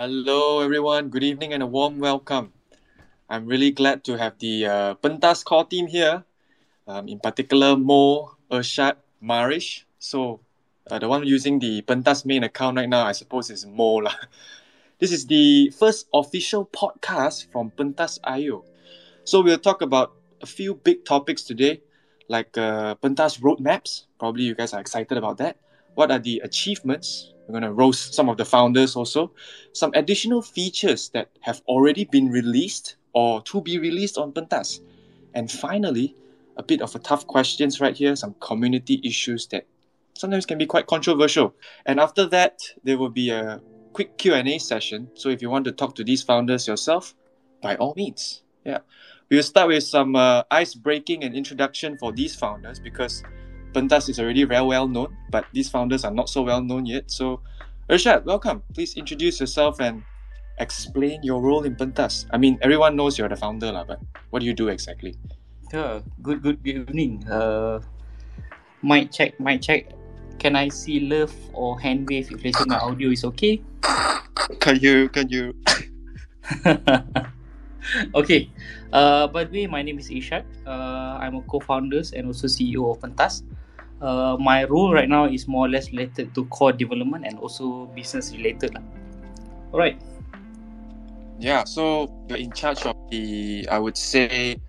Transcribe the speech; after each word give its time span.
Hello, 0.00 0.64
everyone. 0.64 1.10
Good 1.10 1.22
evening 1.22 1.52
and 1.52 1.62
a 1.62 1.66
warm 1.66 1.98
welcome. 1.98 2.54
I'm 3.28 3.44
really 3.44 3.70
glad 3.70 4.02
to 4.04 4.16
have 4.16 4.38
the 4.38 4.64
uh, 4.64 4.94
Pentas 4.94 5.44
core 5.44 5.66
team 5.66 5.88
here. 5.88 6.24
Um, 6.88 7.06
in 7.06 7.20
particular, 7.20 7.76
Mo, 7.76 8.32
Irsyad, 8.50 8.96
Marish. 9.20 9.84
So, 9.98 10.40
uh, 10.90 10.98
the 10.98 11.06
one 11.06 11.26
using 11.26 11.58
the 11.58 11.82
Pentas 11.82 12.24
main 12.24 12.44
account 12.44 12.78
right 12.78 12.88
now, 12.88 13.04
I 13.04 13.12
suppose, 13.12 13.50
is 13.50 13.66
Mo. 13.66 14.08
Lah. 14.08 14.16
This 15.00 15.12
is 15.12 15.26
the 15.26 15.68
first 15.68 16.08
official 16.14 16.64
podcast 16.64 17.52
from 17.52 17.70
Pentas 17.70 18.16
IO. 18.24 18.64
So, 19.24 19.42
we'll 19.42 19.60
talk 19.60 19.82
about 19.82 20.16
a 20.40 20.46
few 20.46 20.76
big 20.80 21.04
topics 21.04 21.42
today, 21.42 21.82
like 22.26 22.56
uh, 22.56 22.94
Pentas 23.04 23.36
roadmaps. 23.36 24.08
Probably 24.18 24.44
you 24.44 24.54
guys 24.54 24.72
are 24.72 24.80
excited 24.80 25.18
about 25.18 25.36
that. 25.44 25.58
What 25.94 26.10
are 26.10 26.18
the 26.18 26.40
achievements? 26.44 27.32
We're 27.46 27.52
going 27.52 27.62
to 27.62 27.72
roast 27.72 28.14
some 28.14 28.28
of 28.28 28.36
the 28.36 28.44
founders 28.44 28.94
also. 28.96 29.32
Some 29.72 29.90
additional 29.94 30.42
features 30.42 31.08
that 31.10 31.30
have 31.40 31.62
already 31.66 32.04
been 32.04 32.30
released 32.30 32.96
or 33.12 33.42
to 33.42 33.60
be 33.60 33.78
released 33.78 34.18
on 34.18 34.32
Pentas. 34.32 34.80
And 35.34 35.50
finally, 35.50 36.14
a 36.56 36.62
bit 36.62 36.80
of 36.80 36.94
a 36.94 36.98
tough 36.98 37.26
questions 37.26 37.80
right 37.80 37.96
here, 37.96 38.14
some 38.14 38.34
community 38.40 39.00
issues 39.02 39.46
that 39.48 39.66
sometimes 40.14 40.46
can 40.46 40.58
be 40.58 40.66
quite 40.66 40.86
controversial. 40.86 41.54
And 41.86 41.98
after 41.98 42.26
that, 42.26 42.60
there 42.84 42.98
will 42.98 43.10
be 43.10 43.30
a 43.30 43.60
quick 43.92 44.18
Q&A 44.18 44.58
session. 44.58 45.08
So 45.14 45.28
if 45.28 45.42
you 45.42 45.50
want 45.50 45.64
to 45.64 45.72
talk 45.72 45.94
to 45.96 46.04
these 46.04 46.22
founders 46.22 46.68
yourself, 46.68 47.14
by 47.62 47.76
all 47.76 47.94
means. 47.96 48.42
Yeah. 48.64 48.78
We'll 49.30 49.42
start 49.42 49.68
with 49.68 49.84
some 49.84 50.16
uh, 50.16 50.42
ice 50.50 50.74
breaking 50.74 51.24
and 51.24 51.34
introduction 51.34 51.96
for 51.98 52.12
these 52.12 52.34
founders 52.34 52.80
because 52.80 53.22
Pentas 53.72 54.08
is 54.08 54.18
already 54.18 54.44
very 54.44 54.64
well 54.64 54.88
known, 54.88 55.16
but 55.30 55.46
these 55.52 55.68
founders 55.68 56.04
are 56.04 56.10
not 56.10 56.28
so 56.28 56.42
well 56.42 56.62
known 56.62 56.86
yet. 56.86 57.10
So, 57.10 57.40
Irsyad, 57.88 58.24
welcome. 58.24 58.62
Please 58.74 58.96
introduce 58.96 59.40
yourself 59.40 59.80
and 59.80 60.02
explain 60.58 61.22
your 61.22 61.40
role 61.40 61.64
in 61.64 61.74
Pentas. 61.74 62.26
I 62.30 62.38
mean, 62.38 62.58
everyone 62.62 62.96
knows 62.96 63.18
you're 63.18 63.28
the 63.28 63.36
founder, 63.36 63.72
lah, 63.72 63.84
but 63.84 64.00
what 64.30 64.40
do 64.40 64.46
you 64.46 64.54
do 64.54 64.68
exactly? 64.68 65.14
Yeah, 65.72 66.00
good, 66.22 66.42
good, 66.42 66.62
good 66.62 66.90
evening. 66.90 67.26
Uh, 67.28 67.80
mic 68.82 69.10
check, 69.12 69.38
mic 69.38 69.62
check. 69.62 69.92
Can 70.38 70.56
I 70.56 70.68
see 70.68 71.00
love 71.00 71.34
or 71.52 71.78
hand 71.78 72.08
wave 72.08 72.32
if 72.32 72.44
let's 72.44 72.66
my 72.66 72.78
audio 72.78 73.10
is 73.10 73.24
okay? 73.24 73.62
Can 74.58 74.80
you, 74.80 75.08
can 75.08 75.28
you? 75.28 75.54
okay. 78.14 78.50
Uh, 78.92 79.26
by 79.28 79.44
the 79.44 79.52
way, 79.52 79.66
my 79.66 79.82
name 79.82 79.98
is 79.98 80.10
Ishak. 80.10 80.44
Uh, 80.66 81.20
I'm 81.20 81.36
a 81.36 81.42
co-founder 81.42 82.02
and 82.16 82.26
also 82.26 82.46
CEO 82.46 82.90
of 82.90 83.00
Pentas. 83.00 83.42
Uh, 84.00 84.36
my 84.40 84.64
role 84.64 84.92
right 84.92 85.08
now 85.08 85.26
is 85.26 85.46
more 85.46 85.66
or 85.66 85.68
less 85.68 85.92
related 85.92 86.34
to 86.34 86.44
core 86.46 86.72
development 86.72 87.26
and 87.26 87.38
also 87.38 87.86
business 87.94 88.32
related. 88.32 88.76
Alright. 89.72 90.00
Yeah, 91.38 91.64
so 91.64 92.08
you're 92.28 92.38
in 92.38 92.52
charge 92.52 92.84
of 92.84 92.96
the, 93.10 93.66
I 93.70 93.78
would 93.78 93.96
say, 93.96 94.60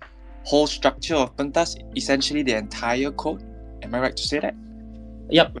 whole 0.44 0.66
structure 0.66 1.16
of 1.16 1.36
Pentas, 1.36 1.76
essentially 1.96 2.42
the 2.42 2.56
entire 2.56 3.10
code. 3.12 3.42
Am 3.82 3.94
I 3.94 4.00
right 4.00 4.16
to 4.16 4.22
say 4.22 4.38
that? 4.40 4.54
Yep. 5.30 5.58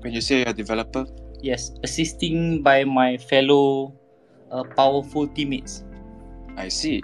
When 0.00 0.12
you 0.12 0.20
say 0.20 0.38
you're 0.38 0.48
a 0.48 0.52
developer? 0.52 1.06
Yes, 1.42 1.72
assisting 1.82 2.62
by 2.62 2.84
my 2.84 3.16
fellow 3.18 3.94
uh, 4.50 4.64
powerful 4.76 5.28
teammates. 5.28 5.84
I 6.56 6.68
see. 6.68 7.02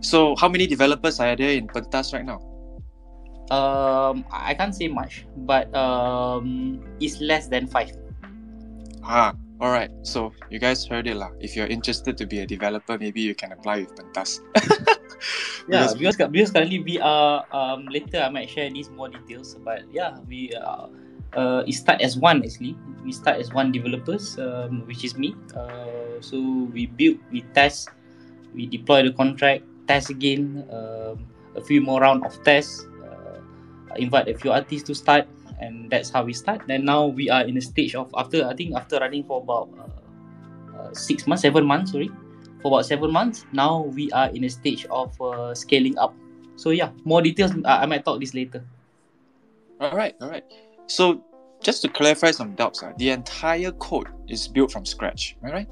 So, 0.00 0.34
how 0.36 0.48
many 0.48 0.66
developers 0.66 1.20
are 1.20 1.36
there 1.36 1.50
in 1.50 1.68
Pentas 1.68 2.12
right 2.12 2.24
now? 2.24 2.40
Um, 3.50 4.24
I 4.30 4.54
can't 4.54 4.74
say 4.74 4.88
much, 4.88 5.26
but 5.44 5.72
um, 5.74 6.80
it's 7.00 7.20
less 7.20 7.48
than 7.48 7.66
five. 7.66 7.92
Ah, 9.02 9.34
all 9.60 9.70
right. 9.70 9.90
So 10.02 10.32
you 10.50 10.58
guys 10.58 10.86
heard 10.86 11.06
it 11.06 11.16
lah. 11.16 11.30
If 11.42 11.56
you're 11.56 11.66
interested 11.66 12.16
to 12.18 12.26
be 12.26 12.40
a 12.40 12.46
developer, 12.46 12.96
maybe 12.96 13.20
you 13.20 13.34
can 13.34 13.52
apply 13.52 13.86
with 13.86 13.94
Pentas. 13.98 14.40
yeah, 15.68 15.92
because, 15.92 16.16
because 16.30 16.50
currently 16.50 16.80
we 16.80 16.98
are 16.98 17.46
um 17.50 17.86
later 17.90 18.22
I 18.22 18.30
might 18.30 18.50
share 18.50 18.70
these 18.70 18.90
more 18.90 19.10
details, 19.10 19.58
but 19.62 19.86
yeah, 19.90 20.18
we 20.26 20.54
uh, 20.54 20.86
uh 21.34 21.62
it 21.66 21.74
start 21.74 22.00
as 22.00 22.16
one 22.16 22.42
actually. 22.42 22.78
We 23.02 23.10
start 23.10 23.42
as 23.42 23.50
one 23.50 23.74
developers, 23.74 24.38
um, 24.38 24.86
which 24.86 25.02
is 25.02 25.18
me. 25.18 25.34
Uh, 25.54 26.22
so 26.22 26.38
we 26.70 26.86
build, 26.86 27.18
we 27.34 27.42
test, 27.54 27.90
we 28.54 28.66
deploy 28.66 29.02
the 29.02 29.12
contract, 29.12 29.66
test 29.90 30.10
again, 30.10 30.62
um, 30.70 31.26
a 31.56 31.60
few 31.60 31.82
more 31.82 32.00
round 32.00 32.24
of 32.24 32.38
tests, 32.46 32.86
invite 33.96 34.28
a 34.28 34.34
few 34.34 34.52
artists 34.52 34.86
to 34.88 34.94
start, 34.94 35.26
and 35.60 35.90
that's 35.90 36.10
how 36.10 36.24
we 36.24 36.32
start. 36.32 36.62
Then 36.66 36.84
now 36.84 37.06
we 37.06 37.30
are 37.30 37.42
in 37.42 37.56
a 37.56 37.60
stage 37.60 37.94
of 37.94 38.10
after 38.16 38.46
I 38.46 38.54
think 38.54 38.74
after 38.74 38.98
running 38.98 39.24
for 39.24 39.42
about 39.42 39.68
uh, 39.78 40.78
uh, 40.78 40.94
six 40.94 41.26
months, 41.26 41.42
seven 41.42 41.64
months, 41.64 41.92
sorry, 41.92 42.10
for 42.62 42.68
about 42.68 42.86
seven 42.86 43.10
months. 43.10 43.44
Now 43.52 43.82
we 43.82 44.10
are 44.12 44.28
in 44.30 44.44
a 44.44 44.50
stage 44.50 44.86
of 44.86 45.20
uh, 45.20 45.54
scaling 45.54 45.98
up. 45.98 46.14
So 46.56 46.70
yeah, 46.70 46.90
more 47.04 47.22
details. 47.22 47.52
I 47.64 47.86
might 47.86 48.04
talk 48.04 48.20
this 48.20 48.34
later. 48.34 48.64
All 49.80 49.96
right, 49.96 50.14
all 50.20 50.28
right. 50.28 50.44
So 50.86 51.24
just 51.62 51.82
to 51.82 51.88
clarify 51.88 52.30
some 52.30 52.54
doubts, 52.54 52.82
uh, 52.82 52.92
the 52.98 53.10
entire 53.10 53.72
code 53.72 54.08
is 54.28 54.48
built 54.48 54.70
from 54.70 54.84
scratch. 54.84 55.36
Am 55.42 55.50
I 55.50 55.52
right? 55.52 55.68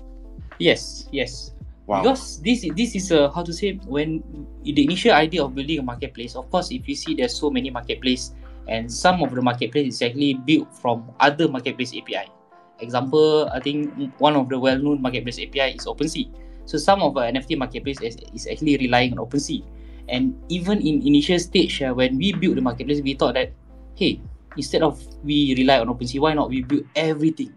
Yes, 0.58 1.08
yes. 1.12 1.52
Wow. 1.90 2.06
Because 2.06 2.38
this 2.38 2.62
this 2.78 2.94
is 2.94 3.10
a 3.10 3.34
how 3.34 3.42
to 3.42 3.50
say 3.50 3.74
when 3.82 4.22
the 4.62 4.78
initial 4.78 5.10
idea 5.10 5.42
of 5.42 5.58
building 5.58 5.82
a 5.82 5.82
marketplace. 5.82 6.38
Of 6.38 6.46
course, 6.46 6.70
if 6.70 6.86
you 6.86 6.94
see 6.94 7.18
there's 7.18 7.34
so 7.34 7.50
many 7.50 7.66
marketplace 7.66 8.30
and 8.70 8.86
some 8.86 9.18
of 9.26 9.34
the 9.34 9.42
marketplace 9.42 9.98
is 9.98 9.98
actually 9.98 10.38
built 10.46 10.70
from 10.70 11.10
other 11.18 11.50
marketplace 11.50 11.90
API. 11.90 12.30
Example, 12.78 13.50
I 13.50 13.58
think 13.58 13.90
one 14.22 14.38
of 14.38 14.46
the 14.46 14.54
well-known 14.54 15.02
marketplace 15.02 15.42
API 15.42 15.74
is 15.74 15.90
OpenSea. 15.90 16.30
So 16.62 16.78
some 16.78 17.02
of 17.02 17.18
the 17.18 17.26
NFT 17.26 17.58
marketplace 17.58 17.98
is, 17.98 18.22
is 18.30 18.46
actually 18.46 18.78
relying 18.78 19.18
on 19.18 19.26
OpenSea. 19.26 19.66
And 20.06 20.38
even 20.46 20.78
in 20.78 21.02
initial 21.02 21.42
stage, 21.42 21.82
uh, 21.82 21.90
when 21.90 22.22
we 22.22 22.30
built 22.32 22.54
the 22.54 22.62
marketplace, 22.62 23.02
we 23.02 23.18
thought 23.18 23.34
that, 23.34 23.50
hey, 23.98 24.22
instead 24.56 24.86
of 24.86 25.02
we 25.26 25.58
rely 25.58 25.82
on 25.82 25.90
OpenSea, 25.90 26.22
why 26.22 26.34
not 26.38 26.54
we 26.54 26.62
build 26.62 26.86
everything? 26.94 27.50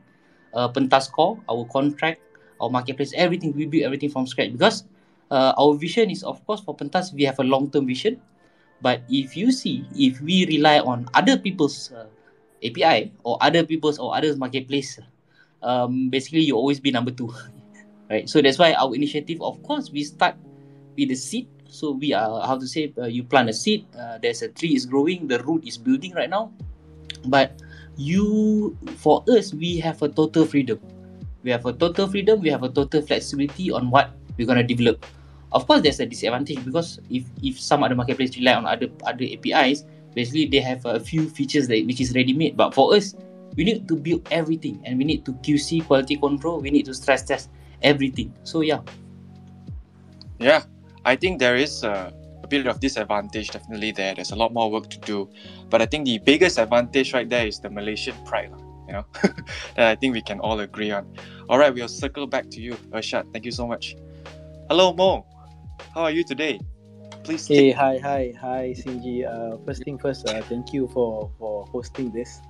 Uh, 0.58 0.70
Pentas 0.74 1.12
Core, 1.12 1.38
our 1.48 1.66
contract, 1.70 2.20
our 2.64 2.70
marketplace, 2.70 3.12
everything, 3.16 3.52
we 3.54 3.66
build 3.68 3.84
everything 3.84 4.10
from 4.10 4.26
scratch. 4.26 4.52
Because 4.52 4.88
uh, 5.32 5.54
our 5.60 5.76
vision 5.76 6.10
is, 6.10 6.24
of 6.24 6.40
course, 6.48 6.62
for 6.62 6.76
Pentas, 6.76 7.14
we 7.14 7.24
have 7.24 7.40
a 7.40 7.44
long-term 7.44 7.86
vision. 7.86 8.22
But 8.82 9.04
if 9.10 9.36
you 9.36 9.52
see, 9.52 9.86
if 9.96 10.20
we 10.20 10.46
rely 10.48 10.80
on 10.80 11.08
other 11.14 11.38
people's 11.38 11.92
uh, 11.92 12.08
API 12.64 13.12
or 13.24 13.38
other 13.40 13.64
people's 13.64 14.00
or 14.00 14.16
others 14.16 14.36
marketplace, 14.38 15.00
um, 15.62 16.10
basically 16.10 16.42
you 16.42 16.56
always 16.56 16.80
be 16.80 16.92
number 16.92 17.12
two, 17.12 17.34
right? 18.10 18.28
So 18.30 18.42
that's 18.42 18.60
why 18.60 18.74
our 18.74 18.94
initiative, 18.96 19.42
of 19.42 19.62
course, 19.64 19.92
we 19.92 20.04
start 20.04 20.36
with 20.98 21.10
the 21.10 21.16
seed. 21.16 21.48
So 21.68 21.92
we 21.92 22.14
are 22.14 22.46
how 22.46 22.60
to 22.60 22.68
say, 22.68 22.94
uh, 22.98 23.06
you 23.08 23.24
plant 23.24 23.50
a 23.50 23.54
seed. 23.54 23.88
Uh, 23.98 24.20
there's 24.22 24.42
a 24.42 24.50
tree 24.50 24.76
is 24.76 24.86
growing, 24.86 25.28
the 25.28 25.42
root 25.44 25.66
is 25.66 25.78
building 25.78 26.14
right 26.14 26.30
now. 26.30 26.52
But 27.26 27.62
you, 27.96 28.78
for 28.98 29.24
us, 29.30 29.54
we 29.54 29.78
have 29.80 30.02
a 30.02 30.10
total 30.10 30.46
freedom. 30.46 30.80
We 31.44 31.52
have 31.52 31.66
a 31.66 31.74
total 31.74 32.08
freedom. 32.08 32.42
We 32.42 32.50
have 32.50 32.64
a 32.64 32.70
total 32.70 33.02
flexibility 33.02 33.72
on 33.72 33.92
what 33.92 34.12
we're 34.38 34.48
gonna 34.48 34.64
develop. 34.64 35.06
Of 35.52 35.68
course, 35.68 35.82
there's 35.82 36.00
a 36.00 36.06
disadvantage 36.06 36.64
because 36.66 37.00
if 37.10 37.24
if 37.44 37.60
some 37.60 37.84
other 37.84 37.96
marketplace 37.96 38.36
rely 38.38 38.54
on 38.56 38.66
other 38.66 38.88
other 39.06 39.26
APIs, 39.26 39.86
basically 40.16 40.48
they 40.48 40.60
have 40.60 40.86
a 40.86 41.00
few 41.00 41.30
features 41.30 41.68
that 41.68 41.86
which 41.86 42.02
is 42.02 42.16
ready 42.16 42.34
made. 42.34 42.58
But 42.58 42.74
for 42.74 42.96
us, 42.96 43.14
we 43.56 43.64
need 43.64 43.88
to 43.88 43.96
build 43.96 44.28
everything 44.32 44.82
and 44.86 44.98
we 44.98 45.04
need 45.04 45.26
to 45.26 45.34
QC 45.46 45.86
quality 45.86 46.18
control. 46.18 46.60
We 46.60 46.72
need 46.72 46.86
to 46.86 46.94
stress 46.94 47.24
test 47.24 47.50
everything. 47.82 48.34
So 48.44 48.62
yeah. 48.62 48.82
Yeah, 50.40 50.64
I 51.06 51.16
think 51.16 51.40
there 51.40 51.56
is 51.56 51.84
a, 51.84 52.12
a 52.44 52.48
bit 52.48 52.66
of 52.68 52.80
disadvantage 52.80 53.52
definitely 53.52 53.92
there. 53.92 54.16
There's 54.16 54.32
a 54.32 54.36
lot 54.36 54.54
more 54.54 54.72
work 54.72 54.90
to 54.90 55.00
do, 55.00 55.30
but 55.70 55.82
I 55.82 55.86
think 55.86 56.06
the 56.06 56.20
biggest 56.20 56.58
advantage 56.58 57.14
right 57.14 57.30
there 57.30 57.46
is 57.46 57.60
the 57.60 57.70
Malaysian 57.70 58.16
pride, 58.26 58.52
you 58.94 59.00
know, 59.00 59.06
that 59.76 59.88
I 59.90 59.96
think 59.96 60.14
we 60.14 60.22
can 60.22 60.40
all 60.40 60.60
agree 60.60 60.92
on. 60.92 61.08
All 61.50 61.58
right, 61.58 61.74
we'll 61.74 61.88
circle 61.88 62.28
back 62.28 62.50
to 62.52 62.62
you, 62.62 62.74
Irsyad. 62.94 63.32
Thank 63.34 63.46
you 63.46 63.52
so 63.52 63.68
much. 63.68 63.96
Hello, 64.70 64.94
Mo. 64.94 65.26
How 65.94 66.04
are 66.04 66.12
you 66.12 66.24
today? 66.24 66.60
Please. 67.24 67.48
Hey, 67.48 67.72
hi, 67.72 67.98
hi, 67.98 68.34
hi, 68.40 68.76
Shinji. 68.78 69.26
Uh, 69.26 69.58
first 69.66 69.84
thing 69.84 69.98
first, 69.98 70.30
uh, 70.30 70.42
thank 70.44 70.74
you 70.74 70.88
for 70.88 71.32
for 71.40 71.66
hosting 71.68 72.12
this. 72.12 72.42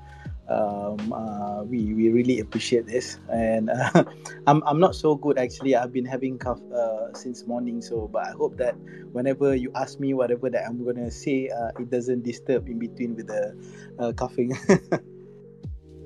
Um, 0.49 1.13
uh, 1.13 1.63
we 1.63 1.93
we 1.93 2.09
really 2.09 2.39
appreciate 2.39 2.85
this, 2.85 3.19
and 3.31 3.69
uh, 3.69 4.03
I'm 4.47 4.63
I'm 4.65 4.79
not 4.79 4.95
so 4.95 5.15
good 5.15 5.37
actually. 5.37 5.75
I've 5.75 5.93
been 5.93 6.05
having 6.05 6.37
cough 6.37 6.59
uh, 6.71 7.13
since 7.13 7.45
morning, 7.45 7.81
so 7.81 8.09
but 8.11 8.27
I 8.27 8.31
hope 8.31 8.57
that 8.57 8.75
whenever 9.13 9.55
you 9.55 9.71
ask 9.75 9.99
me 9.99 10.13
whatever 10.13 10.49
that 10.49 10.65
I'm 10.67 10.83
gonna 10.83 11.11
say, 11.11 11.49
uh, 11.49 11.71
it 11.79 11.89
doesn't 11.89 12.23
disturb 12.23 12.67
in 12.67 12.79
between 12.79 13.15
with 13.15 13.27
the 13.27 13.55
uh, 13.99 14.11
coughing. 14.11 14.57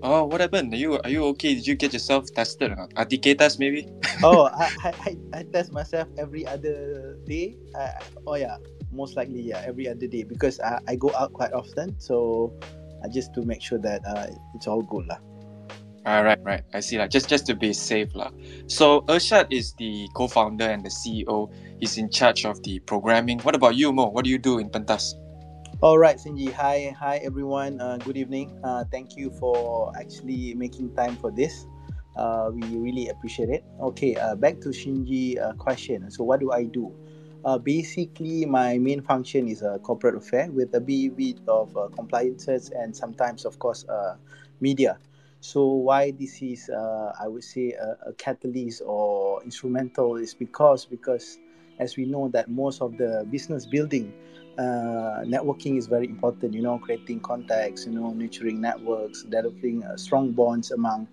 Oh, 0.03 0.25
what 0.25 0.41
happened? 0.41 0.73
Are 0.73 0.77
you 0.77 0.99
are 1.01 1.09
you 1.09 1.25
okay? 1.33 1.55
Did 1.55 1.65
you 1.65 1.75
get 1.75 1.93
yourself 1.93 2.29
tested 2.29 2.71
or 2.71 2.75
not? 2.75 2.93
RTK 2.93 3.37
test 3.37 3.59
maybe? 3.59 3.89
oh, 4.23 4.45
I, 4.53 4.69
I, 4.83 4.89
I, 5.01 5.11
I 5.33 5.43
test 5.43 5.73
myself 5.73 6.07
every 6.17 6.45
other 6.45 7.17
day. 7.25 7.57
Uh, 7.73 7.97
oh 8.27 8.35
yeah, 8.35 8.57
most 8.91 9.15
likely 9.17 9.41
yeah, 9.41 9.63
every 9.65 9.89
other 9.89 10.05
day 10.05 10.23
because 10.23 10.59
I, 10.59 10.79
I 10.87 10.95
go 10.95 11.09
out 11.17 11.33
quite 11.33 11.53
often. 11.53 11.97
So 11.99 12.53
I 13.03 13.09
just 13.09 13.33
to 13.35 13.41
make 13.41 13.61
sure 13.61 13.79
that 13.79 14.05
uh, 14.05 14.27
it's 14.53 14.67
all 14.67 14.83
good 14.83 15.07
lah. 15.07 15.17
All 16.07 16.23
right, 16.23 16.39
right. 16.43 16.63
I 16.73 16.79
see. 16.79 16.97
Like 16.97 17.09
just 17.09 17.27
just 17.27 17.45
to 17.47 17.55
be 17.55 17.73
safe, 17.73 18.15
lah. 18.15 18.31
So 18.67 19.01
Irsyad 19.11 19.51
is 19.51 19.73
the 19.75 20.07
co-founder 20.15 20.63
and 20.63 20.79
the 20.85 20.93
CEO. 20.93 21.51
He's 21.81 21.97
in 21.97 22.09
charge 22.09 22.45
of 22.45 22.63
the 22.63 22.79
programming. 22.87 23.39
What 23.43 23.55
about 23.55 23.75
you, 23.75 23.91
Mo? 23.91 24.07
What 24.07 24.23
do 24.23 24.31
you 24.31 24.39
do 24.39 24.59
in 24.59 24.69
Pentas? 24.69 25.19
All 25.81 25.97
right, 25.99 26.17
Shinji. 26.17 26.51
Hi, 26.53 26.95
hi 26.97 27.17
everyone. 27.17 27.79
Uh, 27.79 27.97
good 27.97 28.17
evening. 28.17 28.57
Uh, 28.63 28.83
thank 28.89 29.15
you 29.15 29.29
for 29.29 29.91
actually 29.95 30.55
making 30.55 30.89
time 30.95 31.15
for 31.17 31.29
this. 31.29 31.67
Uh, 32.15 32.49
we 32.51 32.63
really 32.77 33.09
appreciate 33.09 33.49
it. 33.49 33.63
Okay, 33.79 34.15
uh, 34.15 34.33
back 34.35 34.59
to 34.61 34.69
Shinji 34.69 35.37
uh, 35.39 35.53
question. 35.53 36.09
So, 36.09 36.23
what 36.23 36.39
do 36.39 36.51
I 36.51 36.63
do? 36.63 36.91
Uh, 37.45 37.59
basically, 37.59 38.45
my 38.45 38.79
main 38.79 39.01
function 39.01 39.47
is 39.47 39.61
a 39.61 39.77
corporate 39.79 40.15
affair 40.15 40.49
with 40.51 40.73
a 40.73 40.81
bit 40.81 41.37
of 41.47 41.77
compliances 41.93 42.71
and 42.71 42.95
sometimes, 42.95 43.45
of 43.45 43.59
course, 43.59 43.85
media. 44.59 44.97
So 45.39 45.65
why 45.67 46.11
this 46.11 46.41
is, 46.41 46.69
I 46.73 47.27
would 47.27 47.43
say, 47.43 47.73
a, 47.73 48.09
a 48.09 48.13
catalyst 48.13 48.81
or 48.85 49.43
instrumental 49.43 50.15
is 50.17 50.33
because 50.33 50.85
because 50.85 51.37
as 51.79 51.95
we 51.95 52.05
know 52.05 52.27
that 52.29 52.49
most 52.49 52.81
of 52.81 52.97
the 52.97 53.25
business 53.29 53.65
building 53.67 54.11
uh, 54.57 55.21
networking 55.23 55.77
is 55.77 55.87
very 55.87 56.07
important 56.07 56.53
you 56.53 56.61
know 56.61 56.79
creating 56.79 57.19
contacts 57.19 57.85
you 57.85 57.91
know 57.91 58.11
nurturing 58.11 58.59
networks 58.59 59.23
developing 59.23 59.83
uh, 59.83 59.95
strong 59.95 60.31
bonds 60.31 60.71
among 60.71 61.07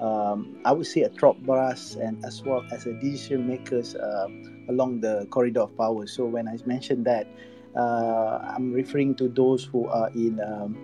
um, 0.00 0.56
i 0.64 0.72
would 0.72 0.86
say 0.86 1.02
a 1.02 1.08
top 1.08 1.38
brass 1.38 1.96
and 1.96 2.22
as 2.24 2.42
well 2.42 2.62
as 2.72 2.86
a 2.86 2.92
decision 3.00 3.46
makers 3.46 3.94
uh, 3.94 4.28
along 4.68 5.00
the 5.00 5.26
corridor 5.30 5.62
of 5.62 5.76
power. 5.76 6.06
So 6.06 6.26
when 6.26 6.46
i 6.46 6.56
mentioned 6.66 7.06
that 7.06 7.26
uh, 7.74 8.38
i'm 8.54 8.72
referring 8.72 9.14
to 9.16 9.28
those 9.28 9.64
who 9.64 9.88
are 9.88 10.10
in 10.10 10.40
um, 10.40 10.76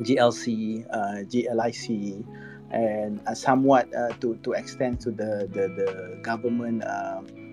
glc 0.00 0.86
uh, 0.90 1.24
glic 1.24 2.24
and 2.70 3.20
uh, 3.26 3.34
somewhat 3.34 3.90
to, 4.20 4.34
to 4.42 4.52
extend 4.52 4.98
to 4.98 5.10
the, 5.10 5.46
the, 5.52 5.68
the 5.68 6.18
government 6.22 6.82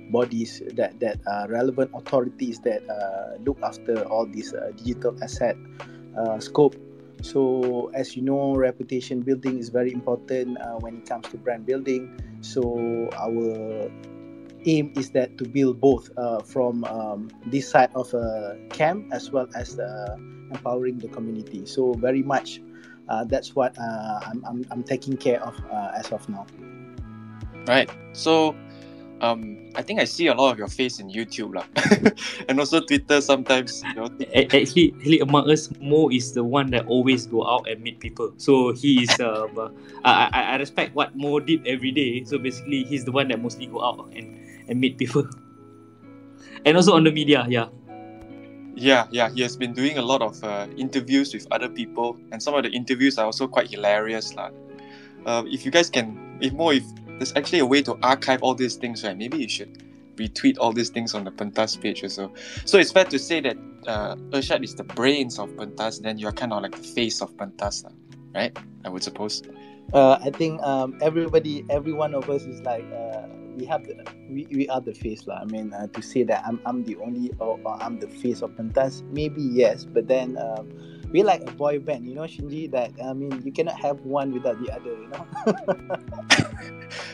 bodies 0.09 0.61
that 0.73 0.99
that 0.99 1.19
are 1.27 1.47
relevant 1.47 1.91
authorities 1.93 2.59
that 2.61 2.81
uh, 2.89 3.37
look 3.45 3.57
after 3.63 4.03
all 4.09 4.25
this 4.25 4.53
uh, 4.53 4.71
digital 4.75 5.15
asset 5.23 5.55
uh, 6.17 6.39
scope. 6.39 6.75
So 7.21 7.91
as 7.93 8.15
you 8.15 8.21
know, 8.21 8.55
reputation 8.55 9.21
building 9.21 9.59
is 9.59 9.69
very 9.69 9.91
important 9.91 10.57
uh, 10.59 10.79
when 10.79 10.97
it 10.97 11.05
comes 11.05 11.27
to 11.29 11.37
brand 11.37 11.65
building. 11.65 12.15
So 12.41 13.09
our 13.19 13.91
aim 14.65 14.93
is 14.95 15.11
that 15.11 15.37
to 15.37 15.43
build 15.47 15.79
both 15.79 16.09
uh, 16.17 16.39
from 16.39 16.83
um, 16.85 17.29
this 17.47 17.69
side 17.69 17.91
of 17.95 18.13
a 18.13 18.57
camp 18.69 19.11
as 19.11 19.31
well 19.31 19.47
as 19.55 19.79
empowering 20.51 20.97
the 20.97 21.07
community. 21.09 21.65
So 21.65 21.93
very 21.93 22.23
much 22.23 22.61
that's 23.27 23.55
what 23.55 23.77
I'm, 23.79 24.43
I'm, 24.45 24.65
I'm 24.71 24.83
taking 24.83 25.17
care 25.17 25.43
of 25.43 25.55
as 25.95 26.11
of 26.11 26.27
now. 26.29 26.47
Right. 27.67 27.89
So 28.13 28.55
um, 29.21 29.57
I 29.75 29.81
think 29.81 29.99
I 29.99 30.05
see 30.05 30.27
a 30.27 30.33
lot 30.33 30.53
of 30.53 30.57
your 30.57 30.67
face 30.67 30.99
in 30.99 31.09
YouTube 31.09 31.55
lah, 31.55 31.67
and 32.47 32.59
also 32.59 32.79
Twitter 32.79 33.21
sometimes. 33.21 33.83
You 33.83 33.95
know. 33.95 34.07
Actually, 34.35 34.95
actually, 34.95 35.19
among 35.19 35.49
us, 35.51 35.69
Mo 35.81 36.09
is 36.09 36.33
the 36.33 36.43
one 36.43 36.71
that 36.71 36.87
always 36.87 37.27
go 37.27 37.45
out 37.45 37.67
and 37.67 37.83
meet 37.83 37.99
people. 37.99 38.31
So 38.37 38.73
he 38.73 39.03
is. 39.03 39.11
Uh, 39.19 39.69
I, 40.05 40.29
I 40.31 40.41
I 40.41 40.55
respect 40.55 40.95
what 40.95 41.15
Mo 41.15 41.39
did 41.39 41.65
every 41.67 41.91
day. 41.91 42.23
So 42.23 42.39
basically, 42.39 42.83
he's 42.87 43.03
the 43.03 43.11
one 43.11 43.27
that 43.29 43.41
mostly 43.41 43.67
go 43.67 43.83
out 43.83 44.07
and 44.15 44.39
and 44.71 44.79
meet 44.79 44.97
people, 44.97 45.27
and 46.65 46.77
also 46.77 46.95
on 46.95 47.03
the 47.03 47.11
media. 47.11 47.45
Yeah. 47.49 47.67
Yeah, 48.79 49.11
yeah, 49.11 49.27
he 49.27 49.41
has 49.41 49.57
been 49.57 49.73
doing 49.73 49.97
a 49.97 50.01
lot 50.01 50.21
of 50.21 50.39
uh, 50.41 50.67
interviews 50.77 51.33
with 51.33 51.43
other 51.51 51.67
people, 51.67 52.15
and 52.31 52.41
some 52.41 52.55
of 52.55 52.63
the 52.63 52.71
interviews 52.71 53.19
are 53.19 53.25
also 53.25 53.43
quite 53.43 53.67
hilarious, 53.67 54.31
lah. 54.39 54.55
Uh, 55.25 55.43
if 55.51 55.65
you 55.65 55.71
guys 55.71 55.89
can, 55.91 56.15
if 56.39 56.53
more, 56.53 56.71
if 56.71 56.87
there's 57.19 57.35
actually 57.35 57.59
a 57.59 57.65
way 57.65 57.81
to 57.83 57.99
archive 58.01 58.41
all 58.41 58.55
these 58.55 58.75
things, 58.75 59.03
right? 59.03 59.17
Maybe 59.17 59.37
you 59.37 59.49
should 59.49 59.83
retweet 60.15 60.57
all 60.59 60.73
these 60.73 60.89
things 60.89 61.13
on 61.13 61.23
the 61.23 61.31
Pentas 61.31 61.79
page 61.79 62.03
or 62.03 62.09
so. 62.09 62.31
So 62.65 62.77
it's 62.77 62.91
fair 62.91 63.05
to 63.05 63.19
say 63.19 63.41
that 63.41 63.57
uh, 63.87 64.15
Irsyad 64.31 64.63
is 64.63 64.75
the 64.75 64.83
brains 64.83 65.39
of 65.39 65.49
Pentas, 65.51 66.01
then 66.01 66.17
you're 66.17 66.31
kind 66.31 66.53
of 66.53 66.63
like 66.63 66.75
the 66.75 66.83
face 66.83 67.21
of 67.21 67.31
Pentas, 67.37 67.83
right? 68.33 68.57
I 68.83 68.89
would 68.89 69.03
suppose. 69.03 69.43
Uh, 69.93 70.19
I 70.21 70.29
think 70.29 70.61
um, 70.61 70.97
everybody, 71.01 71.65
every 71.69 71.93
one 71.93 72.13
of 72.13 72.29
us 72.29 72.43
is 72.43 72.61
like, 72.61 72.85
uh, 72.91 73.27
we 73.55 73.65
have 73.65 73.85
the, 73.85 74.05
we, 74.29 74.47
we 74.51 74.69
are 74.69 74.79
the 74.79 74.93
face 74.93 75.27
lah. 75.27 75.39
I 75.41 75.45
mean, 75.45 75.73
uh, 75.73 75.87
to 75.87 76.01
say 76.01 76.23
that 76.23 76.43
I'm, 76.45 76.61
I'm 76.65 76.83
the 76.83 76.95
only 76.97 77.31
or, 77.39 77.59
or 77.63 77.81
I'm 77.81 77.99
the 77.99 78.07
face 78.07 78.41
of 78.41 78.51
Pentas, 78.51 79.03
maybe 79.11 79.41
yes, 79.41 79.85
but 79.85 80.07
then 80.07 80.37
um, 80.37 80.69
we're 81.11 81.25
like 81.25 81.41
a 81.41 81.51
boy 81.51 81.79
band, 81.79 82.05
you 82.05 82.15
know, 82.15 82.23
Shinji. 82.23 82.71
That 82.71 82.93
I 83.03 83.11
mean, 83.13 83.41
you 83.43 83.51
cannot 83.51 83.77
have 83.79 83.99
one 84.01 84.31
without 84.31 84.61
the 84.61 84.71
other, 84.71 84.93
you 84.93 85.09
know. 85.09 85.27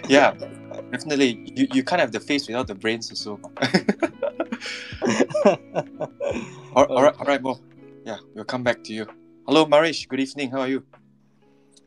yeah, 0.09 0.33
definitely. 0.92 1.51
You 1.56 1.68
you 1.74 1.83
can't 1.83 2.00
have 2.00 2.12
the 2.12 2.19
face 2.19 2.47
without 2.47 2.68
the 2.68 2.75
brains, 2.75 3.09
also. 3.09 3.39
all, 6.75 6.86
all 6.86 7.03
right, 7.03 7.15
all 7.19 7.25
right, 7.25 7.42
Mo. 7.42 7.59
Yeah, 8.06 8.18
we'll 8.33 8.45
come 8.45 8.63
back 8.63 8.83
to 8.86 8.94
you. 8.94 9.07
Hello, 9.47 9.65
Marish. 9.65 10.07
Good 10.07 10.19
evening. 10.19 10.51
How 10.51 10.62
are 10.62 10.68
you? 10.68 10.83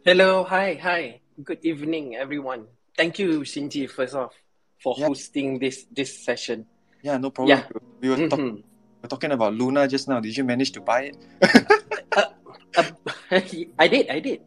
Hello. 0.04 0.44
Hi. 0.44 0.74
Hi. 0.82 1.20
Good 1.42 1.58
evening, 1.62 2.16
everyone. 2.16 2.66
Thank 2.96 3.18
you, 3.18 3.40
Shinji. 3.40 3.88
First 3.88 4.14
off, 4.14 4.34
for 4.82 4.94
yeah. 4.98 5.06
hosting 5.06 5.58
this 5.58 5.86
this 5.92 6.24
session. 6.24 6.66
Yeah, 7.02 7.18
no 7.18 7.30
problem. 7.30 7.58
Yeah. 7.58 7.64
We 8.00 8.08
were 8.08 8.16
mm-hmm. 8.16 8.28
talking 8.28 8.54
we're 8.54 8.62
talking 9.08 9.32
about 9.32 9.54
Luna 9.54 9.88
just 9.88 10.08
now. 10.08 10.20
Did 10.20 10.36
you 10.36 10.44
manage 10.44 10.72
to 10.72 10.80
buy 10.80 11.12
it? 11.12 11.16
uh, 12.16 12.24
uh, 12.76 12.84
I 13.78 13.88
did, 13.88 14.08
I 14.10 14.20
did. 14.20 14.40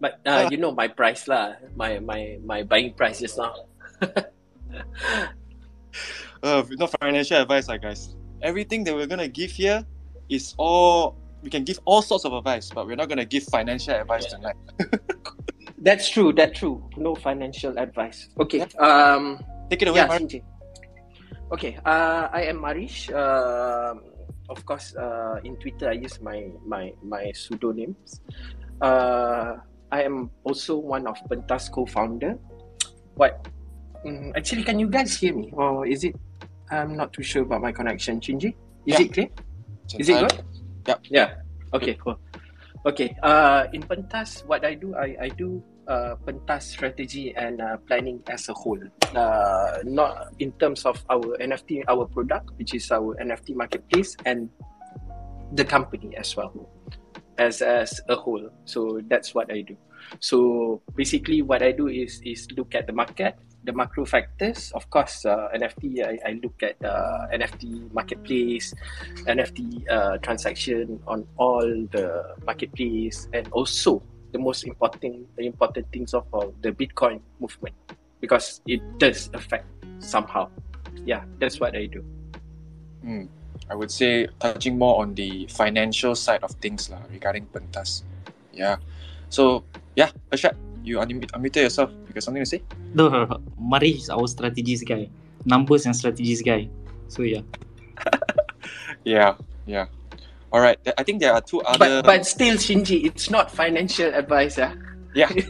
But 0.00 0.20
uh, 0.24 0.48
you 0.50 0.56
know 0.56 0.72
my 0.72 0.88
price 0.88 1.28
lah, 1.28 1.60
my 1.76 2.00
my 2.00 2.40
my 2.40 2.62
buying 2.64 2.94
price 2.94 3.20
just 3.20 3.36
now. 3.36 3.52
uh, 6.42 6.64
not 6.80 6.96
financial 6.96 7.36
advice, 7.36 7.68
lah, 7.68 7.76
guys. 7.76 8.16
Everything 8.40 8.82
that 8.88 8.96
we're 8.96 9.06
gonna 9.06 9.28
give 9.28 9.52
here 9.52 9.84
is 10.32 10.54
all 10.56 11.20
we 11.44 11.50
can 11.52 11.64
give 11.64 11.80
all 11.84 12.00
sorts 12.00 12.24
of 12.24 12.32
advice, 12.32 12.72
but 12.72 12.88
we're 12.88 12.96
not 12.96 13.12
gonna 13.12 13.28
give 13.28 13.44
financial 13.44 13.92
advice 13.92 14.24
yeah. 14.24 14.36
tonight. 14.40 14.56
that's 15.84 16.08
true. 16.08 16.32
That's 16.32 16.58
true. 16.58 16.80
No 16.96 17.14
financial 17.14 17.76
advice. 17.76 18.32
Okay. 18.40 18.64
Um. 18.80 19.44
Take 19.68 19.82
it 19.82 19.88
away, 19.88 20.00
yeah, 20.00 20.08
Okay, 21.50 21.78
uh, 21.82 22.30
I 22.30 22.46
am 22.46 22.62
Marish. 22.62 23.10
Uh, 23.10 23.98
of 24.48 24.62
course, 24.62 24.94
uh, 24.94 25.42
in 25.42 25.58
Twitter 25.58 25.90
I 25.90 25.98
use 25.98 26.22
my 26.22 26.46
my 26.62 26.94
my 27.02 27.34
pseudonyms. 27.34 28.22
Uh, 28.78 29.58
I 29.90 30.06
am 30.06 30.30
also 30.46 30.78
one 30.78 31.10
of 31.10 31.18
Pentas 31.26 31.66
co-founder. 31.66 32.38
What? 33.18 33.50
Um, 34.06 34.30
actually, 34.38 34.62
can 34.62 34.78
you 34.78 34.86
guys 34.86 35.18
hear 35.18 35.34
me, 35.34 35.50
or 35.50 35.86
is 35.86 36.06
it? 36.06 36.14
I'm 36.70 36.94
not 36.94 37.10
too 37.12 37.26
sure 37.26 37.42
about 37.42 37.66
my 37.66 37.74
connection. 37.74 38.22
Shinji, 38.22 38.54
is 38.86 38.94
yeah. 38.94 39.02
it 39.02 39.12
clear? 39.12 39.28
Is 39.98 40.08
it 40.08 40.22
good? 40.22 40.34
Yep. 40.86 40.98
Yeah. 41.10 41.28
Okay. 41.74 41.98
Cool. 41.98 42.14
Okay. 42.86 43.10
Uh, 43.26 43.66
in 43.74 43.82
Pentas, 43.82 44.46
what 44.46 44.62
I 44.62 44.78
do, 44.78 44.94
I 44.94 45.26
I 45.26 45.28
do 45.34 45.58
pentas 46.26 46.62
strategy 46.62 47.34
and 47.34 47.60
uh, 47.60 47.76
planning 47.86 48.22
as 48.28 48.48
a 48.48 48.54
whole. 48.54 48.78
Uh, 49.14 49.78
not 49.84 50.32
in 50.38 50.52
terms 50.52 50.86
of 50.86 51.02
our 51.10 51.36
NFT, 51.38 51.82
our 51.88 52.06
product, 52.06 52.50
which 52.56 52.74
is 52.74 52.90
our 52.90 53.16
NFT 53.18 53.54
marketplace, 53.56 54.16
and 54.24 54.48
the 55.52 55.64
company 55.64 56.16
as 56.16 56.36
well, 56.36 56.54
as 57.38 57.62
as 57.62 58.00
a 58.08 58.14
whole. 58.14 58.48
So 58.64 59.00
that's 59.08 59.34
what 59.34 59.50
I 59.50 59.62
do. 59.62 59.76
So 60.20 60.80
basically, 60.94 61.42
what 61.42 61.62
I 61.62 61.72
do 61.72 61.88
is 61.88 62.20
is 62.24 62.46
look 62.56 62.74
at 62.74 62.86
the 62.86 62.92
market, 62.92 63.34
the 63.64 63.72
macro 63.72 64.06
factors. 64.06 64.72
Of 64.72 64.88
course, 64.90 65.26
uh, 65.26 65.48
NFT. 65.54 66.06
I, 66.06 66.18
I 66.22 66.32
look 66.42 66.62
at 66.62 66.78
uh, 66.84 67.26
NFT 67.34 67.92
marketplace, 67.92 68.74
NFT 69.26 69.90
uh, 69.90 70.18
transaction 70.18 71.02
on 71.06 71.26
all 71.36 71.66
the 71.90 72.34
marketplace, 72.46 73.28
and 73.32 73.48
also 73.50 74.02
the 74.32 74.38
most 74.38 74.64
important 74.64 75.26
the 75.36 75.46
important 75.46 75.86
things 75.92 76.14
of 76.14 76.26
uh, 76.32 76.46
the 76.62 76.72
Bitcoin 76.72 77.20
movement 77.38 77.74
because 78.20 78.60
it 78.66 78.80
does 78.98 79.30
affect 79.34 79.66
somehow. 79.98 80.48
Yeah, 81.04 81.24
that's 81.38 81.60
what 81.60 81.74
I 81.74 81.86
do. 81.86 82.04
Mm, 83.04 83.28
I 83.70 83.74
would 83.74 83.90
say 83.90 84.28
touching 84.38 84.76
more 84.76 85.00
on 85.00 85.14
the 85.14 85.46
financial 85.48 86.14
side 86.14 86.44
of 86.44 86.52
things 86.60 86.90
lah, 86.90 87.00
regarding 87.10 87.46
pentas. 87.48 88.02
Yeah. 88.52 88.76
So 89.30 89.64
yeah, 89.96 90.10
Irsyad, 90.30 90.56
you 90.84 90.98
unmute, 90.98 91.32
unmute 91.32 91.56
yourself. 91.56 91.90
You 92.06 92.12
got 92.12 92.22
something 92.22 92.42
to 92.42 92.48
say? 92.48 92.62
No, 92.94 93.08
no, 93.08 93.24
no. 93.24 93.40
Mari 93.58 93.96
is 93.96 94.10
our 94.10 94.28
strategies 94.28 94.84
guy. 94.84 95.08
Numbers 95.44 95.86
and 95.86 95.96
strategies 95.96 96.42
guy. 96.42 96.68
So 97.08 97.22
yeah. 97.22 97.42
yeah, 99.04 99.34
yeah. 99.66 99.86
All 100.52 100.60
right. 100.60 100.78
I 100.98 101.02
think 101.02 101.20
there 101.20 101.32
are 101.32 101.40
two 101.40 101.60
other. 101.62 102.02
But, 102.02 102.04
but 102.04 102.26
still, 102.26 102.56
Shinji, 102.56 103.04
it's 103.06 103.30
not 103.30 103.50
financial 103.50 104.12
advice. 104.12 104.58
Yeah? 104.58 104.74
Yeah. 105.14 105.26
Kind 105.30 105.46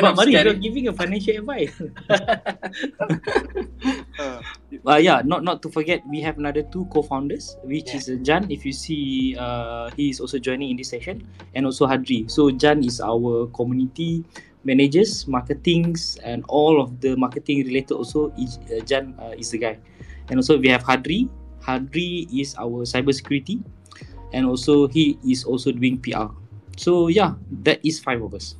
But 0.00 0.04
of 0.04 0.16
Mari, 0.16 0.32
scary. 0.32 0.50
you're 0.50 0.54
giving 0.54 0.88
a 0.88 0.92
financial 0.92 1.36
advice. 1.44 1.72
Uh, 4.18 4.40
uh, 4.86 4.96
yeah, 4.96 5.20
not 5.24 5.44
not 5.44 5.60
to 5.62 5.68
forget, 5.68 6.00
we 6.08 6.20
have 6.24 6.38
another 6.38 6.62
two 6.72 6.86
co-founders, 6.88 7.56
which 7.64 7.92
Yeah. 7.92 7.96
is 8.00 8.08
uh, 8.08 8.16
Jan. 8.24 8.48
If 8.50 8.64
you 8.64 8.72
see, 8.72 9.36
uh, 9.36 9.90
he 9.96 10.08
is 10.08 10.20
also 10.20 10.38
joining 10.40 10.70
in 10.72 10.76
this 10.80 10.88
session, 10.88 11.28
and 11.54 11.66
also 11.68 11.84
Hadri. 11.86 12.30
So 12.32 12.48
Jan 12.50 12.80
is 12.84 13.00
our 13.00 13.46
community 13.52 14.24
managers, 14.64 15.28
marketings, 15.28 16.16
and 16.24 16.44
all 16.48 16.80
of 16.80 17.00
the 17.04 17.16
marketing 17.16 17.66
related. 17.68 17.92
Also, 17.92 18.32
is, 18.40 18.56
uh, 18.72 18.80
Jan 18.88 19.12
uh, 19.20 19.36
is 19.36 19.50
the 19.52 19.58
guy, 19.60 19.76
and 20.32 20.40
also 20.40 20.56
we 20.56 20.68
have 20.72 20.80
Hadri. 20.84 21.28
Hadri 21.62 22.26
is 22.30 22.54
our 22.58 22.82
cybersecurity, 22.84 23.62
and 24.32 24.46
also 24.46 24.88
he 24.88 25.18
is 25.24 25.44
also 25.44 25.72
doing 25.72 25.98
PR. 25.98 26.30
So 26.76 27.08
yeah, 27.08 27.34
that 27.64 27.80
is 27.86 28.00
five 28.00 28.22
of 28.22 28.34
us. 28.34 28.56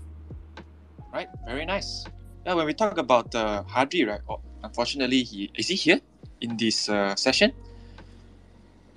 right, 1.13 1.29
very 1.45 1.67
nice. 1.67 2.05
Yeah, 2.47 2.55
when 2.55 2.67
we 2.67 2.75
talk 2.75 2.99
about 2.99 3.35
uh, 3.35 3.63
Hadri, 3.69 4.07
right? 4.07 4.21
Oh, 4.29 4.41
unfortunately, 4.63 5.23
he 5.23 5.51
is 5.55 5.69
he 5.69 5.77
here 5.77 6.01
in 6.41 6.57
this 6.57 6.89
uh, 6.89 7.15
session? 7.15 7.53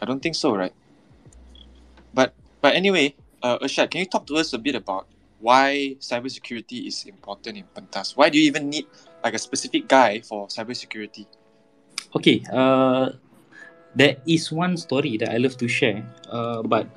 I 0.01 0.05
don't 0.05 0.21
think 0.21 0.35
so, 0.35 0.55
right? 0.55 0.73
But 2.13 2.33
but 2.61 2.75
anyway, 2.75 3.15
uh, 3.43 3.59
Irsyad, 3.59 3.91
can 3.91 4.01
you 4.01 4.09
talk 4.09 4.25
to 4.27 4.35
us 4.35 4.53
a 4.53 4.57
bit 4.57 4.75
about 4.75 5.07
why 5.39 5.95
cybersecurity 5.99 6.87
is 6.87 7.05
important 7.05 7.57
in 7.57 7.65
Pentas? 7.75 8.17
Why 8.17 8.29
do 8.29 8.39
you 8.39 8.47
even 8.47 8.69
need 8.69 8.87
like 9.23 9.33
a 9.33 9.39
specific 9.39 9.87
guy 9.87 10.21
for 10.21 10.47
cybersecurity? 10.47 11.27
Okay, 12.15 12.41
uh, 12.51 13.11
there 13.95 14.19
is 14.27 14.51
one 14.51 14.77
story 14.77 15.17
that 15.17 15.31
I 15.31 15.37
love 15.37 15.57
to 15.57 15.67
share. 15.67 16.03
Uh, 16.29 16.61
but 16.61 16.87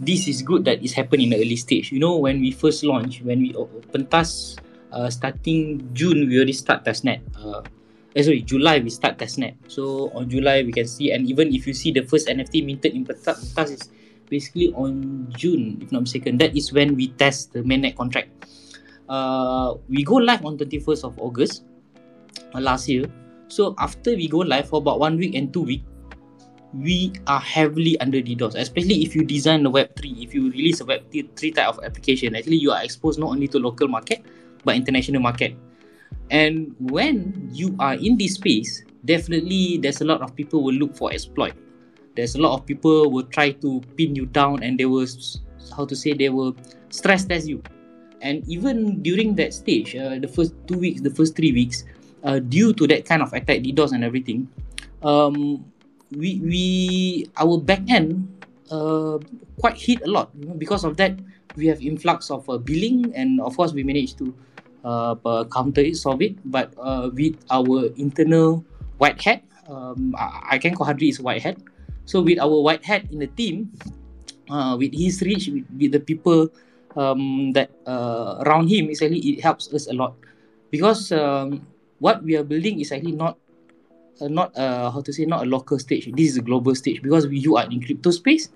this 0.00 0.26
is 0.26 0.42
good 0.42 0.64
that 0.64 0.82
it's 0.82 0.96
happened 0.96 1.22
in 1.22 1.30
the 1.30 1.36
early 1.36 1.56
stage. 1.56 1.92
You 1.92 2.00
know, 2.00 2.16
when 2.16 2.40
we 2.40 2.50
first 2.50 2.82
launched, 2.82 3.22
when 3.22 3.40
we 3.40 3.54
open 3.54 4.06
task, 4.06 4.58
uh, 4.90 5.10
starting 5.10 5.84
June, 5.92 6.28
we 6.28 6.36
already 6.36 6.56
start 6.56 6.84
testnet. 6.84 7.20
Uh, 7.36 7.62
eh, 8.16 8.22
sorry, 8.22 8.40
July 8.42 8.80
we 8.80 8.90
start 8.90 9.18
testnet. 9.18 9.54
So 9.68 10.10
on 10.16 10.30
July 10.30 10.64
we 10.64 10.72
can 10.72 10.88
see, 10.88 11.12
and 11.12 11.28
even 11.28 11.52
if 11.52 11.66
you 11.66 11.74
see 11.74 11.92
the 11.92 12.02
first 12.02 12.28
NFT 12.28 12.64
minted 12.64 12.94
in 12.94 13.04
Pentas, 13.04 13.52
Pentas 13.52 13.70
is 13.76 13.84
basically 14.30 14.72
on 14.72 15.26
June, 15.36 15.78
if 15.82 15.92
not 15.92 16.08
mistaken. 16.08 16.38
That 16.38 16.56
is 16.56 16.72
when 16.72 16.96
we 16.96 17.08
test 17.20 17.52
the 17.52 17.60
mainnet 17.60 17.96
contract. 17.96 18.32
Uh, 19.08 19.74
we 19.88 20.04
go 20.04 20.20
live 20.20 20.44
on 20.44 20.56
21st 20.56 21.04
of 21.04 21.18
August 21.18 21.64
uh, 22.54 22.60
last 22.60 22.88
year. 22.88 23.08
So 23.48 23.74
after 23.80 24.12
we 24.12 24.28
go 24.28 24.44
live 24.44 24.68
for 24.68 24.84
about 24.84 25.00
one 25.00 25.16
week 25.16 25.34
and 25.34 25.52
two 25.52 25.64
week, 25.64 25.82
we 26.74 27.12
are 27.26 27.40
heavily 27.40 27.98
under 28.00 28.20
DDoS. 28.20 28.54
Especially 28.54 29.02
if 29.02 29.14
you 29.16 29.24
design 29.24 29.64
a 29.66 29.70
Web 29.70 29.94
three, 29.96 30.16
if 30.20 30.34
you 30.34 30.50
release 30.50 30.80
a 30.80 30.84
Web 30.84 31.02
three 31.36 31.52
type 31.52 31.68
of 31.68 31.80
application, 31.82 32.34
actually 32.36 32.56
you 32.56 32.70
are 32.70 32.82
exposed 32.82 33.18
not 33.18 33.30
only 33.30 33.48
to 33.48 33.58
local 33.58 33.88
market 33.88 34.24
but 34.64 34.76
international 34.76 35.20
market. 35.20 35.54
And 36.30 36.74
when 36.78 37.48
you 37.52 37.74
are 37.78 37.94
in 37.94 38.18
this 38.18 38.34
space, 38.34 38.84
definitely 39.04 39.78
there's 39.78 40.00
a 40.00 40.04
lot 40.04 40.20
of 40.20 40.34
people 40.36 40.62
will 40.62 40.74
look 40.74 40.94
for 40.94 41.12
exploit. 41.12 41.54
There's 42.16 42.34
a 42.34 42.40
lot 42.40 42.58
of 42.58 42.66
people 42.66 43.10
will 43.10 43.24
try 43.24 43.52
to 43.52 43.80
pin 43.96 44.14
you 44.14 44.26
down 44.26 44.62
and 44.62 44.78
they 44.78 44.84
will 44.84 45.06
how 45.74 45.86
to 45.86 45.94
say 45.94 46.12
they 46.12 46.28
will 46.28 46.56
stress 46.90 47.24
test 47.24 47.46
you. 47.46 47.62
And 48.20 48.46
even 48.48 49.00
during 49.02 49.36
that 49.36 49.54
stage, 49.54 49.94
uh, 49.94 50.18
the 50.18 50.26
first 50.26 50.52
two 50.66 50.78
weeks, 50.78 51.00
the 51.00 51.10
first 51.10 51.36
three 51.36 51.52
weeks, 51.52 51.84
uh, 52.24 52.40
due 52.40 52.72
to 52.72 52.86
that 52.88 53.04
kind 53.04 53.22
of 53.22 53.32
attack, 53.32 53.60
DDoS 53.60 53.92
and 53.92 54.02
everything, 54.02 54.48
um, 55.02 55.64
we 56.12 56.40
we 56.40 56.64
our 57.36 57.58
back 57.58 57.84
end 57.88 58.26
uh, 58.70 59.18
quite 59.60 59.76
hit 59.76 60.00
a 60.02 60.10
lot. 60.10 60.30
You 60.38 60.52
know, 60.52 60.56
because 60.56 60.84
of 60.84 60.96
that, 60.96 61.18
we 61.56 61.66
have 61.68 61.80
influx 61.80 62.30
of 62.30 62.48
uh, 62.48 62.58
billing, 62.58 63.12
and 63.14 63.40
of 63.40 63.56
course, 63.56 63.72
we 63.72 63.82
managed 63.82 64.18
to 64.18 64.34
uh, 64.84 65.44
counter 65.52 65.82
it, 65.82 65.96
solve 65.96 66.22
it. 66.22 66.36
But 66.44 66.72
uh, 66.78 67.10
with 67.12 67.36
our 67.50 67.90
internal 67.96 68.64
white 68.98 69.20
hat, 69.20 69.44
um, 69.68 70.14
I, 70.16 70.56
I 70.56 70.58
can 70.58 70.74
call 70.74 70.86
Hadri 70.86 71.10
is 71.10 71.20
white 71.20 71.42
hat. 71.42 71.58
So 72.08 72.22
with 72.24 72.40
our 72.40 72.62
white 72.62 72.84
hat 72.84 73.04
in 73.12 73.18
the 73.20 73.28
team, 73.28 73.72
uh, 74.50 74.76
with 74.78 74.94
his 74.94 75.20
reach, 75.22 75.48
with, 75.48 75.66
with 75.76 75.92
the 75.92 76.00
people 76.00 76.48
um, 76.96 77.52
that 77.52 77.70
uh, 77.86 78.40
around 78.46 78.68
him, 78.68 78.88
actually 78.88 79.20
it 79.20 79.42
helps 79.42 79.72
us 79.74 79.88
a 79.88 79.92
lot 79.92 80.16
because 80.70 81.12
um, 81.12 81.66
what 81.98 82.22
we 82.22 82.36
are 82.36 82.44
building 82.44 82.80
is 82.80 82.92
actually 82.92 83.12
not 83.12 83.36
uh, 84.20 84.28
not 84.28 84.56
uh, 84.56 84.90
how 84.90 85.00
to 85.00 85.12
say 85.12 85.24
not 85.24 85.42
a 85.42 85.48
local 85.48 85.78
stage. 85.78 86.10
This 86.12 86.30
is 86.30 86.36
a 86.38 86.42
global 86.42 86.74
stage 86.74 87.02
because 87.02 87.26
we, 87.26 87.38
you 87.38 87.56
are 87.56 87.64
in 87.70 87.82
crypto 87.82 88.10
space. 88.10 88.50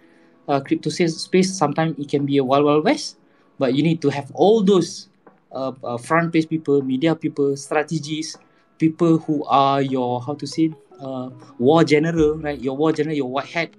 Uh, 0.49 0.61
crypto 0.61 0.91
space 0.91 1.55
sometimes 1.55 1.99
it 1.99 2.09
can 2.09 2.27
be 2.27 2.37
a 2.39 2.45
wild 2.45 2.65
wild 2.65 2.85
west, 2.85 3.17
but 3.59 3.75
you 3.75 3.83
need 3.83 4.03
to 4.03 4.09
have 4.11 4.31
all 4.35 4.63
those 4.63 5.09
uh, 5.53 5.73
uh, 5.85 5.99
front 5.99 6.33
page 6.33 6.49
people, 6.49 6.83
media 6.83 7.15
people, 7.15 7.57
strategies, 7.57 8.37
people 8.79 9.19
who 9.19 9.45
are 9.45 9.83
your 9.83 10.21
how 10.21 10.35
to 10.35 10.47
say 10.47 10.71
uh, 11.01 11.31
war 11.59 11.85
general, 11.85 12.39
right? 12.39 12.61
Your 12.61 12.77
war 12.77 12.93
general, 12.93 13.17
your 13.17 13.31
white 13.31 13.47
hat. 13.47 13.71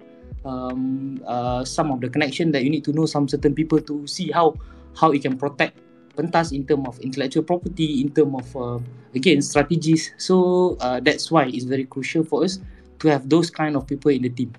Um, 0.44 1.22
uh, 1.26 1.64
some 1.64 1.90
of 1.90 2.02
the 2.02 2.10
connection 2.10 2.52
that 2.52 2.64
you 2.64 2.68
need 2.68 2.84
to 2.84 2.92
know 2.92 3.06
some 3.06 3.26
certain 3.28 3.54
people 3.54 3.80
to 3.80 4.06
see 4.06 4.30
how 4.30 4.54
how 4.94 5.10
it 5.10 5.22
can 5.22 5.38
protect 5.38 5.72
pentas 6.16 6.52
in 6.52 6.66
term 6.66 6.86
of 6.86 6.98
intellectual 7.00 7.42
property, 7.42 8.00
in 8.00 8.10
term 8.10 8.34
of 8.34 8.46
uh, 8.56 8.78
again 9.14 9.42
strategies. 9.42 10.14
So 10.16 10.76
uh, 10.80 11.00
that's 11.00 11.30
why 11.30 11.46
it's 11.46 11.64
very 11.64 11.84
crucial 11.84 12.24
for 12.24 12.44
us 12.44 12.58
to 13.00 13.08
have 13.08 13.28
those 13.28 13.50
kind 13.50 13.76
of 13.76 13.86
people 13.86 14.10
in 14.10 14.22
the 14.22 14.30
team. 14.30 14.52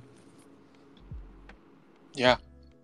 Yeah, 2.14 2.38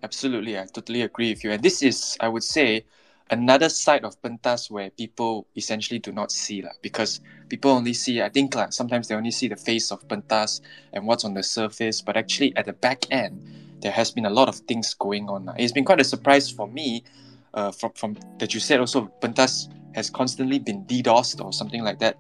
absolutely. 0.03 0.57
I 0.57 0.65
totally 0.65 1.01
agree 1.01 1.31
with 1.31 1.43
you. 1.43 1.51
And 1.51 1.63
this 1.63 1.81
is, 1.83 2.17
I 2.19 2.27
would 2.27 2.43
say, 2.43 2.83
another 3.29 3.69
side 3.69 4.03
of 4.03 4.21
Pentas 4.21 4.69
where 4.69 4.89
people 4.89 5.47
essentially 5.55 5.99
do 5.99 6.11
not 6.11 6.31
see 6.31 6.61
lah, 6.61 6.75
because 6.81 7.21
people 7.47 7.71
only 7.71 7.93
see, 7.93 8.21
I 8.21 8.27
think 8.27 8.55
lah, 8.55 8.69
sometimes 8.69 9.07
they 9.07 9.15
only 9.15 9.31
see 9.31 9.47
the 9.47 9.55
face 9.55 9.91
of 9.91 10.05
Pentas 10.07 10.59
and 10.91 11.07
what's 11.07 11.23
on 11.23 11.33
the 11.33 11.43
surface, 11.43 12.01
but 12.01 12.17
actually 12.17 12.55
at 12.57 12.65
the 12.65 12.73
back 12.73 13.05
end, 13.09 13.39
there 13.79 13.91
has 13.91 14.11
been 14.11 14.25
a 14.25 14.29
lot 14.29 14.49
of 14.49 14.55
things 14.67 14.93
going 14.93 15.29
on. 15.29 15.45
lah. 15.45 15.55
It's 15.57 15.71
been 15.71 15.85
quite 15.85 16.01
a 16.01 16.03
surprise 16.03 16.51
for 16.51 16.67
me 16.67 17.03
uh, 17.53 17.71
from, 17.71 17.91
from 17.93 18.17
that 18.39 18.53
you 18.53 18.59
said 18.59 18.79
also 18.79 19.11
Pentas 19.21 19.67
has 19.95 20.09
constantly 20.09 20.59
been 20.59 20.85
DDoSed 20.85 21.43
or 21.43 21.51
something 21.51 21.83
like 21.83 21.99
that. 21.99 22.17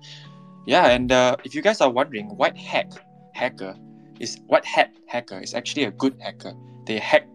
Yeah, 0.65 0.87
and 0.87 1.11
uh, 1.11 1.37
if 1.43 1.55
you 1.55 1.61
guys 1.61 1.81
are 1.81 1.89
wondering, 1.89 2.27
white 2.37 2.57
hack 2.57 2.91
hacker 3.33 3.75
is 4.19 4.39
white 4.47 4.65
hat 4.65 4.91
hacker 5.07 5.39
is 5.39 5.53
actually 5.53 5.85
a 5.85 5.91
good 5.91 6.15
hacker. 6.19 6.53
They 6.85 6.99
hack 6.99 7.27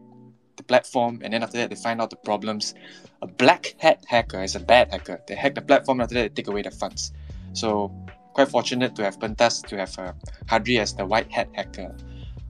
the 0.57 0.63
platform 0.63 1.21
and 1.23 1.33
then 1.33 1.43
after 1.43 1.59
that 1.59 1.71
they 1.71 1.77
find 1.77 2.01
out 2.01 2.11
the 2.11 2.17
problems. 2.17 2.75
A 3.23 3.27
black 3.27 3.75
hat 3.79 4.05
hacker 4.07 4.43
is 4.43 4.55
a 4.55 4.61
bad 4.61 4.91
hacker. 4.91 5.21
They 5.27 5.35
hack 5.35 5.55
the 5.55 5.63
platform 5.63 6.01
and 6.01 6.05
after 6.05 6.15
that 6.15 6.35
they 6.35 6.43
take 6.43 6.49
away 6.49 6.63
the 6.63 6.71
funds. 6.71 7.13
So 7.53 7.93
quite 8.35 8.49
fortunate 8.49 8.95
to 8.97 9.03
have 9.03 9.19
Pentas 9.19 9.67
to 9.67 9.77
have 9.79 9.99
uh, 9.99 10.13
Hadri 10.47 10.79
as 10.79 10.95
the 10.95 11.07
white 11.07 11.31
hat 11.33 11.49
hacker. 11.55 11.97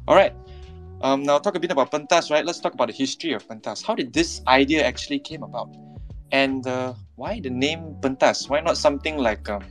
All 0.08 0.16
right. 0.16 0.34
Um, 1.02 1.22
now 1.22 1.38
talk 1.38 1.54
a 1.54 1.60
bit 1.60 1.70
about 1.70 1.90
Pentas, 1.90 2.30
right? 2.30 2.44
Let's 2.44 2.60
talk 2.60 2.74
about 2.74 2.88
the 2.88 2.94
history 2.94 3.32
of 3.32 3.46
Pentas. 3.46 3.84
How 3.84 3.94
did 3.94 4.12
this 4.12 4.40
idea 4.48 4.84
actually 4.84 5.18
came 5.18 5.42
about? 5.42 5.74
And 6.32 6.66
uh, 6.66 6.94
why 7.16 7.40
the 7.40 7.50
name 7.50 7.96
Pentas? 8.00 8.48
Why 8.48 8.60
not 8.60 8.76
something 8.76 9.18
like 9.18 9.48
um, 9.48 9.64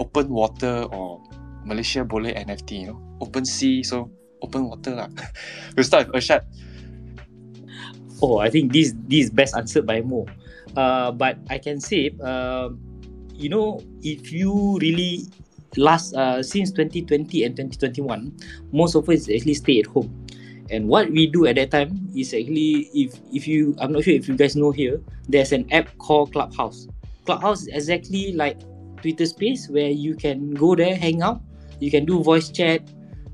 Open 0.00 0.28
Water 0.30 0.88
or 0.90 1.20
Malaysia 1.64 2.04
Boleh 2.04 2.32
NFT, 2.34 2.70
you 2.80 2.86
know? 2.88 3.00
Open 3.20 3.44
Sea, 3.44 3.82
so 3.82 4.10
open 4.42 4.66
water 4.68 4.98
lah. 4.98 5.08
we'll 5.76 5.86
start 5.86 6.10
with 6.10 6.18
Irsyad. 6.20 6.42
Oh, 8.20 8.38
I 8.38 8.50
think 8.50 8.72
this 8.74 8.94
this 9.06 9.26
is 9.26 9.30
best 9.30 9.54
answered 9.56 9.86
by 9.86 10.02
Mo. 10.02 10.26
Uh, 10.76 11.10
but 11.10 11.38
I 11.50 11.58
can 11.58 11.80
say, 11.80 12.14
uh, 12.22 12.70
you 13.34 13.48
know, 13.48 13.82
if 14.02 14.30
you 14.30 14.78
really 14.78 15.26
last 15.76 16.14
uh, 16.14 16.42
since 16.42 16.70
2020 16.70 17.44
and 17.44 17.56
2021, 17.56 18.30
most 18.70 18.94
of 18.94 19.08
us 19.08 19.30
actually 19.30 19.54
stay 19.54 19.80
at 19.80 19.86
home. 19.86 20.10
And 20.72 20.88
what 20.88 21.12
we 21.12 21.28
do 21.28 21.44
at 21.44 21.60
that 21.60 21.70
time 21.70 22.08
is 22.16 22.32
actually, 22.32 22.88
if 22.96 23.20
if 23.28 23.44
you, 23.46 23.76
I'm 23.76 23.92
not 23.92 24.08
sure 24.08 24.16
if 24.16 24.26
you 24.26 24.40
guys 24.40 24.56
know 24.56 24.72
here, 24.72 25.04
there's 25.28 25.52
an 25.52 25.68
app 25.68 25.92
called 26.00 26.32
Clubhouse. 26.32 26.88
Clubhouse 27.28 27.68
is 27.68 27.76
exactly 27.76 28.32
like 28.32 28.56
Twitter 29.04 29.28
Space 29.28 29.68
where 29.68 29.92
you 29.92 30.16
can 30.16 30.56
go 30.56 30.74
there, 30.74 30.96
hang 30.96 31.20
out, 31.20 31.44
you 31.78 31.92
can 31.92 32.08
do 32.08 32.24
voice 32.24 32.48
chat, 32.48 32.80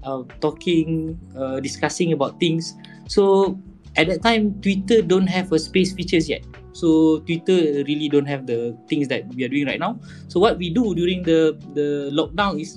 uh, 0.02 0.26
talking, 0.42 1.14
uh, 1.38 1.62
discussing 1.62 2.12
about 2.12 2.42
things. 2.42 2.74
So 3.06 3.54
at 3.94 4.10
that 4.10 4.26
time 4.26 4.58
Twitter 4.60 5.00
don't 5.00 5.30
have 5.30 5.54
a 5.54 5.62
space 5.62 5.94
features 5.94 6.28
yet. 6.28 6.42
So 6.74 7.22
Twitter 7.22 7.86
really 7.86 8.10
don't 8.10 8.26
have 8.26 8.46
the 8.50 8.76
things 8.90 9.06
that 9.08 9.30
we 9.34 9.46
are 9.46 9.48
doing 9.48 9.66
right 9.70 9.78
now. 9.78 10.02
So 10.26 10.40
what 10.42 10.58
we 10.58 10.74
do 10.74 10.90
during 10.94 11.22
the 11.22 11.54
the 11.78 12.10
lockdown 12.10 12.58
is 12.58 12.74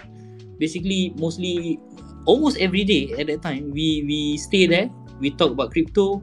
basically 0.62 1.18
mostly 1.18 1.82
almost 2.26 2.58
every 2.58 2.84
day 2.84 3.14
at 3.18 3.28
that 3.28 3.42
time 3.42 3.72
we 3.72 4.04
we 4.06 4.38
stay 4.38 4.68
there. 4.68 4.90
We 5.22 5.30
talk 5.38 5.54
about 5.54 5.70
crypto, 5.70 6.18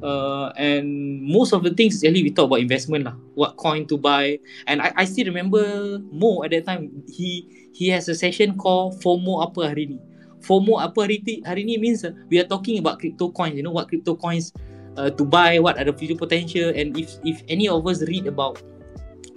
uh, 0.00 0.56
and 0.56 1.20
most 1.20 1.52
of 1.52 1.60
the 1.62 1.72
things 1.76 2.00
actually 2.00 2.24
we 2.24 2.32
talk 2.32 2.48
about 2.48 2.64
investment 2.64 3.04
lah. 3.04 3.16
What 3.36 3.60
coin 3.60 3.84
to 3.92 4.00
buy, 4.00 4.40
and 4.64 4.80
I, 4.80 4.92
I 4.96 5.04
still 5.04 5.28
remember 5.28 5.60
Mo 6.08 6.40
at 6.48 6.56
that 6.56 6.64
time 6.64 6.88
he 7.04 7.44
he 7.76 7.92
has 7.92 8.08
a 8.08 8.16
session 8.16 8.56
called 8.56 8.96
FOMO 9.04 9.44
apa 9.44 9.68
hari 9.68 9.96
ni. 9.96 9.98
FOMO 10.40 10.80
apa 10.80 11.04
hari, 11.04 11.20
ti, 11.20 11.44
hari 11.44 11.68
ni 11.68 11.76
means 11.76 12.08
uh, 12.08 12.16
we 12.32 12.40
are 12.40 12.48
talking 12.48 12.80
about 12.80 12.96
crypto 13.02 13.28
coins. 13.28 13.52
You 13.52 13.68
know 13.68 13.74
what 13.74 13.92
crypto 13.92 14.16
coins 14.16 14.56
uh, 14.96 15.12
to 15.12 15.28
buy, 15.28 15.60
what 15.60 15.76
are 15.76 15.84
the 15.84 15.92
future 15.92 16.16
potential, 16.16 16.72
and 16.72 16.96
if 16.96 17.20
if 17.28 17.44
any 17.52 17.68
of 17.68 17.84
us 17.84 18.00
read 18.08 18.24
about 18.24 18.64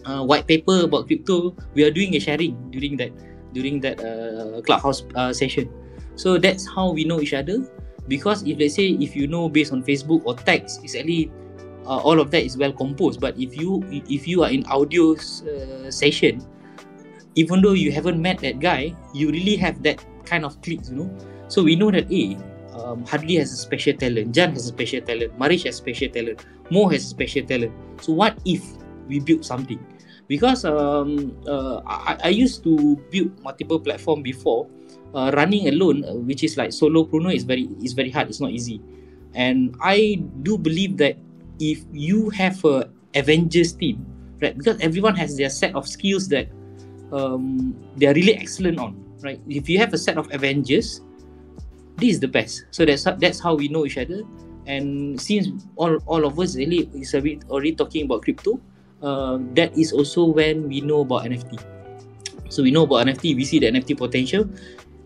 uh, 0.07 0.23
white 0.23 0.47
paper 0.47 0.87
about 0.87 1.11
crypto, 1.11 1.51
we 1.75 1.83
are 1.83 1.91
doing 1.91 2.15
a 2.15 2.21
sharing 2.21 2.55
during 2.71 2.95
that 2.95 3.11
during 3.51 3.83
that 3.83 3.99
uh, 3.99 4.63
clubhouse 4.63 5.03
uh, 5.19 5.35
session. 5.35 5.67
So 6.15 6.37
that's 6.37 6.67
how 6.67 6.91
we 6.91 7.03
know 7.03 7.21
each 7.21 7.33
other. 7.33 7.65
Because 8.07 8.43
if 8.43 8.59
let's 8.59 8.75
say 8.75 8.97
if 8.99 9.15
you 9.15 9.27
know 9.27 9.47
based 9.47 9.71
on 9.71 9.83
Facebook 9.83 10.21
or 10.25 10.35
text, 10.35 10.81
it's 10.83 10.95
actually 10.95 11.31
uh, 11.85 11.97
all 11.97 12.19
of 12.19 12.31
that 12.31 12.43
is 12.43 12.57
well 12.57 12.73
composed. 12.73 13.21
But 13.21 13.37
if 13.37 13.57
you 13.57 13.83
if 13.89 14.27
you 14.27 14.43
are 14.43 14.49
in 14.49 14.65
audio 14.65 15.13
uh, 15.15 15.89
session, 15.91 16.45
even 17.35 17.61
though 17.61 17.73
you 17.73 17.91
haven't 17.91 18.21
met 18.21 18.39
that 18.39 18.59
guy, 18.59 18.95
you 19.13 19.31
really 19.31 19.55
have 19.57 19.81
that 19.83 20.03
kind 20.25 20.45
of 20.45 20.61
clicks, 20.61 20.89
you 20.89 20.97
know. 20.97 21.09
So 21.47 21.63
we 21.63 21.75
know 21.75 21.91
that 21.91 22.11
A, 22.11 22.37
um, 22.77 23.05
Hadley 23.05 23.35
has 23.35 23.51
a 23.51 23.57
special 23.57 23.93
talent, 23.93 24.33
Jan 24.33 24.53
has 24.53 24.65
a 24.65 24.69
special 24.69 25.01
talent, 25.01 25.37
Marish 25.37 25.63
has 25.63 25.75
special 25.75 26.09
talent, 26.09 26.45
Mo 26.69 26.87
has 26.87 27.03
a 27.03 27.07
special 27.07 27.45
talent. 27.45 27.73
So 28.01 28.13
what 28.13 28.37
if 28.45 28.63
we 29.07 29.19
build 29.19 29.45
something? 29.45 29.79
Because 30.27 30.63
um, 30.63 31.35
uh, 31.47 31.81
I, 31.85 32.17
I 32.23 32.29
used 32.29 32.63
to 32.63 32.95
build 33.11 33.35
multiple 33.43 33.79
platform 33.79 34.23
before. 34.23 34.67
Uh, 35.13 35.31
running 35.35 35.67
alone, 35.67 36.05
uh, 36.05 36.15
which 36.15 36.43
is 36.43 36.55
like 36.55 36.69
solopreneur, 36.69 37.35
is 37.35 37.43
very 37.43 37.67
is 37.83 37.91
very 37.91 38.09
hard. 38.09 38.29
It's 38.29 38.39
not 38.39 38.51
easy, 38.51 38.79
and 39.35 39.75
I 39.83 40.23
do 40.43 40.57
believe 40.57 40.95
that 41.03 41.19
if 41.59 41.83
you 41.91 42.29
have 42.31 42.63
a 42.63 42.87
Avengers 43.13 43.73
team, 43.73 44.05
right? 44.41 44.57
Because 44.57 44.79
everyone 44.79 45.15
has 45.15 45.35
their 45.35 45.49
set 45.49 45.75
of 45.75 45.87
skills 45.87 46.27
that 46.29 46.47
um, 47.11 47.75
they 47.95 48.07
are 48.07 48.13
really 48.13 48.35
excellent 48.35 48.79
on, 48.79 48.95
right? 49.21 49.39
If 49.47 49.67
you 49.67 49.77
have 49.79 49.93
a 49.93 49.97
set 49.97 50.17
of 50.17 50.31
Avengers, 50.33 51.01
this 51.97 52.15
is 52.15 52.19
the 52.19 52.27
best. 52.27 52.65
So 52.71 52.85
that's 52.85 53.03
that's 53.19 53.39
how 53.39 53.55
we 53.55 53.67
know 53.67 53.85
each 53.85 53.97
other. 53.97 54.23
And 54.65 55.19
since 55.19 55.49
all 55.75 55.99
all 56.07 56.25
of 56.25 56.39
us 56.39 56.55
really 56.55 56.89
is 56.95 57.13
a 57.13 57.21
bit 57.21 57.43
already 57.49 57.75
talking 57.75 58.05
about 58.05 58.23
crypto, 58.23 58.59
uh, 59.01 59.39
that 59.53 59.75
is 59.77 59.91
also 59.91 60.25
when 60.25 60.67
we 60.67 60.81
know 60.81 61.01
about 61.01 61.25
NFT. 61.25 61.59
So 62.49 62.63
we 62.63 62.71
know 62.71 62.83
about 62.83 63.07
NFT, 63.07 63.35
we 63.35 63.45
see 63.45 63.59
the 63.59 63.71
NFT 63.71 63.97
potential, 63.97 64.43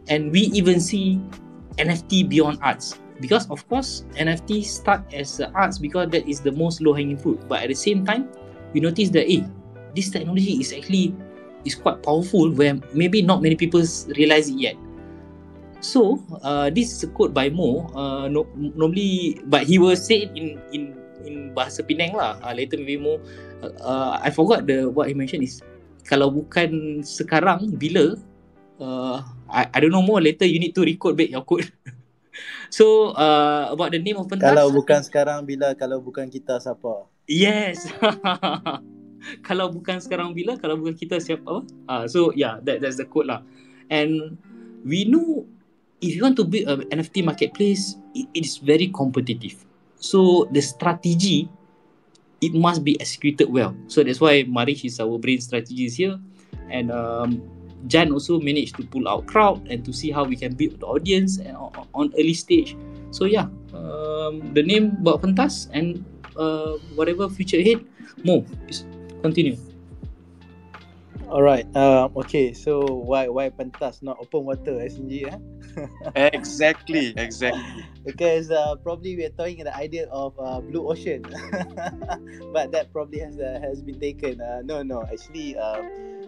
and 0.08 0.32
we 0.32 0.52
even 0.54 0.80
see 0.80 1.22
NFT 1.78 2.30
beyond 2.30 2.60
arts. 2.62 2.98
Because 3.24 3.48
of 3.48 3.64
course, 3.72 4.04
NFT 4.20 4.64
start 4.68 5.08
as 5.16 5.40
arts 5.56 5.80
because 5.80 6.12
that 6.12 6.28
is 6.28 6.44
the 6.44 6.52
most 6.52 6.84
low 6.84 6.92
hanging 6.92 7.18
fruit. 7.18 7.40
But 7.48 7.64
at 7.64 7.70
the 7.72 7.80
same 7.80 8.04
time, 8.04 8.28
we 8.76 8.84
notice 8.84 9.10
that 9.16 9.32
eh, 9.32 9.48
this 9.96 10.12
technology 10.12 10.60
is 10.60 10.76
actually 10.76 11.16
is 11.64 11.76
quite 11.76 12.04
powerful 12.04 12.52
where 12.52 12.76
maybe 12.94 13.24
not 13.24 13.42
many 13.42 13.56
people 13.56 13.82
realize 14.20 14.52
it 14.52 14.60
yet. 14.60 14.76
So 15.80 16.20
uh, 16.44 16.70
this 16.70 16.92
is 16.92 17.04
a 17.04 17.10
quote 17.10 17.34
by 17.34 17.50
Mo. 17.50 17.88
Uh, 17.96 18.28
no, 18.28 18.48
normally, 18.56 19.40
but 19.48 19.64
he 19.64 19.80
will 19.80 19.96
say 19.96 20.28
it 20.28 20.32
in 20.36 20.60
in 20.76 20.98
in 21.24 21.56
bahasa 21.56 21.88
Penang 21.88 22.20
lah. 22.20 22.36
Uh, 22.44 22.52
later 22.52 22.76
maybe 22.76 23.00
Mo. 23.00 23.22
Uh, 23.64 23.72
uh, 23.80 24.14
I 24.20 24.28
forgot 24.28 24.68
the 24.68 24.92
what 24.92 25.08
he 25.08 25.16
mentioned 25.16 25.48
is 25.48 25.64
kalau 26.04 26.30
bukan 26.32 27.00
sekarang 27.06 27.80
bila. 27.80 28.20
Uh, 28.76 29.24
I, 29.50 29.70
I 29.74 29.78
don't 29.80 29.94
know 29.94 30.06
more. 30.06 30.22
Later 30.22 30.46
you 30.46 30.60
need 30.60 30.74
to 30.76 30.84
record 30.84 31.18
back 31.18 31.30
your 31.30 31.44
quote. 31.44 31.70
so 32.70 33.16
uh, 33.16 33.70
about 33.72 33.92
the 33.92 34.02
name 34.02 34.18
of 34.18 34.28
pentas. 34.28 34.52
Kalau 34.52 34.72
bukan 34.74 35.00
sekarang 35.06 35.40
bila, 35.46 35.74
kalau 35.78 36.02
bukan 36.02 36.28
kita 36.30 36.58
siapa? 36.62 37.06
Yes. 37.26 37.90
kalau 39.48 39.74
bukan 39.74 39.98
sekarang 40.02 40.34
bila, 40.34 40.58
kalau 40.58 40.78
bukan 40.78 40.96
kita 40.98 41.18
siapa? 41.22 41.66
Uh, 41.90 42.06
so 42.06 42.34
yeah, 42.34 42.62
that 42.66 42.82
that's 42.82 42.98
the 42.98 43.08
quote 43.08 43.30
lah. 43.30 43.42
And 43.90 44.38
we 44.86 45.06
know 45.06 45.46
if 46.02 46.14
you 46.14 46.22
want 46.22 46.38
to 46.38 46.46
build 46.46 46.70
an 46.70 46.86
NFT 46.90 47.26
marketplace, 47.26 47.98
it, 48.14 48.30
it 48.34 48.44
is 48.46 48.58
very 48.58 48.90
competitive. 48.90 49.58
So 49.98 50.50
the 50.52 50.62
strategy, 50.62 51.50
it 52.42 52.54
must 52.54 52.84
be 52.86 53.00
executed 53.02 53.50
well. 53.50 53.74
So 53.88 54.04
that's 54.04 54.22
why 54.22 54.46
Marish 54.46 54.86
is 54.86 55.00
our 55.00 55.18
brain 55.18 55.42
strategist 55.42 55.98
here, 55.98 56.20
and 56.70 56.92
um, 56.92 57.42
Jan 57.88 58.12
also 58.12 58.40
managed 58.40 58.76
to 58.78 58.84
pull 58.84 59.08
out 59.08 59.28
crowd 59.28 59.62
and 59.70 59.86
to 59.86 59.94
see 59.94 60.10
how 60.10 60.24
we 60.24 60.36
can 60.36 60.56
build 60.56 60.80
the 60.80 60.88
audience 60.88 61.38
and 61.38 61.56
on, 61.94 62.14
early 62.18 62.34
stage. 62.34 62.76
So 63.12 63.26
yeah, 63.26 63.48
um, 63.74 64.42
the 64.54 64.64
name 64.64 64.98
buat 65.06 65.22
pentas 65.22 65.70
and 65.72 66.04
uh, 66.36 66.82
whatever 66.98 67.30
future 67.30 67.62
ahead, 67.62 67.86
more. 68.24 68.44
Continue. 69.22 69.58
Alright. 71.30 71.66
Uh, 71.76 72.10
okay. 72.16 72.54
So 72.54 72.86
why 72.86 73.28
why 73.28 73.50
pentas 73.50 74.02
not 74.06 74.18
open 74.22 74.46
water 74.46 74.78
SNG 74.78 75.26
eh? 75.26 75.38
exactly, 76.34 77.14
exactly. 77.18 77.84
because 78.06 78.52
uh, 78.52 78.76
probably 78.80 79.18
we 79.18 79.26
are 79.26 79.36
talking 79.36 79.64
the 79.66 79.76
idea 79.76 80.08
of 80.08 80.38
uh, 80.40 80.62
blue 80.62 80.88
ocean, 80.88 81.26
but 82.54 82.72
that 82.72 82.94
probably 82.94 83.20
has 83.20 83.40
uh, 83.40 83.60
has 83.60 83.82
been 83.82 84.00
taken. 84.00 84.40
Uh, 84.40 84.62
no, 84.64 84.84
no. 84.84 85.04
Actually, 85.12 85.58
uh, 85.58 85.84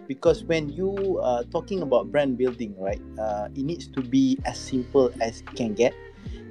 because 0.08 0.42
when 0.44 0.70
you 0.70 1.20
are 1.22 1.44
talking 1.44 1.82
about 1.82 2.10
brand 2.10 2.38
building, 2.38 2.74
right, 2.78 3.00
uh, 3.20 3.48
it 3.54 3.62
needs 3.62 3.86
to 3.88 4.00
be 4.00 4.38
as 4.44 4.58
simple 4.58 5.12
as 5.20 5.40
it 5.42 5.54
can 5.54 5.74
get. 5.74 5.94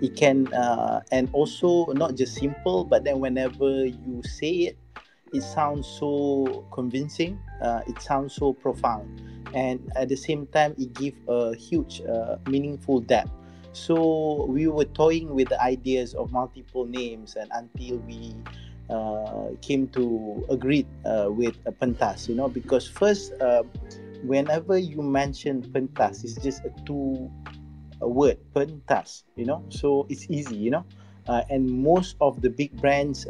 It 0.01 0.15
can, 0.15 0.53
uh, 0.53 1.01
and 1.11 1.27
also 1.33 1.91
not 1.93 2.15
just 2.15 2.35
simple, 2.35 2.85
but 2.85 3.03
then 3.03 3.19
whenever 3.19 3.83
you 3.85 4.21
say 4.23 4.71
it, 4.71 4.77
it 5.33 5.41
sounds 5.41 5.87
so 5.87 6.65
convincing 6.71 7.39
uh, 7.61 7.81
it 7.87 8.01
sounds 8.01 8.33
so 8.33 8.53
profound 8.53 9.21
and 9.53 9.79
at 9.95 10.09
the 10.09 10.15
same 10.15 10.47
time 10.47 10.75
it 10.77 10.93
gives 10.93 11.17
a 11.27 11.55
huge 11.55 12.01
uh, 12.01 12.37
meaningful 12.47 12.99
depth 12.99 13.31
so 13.73 14.45
we 14.45 14.67
were 14.67 14.85
toying 14.85 15.33
with 15.33 15.49
the 15.49 15.61
ideas 15.61 16.13
of 16.13 16.31
multiple 16.31 16.85
names 16.85 17.35
and 17.35 17.51
until 17.53 17.97
we 17.99 18.33
uh, 18.45 18.51
came 19.61 19.87
to 19.89 20.45
agree 20.49 20.85
uh, 21.05 21.27
with 21.29 21.57
a 21.65 21.71
pentas 21.71 22.27
you 22.29 22.35
know 22.35 22.47
because 22.47 22.87
first 22.87 23.33
uh, 23.41 23.63
whenever 24.23 24.77
you 24.77 25.01
mention 25.01 25.61
pentas 25.61 26.23
it's 26.23 26.35
just 26.35 26.63
a 26.65 26.71
two 26.85 27.29
a 28.01 28.07
word 28.07 28.37
pentas 28.55 29.23
you 29.35 29.45
know 29.45 29.63
so 29.69 30.05
it's 30.09 30.25
easy 30.29 30.55
you 30.55 30.71
know 30.71 30.85
uh, 31.27 31.43
and 31.49 31.69
most 31.69 32.15
of 32.21 32.41
the 32.41 32.49
big 32.49 32.71
brands 32.79 33.25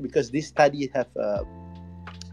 because 0.00 0.30
this 0.30 0.46
study 0.46 0.90
have 0.94 1.08
uh, 1.16 1.42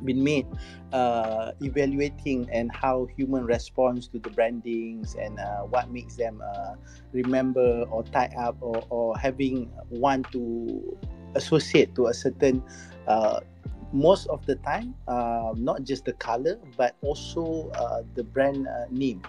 been 0.03 0.23
made 0.23 0.45
uh, 0.93 1.51
evaluating 1.61 2.47
and 2.51 2.71
how 2.73 3.07
human 3.17 3.45
responds 3.45 4.07
to 4.07 4.19
the 4.19 4.29
brandings 4.29 5.15
and 5.15 5.39
uh, 5.39 5.61
what 5.63 5.89
makes 5.91 6.15
them 6.15 6.41
uh, 6.43 6.75
remember 7.11 7.85
or 7.89 8.03
tie 8.03 8.31
up 8.37 8.55
or, 8.61 8.83
or 8.89 9.17
having 9.17 9.65
one 9.89 10.23
to 10.31 10.97
associate 11.35 11.93
to 11.95 12.07
a 12.07 12.13
certain 12.13 12.63
uh, 13.07 13.39
most 13.93 14.27
of 14.27 14.45
the 14.45 14.55
time 14.57 14.93
uh, 15.07 15.53
not 15.55 15.83
just 15.83 16.05
the 16.05 16.13
color 16.13 16.59
but 16.75 16.95
also 17.01 17.69
uh, 17.75 18.01
the 18.15 18.23
brand 18.23 18.67
name 18.91 19.21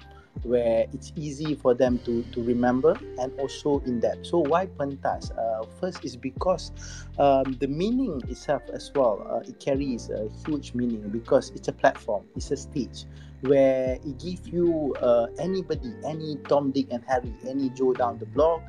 where 0.42 0.86
it's 0.92 1.12
easy 1.16 1.54
for 1.54 1.74
them 1.74 1.98
to, 2.00 2.22
to 2.32 2.42
remember 2.42 2.96
and 3.18 3.32
also 3.40 3.80
in 3.86 4.00
depth. 4.00 4.26
So 4.26 4.38
why 4.38 4.66
pentas? 4.66 5.36
Uh, 5.36 5.66
first 5.80 6.04
is 6.04 6.16
because 6.16 6.72
um, 7.18 7.56
the 7.60 7.66
meaning 7.66 8.20
itself 8.28 8.62
as 8.72 8.92
well, 8.94 9.26
uh, 9.30 9.48
it 9.48 9.58
carries 9.60 10.10
a 10.10 10.28
huge 10.46 10.74
meaning 10.74 11.08
because 11.08 11.50
it's 11.54 11.68
a 11.68 11.72
platform, 11.72 12.24
it's 12.36 12.50
a 12.50 12.56
stage 12.56 13.04
where 13.42 13.94
it 13.94 14.18
gives 14.18 14.46
you 14.48 14.94
uh, 15.02 15.26
anybody, 15.38 15.94
any 16.04 16.36
Tom, 16.48 16.70
Dick 16.70 16.86
and 16.90 17.04
Harry, 17.06 17.32
any 17.46 17.68
Joe 17.70 17.92
down 17.92 18.18
the 18.18 18.26
block, 18.26 18.62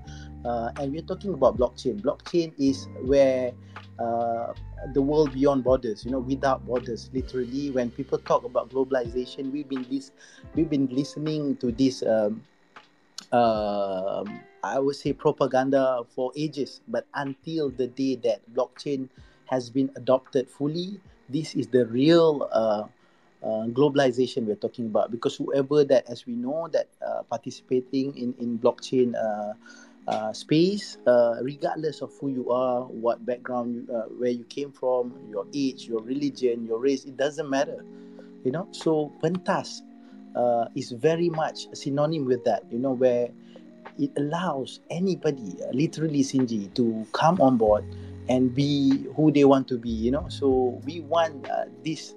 uh, 0.47 0.71
and 0.79 0.93
we're 0.93 1.01
talking 1.01 1.33
about 1.33 1.57
blockchain. 1.57 1.99
Blockchain 1.99 2.53
is 2.57 2.87
where 3.01 3.51
uh, 3.99 4.53
the 4.93 5.01
world 5.01 5.33
beyond 5.33 5.63
borders, 5.63 6.05
you 6.05 6.11
know, 6.11 6.19
without 6.19 6.65
borders. 6.65 7.09
Literally, 7.13 7.71
when 7.71 7.91
people 7.91 8.17
talk 8.17 8.45
about 8.45 8.69
globalization, 8.69 9.51
we've 9.51 9.67
been 9.67 9.85
this, 9.89 10.11
we've 10.55 10.69
been 10.69 10.87
listening 10.87 11.57
to 11.57 11.71
this. 11.71 12.01
Um, 12.03 12.41
uh, 13.31 14.23
I 14.63 14.79
would 14.79 14.95
say 14.95 15.11
propaganda 15.13 16.03
for 16.15 16.31
ages, 16.35 16.81
but 16.87 17.05
until 17.13 17.69
the 17.69 17.87
day 17.87 18.15
that 18.23 18.41
blockchain 18.53 19.09
has 19.45 19.69
been 19.69 19.91
adopted 19.95 20.49
fully, 20.49 20.99
this 21.29 21.55
is 21.55 21.67
the 21.67 21.85
real 21.87 22.47
uh, 22.51 22.83
uh, 23.43 23.67
globalization 23.67 24.45
we're 24.45 24.55
talking 24.55 24.85
about. 24.87 25.11
Because 25.11 25.35
whoever 25.35 25.83
that, 25.85 26.09
as 26.09 26.25
we 26.25 26.33
know, 26.33 26.67
that 26.71 26.87
uh, 27.05 27.23
participating 27.23 28.15
in 28.17 28.33
in 28.39 28.57
blockchain 28.57 29.15
uh, 29.15 29.53
uh, 30.07 30.31
space, 30.31 30.97
uh, 31.05 31.35
regardless 31.41 32.01
of 32.01 32.11
who 32.19 32.29
you 32.29 32.49
are, 32.51 32.83
what 32.83 33.25
background, 33.25 33.89
uh, 33.89 34.03
where 34.17 34.29
you 34.29 34.43
came 34.45 34.71
from, 34.71 35.13
your 35.29 35.45
age, 35.53 35.87
your 35.87 36.01
religion, 36.01 36.65
your 36.65 36.79
race, 36.79 37.05
it 37.05 37.17
doesn't 37.17 37.49
matter. 37.49 37.83
You 38.43 38.51
know, 38.51 38.67
so 38.71 39.11
pentas 39.21 39.81
uh, 40.35 40.67
is 40.75 40.91
very 40.91 41.29
much 41.29 41.67
synonym 41.73 42.25
with 42.25 42.43
that. 42.45 42.63
You 42.71 42.79
know, 42.79 42.91
where 42.91 43.29
it 43.99 44.11
allows 44.17 44.79
anybody, 44.89 45.55
uh, 45.63 45.71
literally 45.73 46.21
Sinji, 46.21 46.73
to 46.75 47.05
come 47.11 47.41
on 47.41 47.57
board 47.57 47.83
and 48.29 48.53
be 48.53 49.07
who 49.15 49.31
they 49.31 49.43
want 49.43 49.67
to 49.69 49.77
be. 49.77 49.89
You 49.89 50.11
know, 50.11 50.25
so 50.29 50.81
we 50.85 51.01
want 51.01 51.49
uh, 51.49 51.65
this 51.83 52.15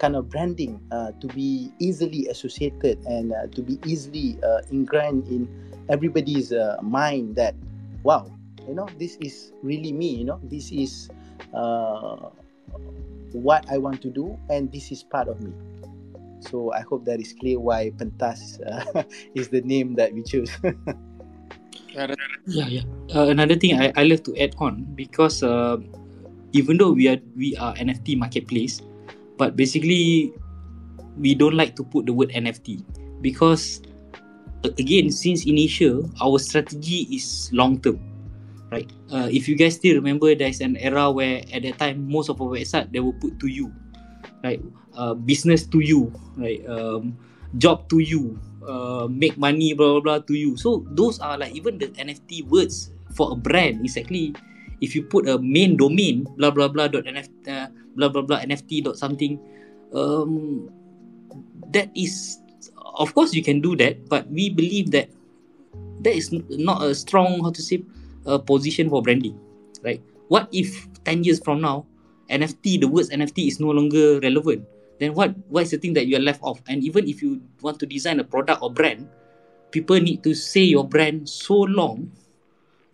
kind 0.00 0.16
of 0.16 0.32
branding 0.32 0.80
uh, 0.90 1.12
to 1.20 1.28
be 1.28 1.70
easily 1.78 2.26
associated 2.32 2.96
and 3.04 3.36
uh, 3.36 3.46
to 3.52 3.60
be 3.60 3.78
easily 3.84 4.40
uh, 4.42 4.64
ingrained 4.72 5.28
in 5.28 5.44
everybody's 5.92 6.50
uh, 6.52 6.80
mind 6.80 7.36
that 7.36 7.54
wow 8.02 8.24
you 8.66 8.74
know 8.74 8.88
this 8.98 9.20
is 9.20 9.52
really 9.62 9.92
me 9.92 10.08
you 10.08 10.24
know 10.24 10.40
this 10.48 10.72
is 10.72 11.12
uh, 11.52 12.32
what 13.36 13.62
I 13.68 13.76
want 13.76 14.00
to 14.02 14.10
do 14.10 14.40
and 14.48 14.72
this 14.72 14.90
is 14.90 15.04
part 15.04 15.28
of 15.28 15.38
me 15.44 15.52
so 16.40 16.72
I 16.72 16.80
hope 16.80 17.04
that 17.04 17.20
is 17.20 17.36
clear 17.36 17.60
why 17.60 17.92
pentas 17.92 18.56
uh, 18.64 19.04
is 19.36 19.52
the 19.52 19.60
name 19.60 19.94
that 20.00 20.16
we 20.16 20.24
choose 20.24 20.50
Yeah, 21.90 22.14
Yeah, 22.46 22.68
yeah. 22.70 22.86
Uh, 23.10 23.26
another 23.34 23.58
thing 23.58 23.74
I, 23.74 23.90
I 23.96 24.04
love 24.06 24.22
to 24.30 24.36
add 24.38 24.54
on 24.62 24.86
because 24.94 25.42
uh, 25.42 25.76
even 26.52 26.78
though 26.78 26.94
we 26.94 27.10
are 27.10 27.18
we 27.34 27.56
are 27.58 27.74
NFT 27.74 28.14
marketplace, 28.14 28.78
but 29.40 29.56
basically 29.56 30.36
we 31.16 31.32
don't 31.32 31.56
like 31.56 31.72
to 31.80 31.82
put 31.82 32.04
the 32.04 32.12
word 32.12 32.28
NFT 32.36 32.84
because 33.24 33.80
again 34.76 35.08
since 35.08 35.48
initial 35.48 36.04
our 36.20 36.36
strategy 36.36 37.08
is 37.08 37.48
long 37.56 37.80
term, 37.80 37.96
right? 38.68 38.84
Uh, 39.08 39.32
if 39.32 39.48
you 39.48 39.56
guys 39.56 39.80
still 39.80 39.96
remember, 39.96 40.36
there's 40.36 40.60
an 40.60 40.76
era 40.76 41.08
where 41.08 41.40
at 41.56 41.64
that 41.64 41.80
time 41.80 42.04
most 42.04 42.28
of 42.28 42.36
our 42.44 42.52
website 42.52 42.92
they 42.92 43.00
will 43.00 43.16
put 43.16 43.40
to 43.40 43.48
you, 43.48 43.72
right? 44.44 44.60
Uh, 44.92 45.16
business 45.16 45.64
to 45.64 45.80
you, 45.80 46.12
right? 46.36 46.60
Um, 46.68 47.16
job 47.56 47.88
to 47.88 48.04
you, 48.04 48.36
uh, 48.68 49.08
make 49.08 49.40
money, 49.40 49.72
blah 49.72 49.96
blah 49.96 50.04
blah 50.04 50.18
to 50.28 50.36
you. 50.36 50.60
So 50.60 50.84
those 50.92 51.16
are 51.24 51.40
like 51.40 51.56
even 51.56 51.80
the 51.80 51.88
NFT 51.96 52.44
words 52.44 52.92
for 53.16 53.32
a 53.32 53.36
brand. 53.36 53.88
Is 53.88 53.96
actually 53.96 54.36
if 54.84 54.92
you 54.92 55.02
put 55.02 55.28
a 55.28 55.40
main 55.40 55.80
domain, 55.80 56.28
blah 56.36 56.52
blah 56.52 56.68
blah 56.68 56.88
dot 56.88 57.08
NFT, 57.08 57.48
uh, 57.48 57.72
blah 57.96 58.08
blah 58.08 58.22
blah 58.22 58.40
NFT 58.40 58.84
dot 58.84 58.96
something, 58.98 59.38
um, 59.94 60.68
that 61.72 61.90
is 61.94 62.38
of 62.98 63.14
course 63.14 63.34
you 63.34 63.42
can 63.42 63.60
do 63.60 63.76
that, 63.76 64.08
but 64.08 64.28
we 64.30 64.50
believe 64.50 64.90
that 64.90 65.08
that 66.00 66.14
is 66.14 66.32
not 66.32 66.82
a 66.82 66.94
strong 66.94 67.42
how 67.42 67.50
to 67.50 67.62
say 67.62 67.82
uh, 68.26 68.38
position 68.38 68.88
for 68.88 69.02
branding, 69.02 69.38
right? 69.82 70.02
What 70.28 70.48
if 70.52 70.86
ten 71.04 71.24
years 71.24 71.40
from 71.42 71.60
now, 71.60 71.86
NFT 72.30 72.80
the 72.80 72.88
words 72.88 73.10
NFT 73.10 73.48
is 73.48 73.60
no 73.60 73.70
longer 73.70 74.20
relevant? 74.20 74.66
then 75.00 75.16
what 75.16 75.34
what 75.48 75.64
is 75.64 75.72
the 75.72 75.80
thing 75.80 75.96
that 75.96 76.06
you 76.06 76.14
are 76.14 76.22
left 76.22 76.38
off 76.44 76.60
and 76.68 76.84
even 76.84 77.08
if 77.08 77.24
you 77.24 77.40
want 77.64 77.80
to 77.80 77.88
design 77.88 78.20
a 78.20 78.24
product 78.24 78.62
or 78.62 78.70
brand 78.70 79.08
people 79.72 79.98
need 79.98 80.22
to 80.22 80.36
say 80.36 80.60
your 80.60 80.86
brand 80.86 81.26
so 81.26 81.56
long 81.66 82.12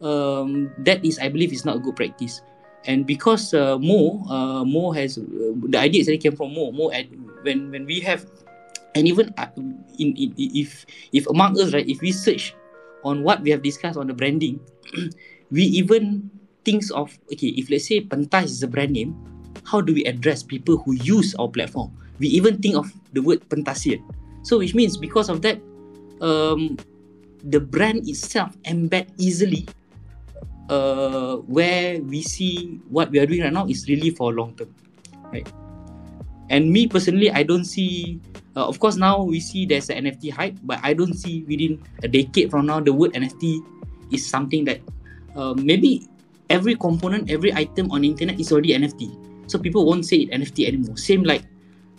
um, 0.01 0.71
that 0.79 1.05
is 1.05 1.19
i 1.19 1.29
believe 1.29 1.53
is 1.53 1.67
not 1.67 1.77
a 1.77 1.83
good 1.83 1.97
practice 1.99 2.41
and 2.87 3.07
because 3.07 3.55
uh, 3.55 3.79
mo 3.79 4.23
uh, 4.31 4.63
mo 4.65 4.91
has 4.91 5.19
uh, 5.19 5.53
the 5.71 5.79
idea 5.79 6.03
actually 6.03 6.19
came 6.23 6.35
from 6.35 6.55
mo 6.55 6.71
mo 6.71 6.91
at, 6.91 7.07
when 7.43 7.71
when 7.71 7.85
we 7.87 8.01
have 8.01 8.27
and 8.95 9.07
even 9.07 9.35
uh, 9.37 9.51
in, 9.99 10.15
in 10.17 10.35
if 10.39 10.87
if 11.13 11.27
among 11.29 11.59
us 11.61 11.75
right 11.75 11.87
if 11.87 12.01
we 12.01 12.11
search 12.11 12.55
on 13.05 13.23
what 13.23 13.43
we 13.43 13.51
have 13.51 13.63
discussed 13.63 13.99
on 13.99 14.07
the 14.07 14.15
branding 14.15 14.59
we 15.55 15.63
even 15.63 16.31
thinks 16.65 16.91
of 16.91 17.15
okay 17.31 17.55
if 17.55 17.71
let's 17.71 17.87
say 17.87 18.03
pentas 18.03 18.51
is 18.51 18.63
a 18.63 18.71
brand 18.71 18.91
name 18.95 19.15
how 19.67 19.83
do 19.83 19.93
we 19.93 20.05
address 20.07 20.43
people 20.43 20.79
who 20.79 20.95
use 20.95 21.35
our 21.37 21.49
platform? 21.49 21.91
We 22.19 22.29
even 22.29 22.63
think 22.63 22.77
of 22.77 22.93
the 23.13 23.21
word 23.21 23.43
pentasian. 23.51 24.01
So 24.43 24.59
which 24.59 24.75
means 24.75 24.97
because 24.97 25.29
of 25.29 25.43
that, 25.43 25.59
um, 26.23 26.79
the 27.43 27.61
brand 27.61 28.09
itself 28.09 28.57
embed 28.63 29.11
easily 29.19 29.67
uh, 30.69 31.37
where 31.47 32.01
we 32.03 32.23
see 32.23 32.81
what 32.89 33.11
we 33.11 33.19
are 33.19 33.27
doing 33.27 33.43
right 33.43 33.53
now 33.53 33.67
is 33.67 33.89
really 33.89 34.11
for 34.11 34.33
long 34.33 34.55
term, 34.57 34.75
right? 35.33 35.47
And 36.51 36.71
me 36.71 36.87
personally, 36.87 37.31
I 37.31 37.43
don't 37.43 37.65
see. 37.65 38.21
Uh, 38.57 38.65
of 38.67 38.81
course, 38.81 38.97
now 38.97 39.23
we 39.23 39.41
see 39.41 39.67
there's 39.67 39.91
an 39.91 40.07
NFT 40.07 40.33
hype, 40.33 40.57
but 40.65 40.81
I 40.83 40.95
don't 40.95 41.13
see 41.13 41.45
within 41.45 41.83
a 42.03 42.09
decade 42.09 42.51
from 42.51 42.67
now 42.67 42.81
the 42.81 42.93
word 42.93 43.13
NFT 43.13 43.61
is 44.13 44.25
something 44.25 44.65
that 44.65 44.81
uh, 45.35 45.53
maybe 45.53 46.09
every 46.49 46.75
component, 46.75 47.31
every 47.31 47.53
item 47.53 47.91
on 47.93 48.05
internet 48.05 48.41
is 48.41 48.53
already 48.53 48.73
NFT. 48.73 49.13
So 49.51 49.59
people 49.59 49.85
won't 49.85 50.07
say 50.07 50.27
it 50.27 50.31
NFT 50.31 50.67
anymore. 50.67 50.97
Same 50.97 51.23
like 51.23 51.45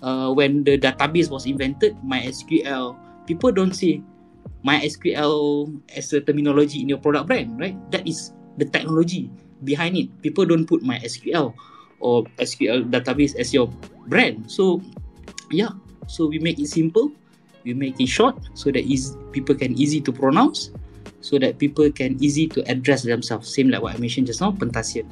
uh, 0.01 0.33
when 0.33 0.63
the 0.63 0.77
database 0.77 1.29
was 1.29 1.45
invented, 1.45 1.95
MySQL. 2.03 2.97
People 3.27 3.51
don't 3.51 3.73
say 3.73 4.01
MySQL 4.65 5.79
as 5.95 6.11
a 6.13 6.21
terminology 6.21 6.81
in 6.81 6.89
your 6.89 6.97
product 6.97 7.27
brand, 7.27 7.59
right? 7.59 7.75
That 7.91 8.07
is 8.07 8.33
the 8.57 8.65
technology 8.65 9.29
behind 9.63 9.97
it. 9.97 10.09
People 10.21 10.45
don't 10.45 10.65
put 10.65 10.83
MySQL 10.83 11.53
or 11.99 12.23
SQL 12.37 12.89
database 12.89 13.35
as 13.37 13.53
your 13.53 13.67
brand. 14.07 14.49
So 14.51 14.81
yeah, 15.49 15.69
so 16.07 16.27
we 16.27 16.39
make 16.39 16.59
it 16.59 16.67
simple, 16.67 17.11
we 17.63 17.73
make 17.73 17.99
it 17.99 18.07
short 18.07 18.37
so 18.53 18.71
that 18.71 18.85
is 18.85 19.17
people 19.31 19.55
can 19.55 19.77
easy 19.77 20.01
to 20.01 20.11
pronounce, 20.11 20.71
so 21.21 21.39
that 21.39 21.57
people 21.57 21.91
can 21.91 22.21
easy 22.23 22.47
to 22.47 22.61
address 22.69 23.03
themselves. 23.03 23.53
Same 23.53 23.69
like 23.69 23.81
what 23.81 23.95
I 23.95 23.97
mentioned 23.97 24.27
just 24.27 24.41
now, 24.41 24.51
Pentasian. 24.51 25.05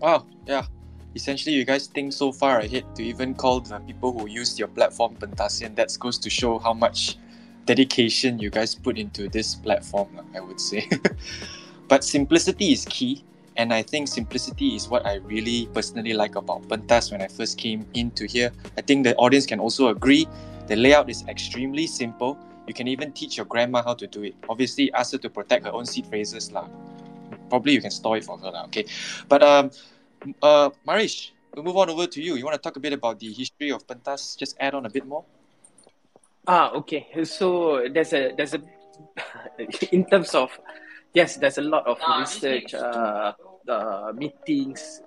Wow, 0.00 0.26
yeah. 0.46 0.66
Essentially, 1.14 1.56
you 1.56 1.64
guys 1.64 1.88
think 1.88 2.12
so 2.12 2.30
far 2.30 2.60
ahead 2.60 2.84
to 2.94 3.02
even 3.02 3.34
call 3.34 3.60
the 3.60 3.80
people 3.80 4.12
who 4.12 4.28
use 4.28 4.58
your 4.58 4.68
platform 4.68 5.16
Pentasian. 5.16 5.74
That 5.74 5.96
goes 5.98 6.18
to 6.18 6.30
show 6.30 6.58
how 6.58 6.72
much 6.72 7.16
dedication 7.68 8.38
you 8.40 8.48
guys 8.48 8.74
put 8.74 8.96
into 8.96 9.28
this 9.28 9.54
platform, 9.54 10.08
I 10.34 10.40
would 10.40 10.58
say. 10.58 10.88
but 11.88 12.02
simplicity 12.02 12.72
is 12.72 12.88
key, 12.88 13.22
and 13.60 13.74
I 13.74 13.82
think 13.82 14.08
simplicity 14.08 14.74
is 14.74 14.88
what 14.88 15.04
I 15.04 15.20
really 15.28 15.68
personally 15.76 16.14
like 16.14 16.34
about 16.34 16.64
Pentas 16.64 17.12
when 17.12 17.20
I 17.20 17.28
first 17.28 17.58
came 17.58 17.84
into 17.92 18.24
here. 18.24 18.50
I 18.78 18.80
think 18.80 19.04
the 19.04 19.14
audience 19.16 19.44
can 19.44 19.60
also 19.60 19.88
agree. 19.88 20.26
The 20.66 20.76
layout 20.76 21.10
is 21.10 21.28
extremely 21.28 21.86
simple. 21.86 22.38
You 22.66 22.72
can 22.72 22.88
even 22.88 23.12
teach 23.12 23.36
your 23.36 23.44
grandma 23.44 23.82
how 23.84 23.92
to 24.00 24.06
do 24.06 24.24
it. 24.24 24.34
Obviously, 24.48 24.90
ask 24.92 25.12
her 25.12 25.18
to 25.18 25.28
protect 25.28 25.64
her 25.68 25.72
own 25.72 25.84
seed 25.84 26.06
phrases, 26.06 26.50
lah. 26.52 26.68
Probably 27.52 27.72
you 27.76 27.82
can 27.84 27.92
store 27.92 28.16
it 28.16 28.24
for 28.24 28.38
her, 28.40 28.50
lah. 28.50 28.64
Okay, 28.72 28.88
but 29.28 29.44
um, 29.44 29.70
uh, 30.40 30.72
Marish, 30.88 31.36
we'll 31.52 31.64
move 31.64 31.76
on 31.76 31.92
over 31.92 32.08
to 32.08 32.20
you. 32.22 32.40
You 32.40 32.48
want 32.48 32.56
to 32.56 32.64
talk 32.64 32.76
a 32.76 32.80
bit 32.80 32.96
about 32.96 33.20
the 33.20 33.28
history 33.28 33.72
of 33.72 33.84
Pentas? 33.84 34.36
Just 34.40 34.56
add 34.56 34.72
on 34.72 34.88
a 34.88 34.90
bit 34.90 35.04
more. 35.04 35.24
Ah, 36.48 36.72
okay. 36.72 37.06
So 37.24 37.84
there's 37.92 38.12
a 38.16 38.32
there's 38.32 38.54
a 38.54 38.62
in 39.92 40.08
terms 40.08 40.34
of 40.34 40.48
yes, 41.12 41.36
there's 41.36 41.58
a 41.58 41.62
lot 41.62 41.86
of 41.86 42.00
research, 42.18 42.72
uh, 42.72 43.32
uh, 43.68 44.12
meetings, 44.16 45.02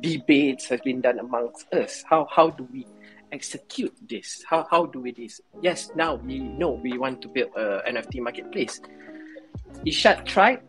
debates 0.00 0.68
has 0.68 0.80
been 0.82 1.00
done 1.00 1.18
amongst 1.18 1.72
us. 1.72 2.04
How 2.04 2.28
how 2.30 2.50
do 2.50 2.68
we 2.70 2.84
execute 3.32 3.96
this? 4.04 4.44
How 4.44 4.68
how 4.70 4.84
do 4.84 5.00
we 5.00 5.12
this? 5.12 5.40
Yes, 5.62 5.90
now 5.96 6.16
we 6.16 6.40
know 6.40 6.76
we 6.76 6.98
want 6.98 7.22
to 7.22 7.28
build 7.28 7.56
a 7.56 7.80
NFT 7.88 8.20
marketplace. 8.20 8.80
Irsyad 9.80 10.26
tried 10.26 10.60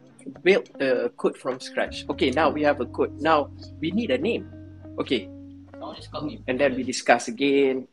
build 0.44 0.70
the 0.80 1.12
code 1.18 1.38
from 1.38 1.60
scratch. 1.60 2.06
Okay, 2.10 2.32
now 2.32 2.50
we 2.50 2.64
have 2.64 2.80
a 2.80 2.86
code. 2.86 3.20
Now 3.20 3.50
we 3.80 3.92
need 3.92 4.12
a 4.12 4.18
name. 4.18 4.48
Okay, 5.00 5.30
and 6.48 6.60
then 6.60 6.76
we 6.76 6.84
discuss 6.84 7.28
again. 7.28 7.88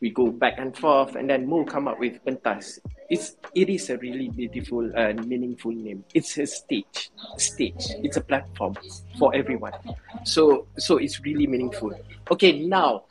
We 0.00 0.10
go 0.10 0.32
back 0.32 0.54
and 0.56 0.76
forth, 0.76 1.14
and 1.14 1.28
then 1.28 1.46
Mo 1.46 1.64
come 1.64 1.86
up 1.88 2.00
with 2.00 2.24
Pentas. 2.24 2.80
It's 3.10 3.36
it 3.54 3.68
is 3.68 3.90
a 3.90 3.98
really 3.98 4.28
beautiful 4.28 4.88
and 4.96 5.26
meaningful 5.28 5.72
name. 5.72 6.04
It's 6.14 6.38
a 6.38 6.46
stage, 6.46 7.10
stage. 7.36 8.00
It's 8.02 8.16
a 8.16 8.24
platform 8.24 8.76
for 9.18 9.34
everyone. 9.34 9.76
So 10.24 10.66
so 10.78 10.96
it's 10.96 11.20
really 11.20 11.46
meaningful. 11.46 11.92
Okay, 12.30 12.64
now 12.64 13.04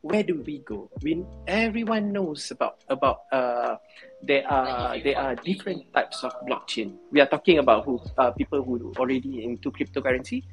where 0.00 0.22
do 0.22 0.42
we 0.46 0.60
go? 0.60 0.88
When 1.02 1.26
everyone 1.46 2.12
knows 2.12 2.50
about 2.50 2.80
about 2.88 3.28
uh 3.32 3.76
there 4.22 4.46
are 4.48 4.98
there 4.98 5.18
are 5.18 5.34
different 5.34 5.92
types 5.92 6.24
of 6.24 6.32
blockchain. 6.46 6.96
We 7.10 7.20
are 7.20 7.26
talking 7.26 7.58
about 7.58 7.84
who 7.84 8.00
uh, 8.16 8.30
people 8.32 8.62
who 8.62 8.92
already 8.98 9.44
into 9.44 9.70
cryptocurrency. 9.70 10.44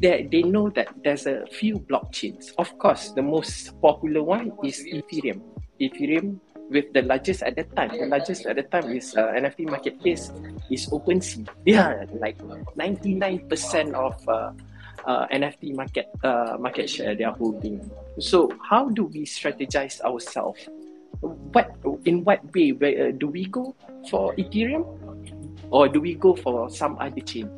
They 0.00 0.28
they 0.30 0.42
know 0.42 0.70
that 0.78 0.94
there's 1.02 1.26
a 1.26 1.46
few 1.50 1.82
blockchains. 1.82 2.54
Of 2.58 2.78
course, 2.78 3.10
the 3.12 3.22
most 3.22 3.74
popular 3.82 4.22
one 4.22 4.52
is 4.62 4.78
Ethereum. 4.86 5.42
Ethereum 5.80 6.38
with 6.70 6.92
the 6.92 7.02
largest 7.02 7.42
at 7.42 7.56
that 7.56 7.74
time. 7.74 7.96
The 7.96 8.06
largest 8.06 8.46
at 8.46 8.56
the 8.56 8.62
time 8.62 8.92
is 8.92 9.16
uh, 9.16 9.32
NFT 9.34 9.70
marketplace 9.70 10.30
is 10.70 10.86
OpenSea. 10.88 11.48
Yeah, 11.64 12.04
like 12.20 12.38
ninety 12.76 13.14
nine 13.14 13.48
percent 13.48 13.94
of 13.94 14.14
uh, 14.28 14.52
uh, 15.06 15.26
NFT 15.28 15.74
market 15.74 16.06
uh, 16.22 16.56
market 16.60 16.88
share 16.88 17.14
they 17.14 17.24
are 17.24 17.34
holding. 17.34 17.82
So 18.20 18.52
how 18.62 18.88
do 18.90 19.04
we 19.10 19.24
strategize 19.24 20.00
ourselves? 20.02 20.68
What 21.20 21.74
in 22.04 22.22
what 22.22 22.44
way 22.54 22.70
where, 22.72 23.08
uh, 23.08 23.10
do 23.12 23.26
we 23.26 23.46
go 23.46 23.74
for 24.10 24.34
Ethereum, 24.36 24.86
or 25.70 25.88
do 25.88 26.00
we 26.00 26.14
go 26.14 26.36
for 26.36 26.70
some 26.70 26.98
other 27.00 27.20
chains? 27.20 27.50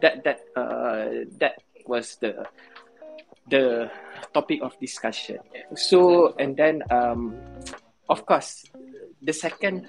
That 0.00 0.24
that 0.24 0.40
uh, 0.54 1.26
that 1.38 1.62
was 1.86 2.16
the 2.20 2.46
the 3.48 3.90
topic 4.32 4.60
of 4.62 4.78
discussion. 4.78 5.38
So 5.74 6.34
and 6.38 6.56
then 6.56 6.82
um, 6.90 7.34
of 8.08 8.24
course 8.26 8.64
the 9.22 9.32
second 9.32 9.86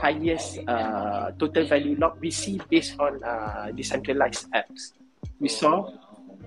highest 0.00 0.58
uh, 0.66 1.32
total 1.38 1.66
value 1.66 1.96
lock 1.98 2.16
we 2.20 2.30
see 2.30 2.60
based 2.70 2.98
on 2.98 3.22
uh, 3.24 3.70
decentralized 3.74 4.48
apps. 4.52 4.96
We 5.40 5.48
saw 5.48 5.92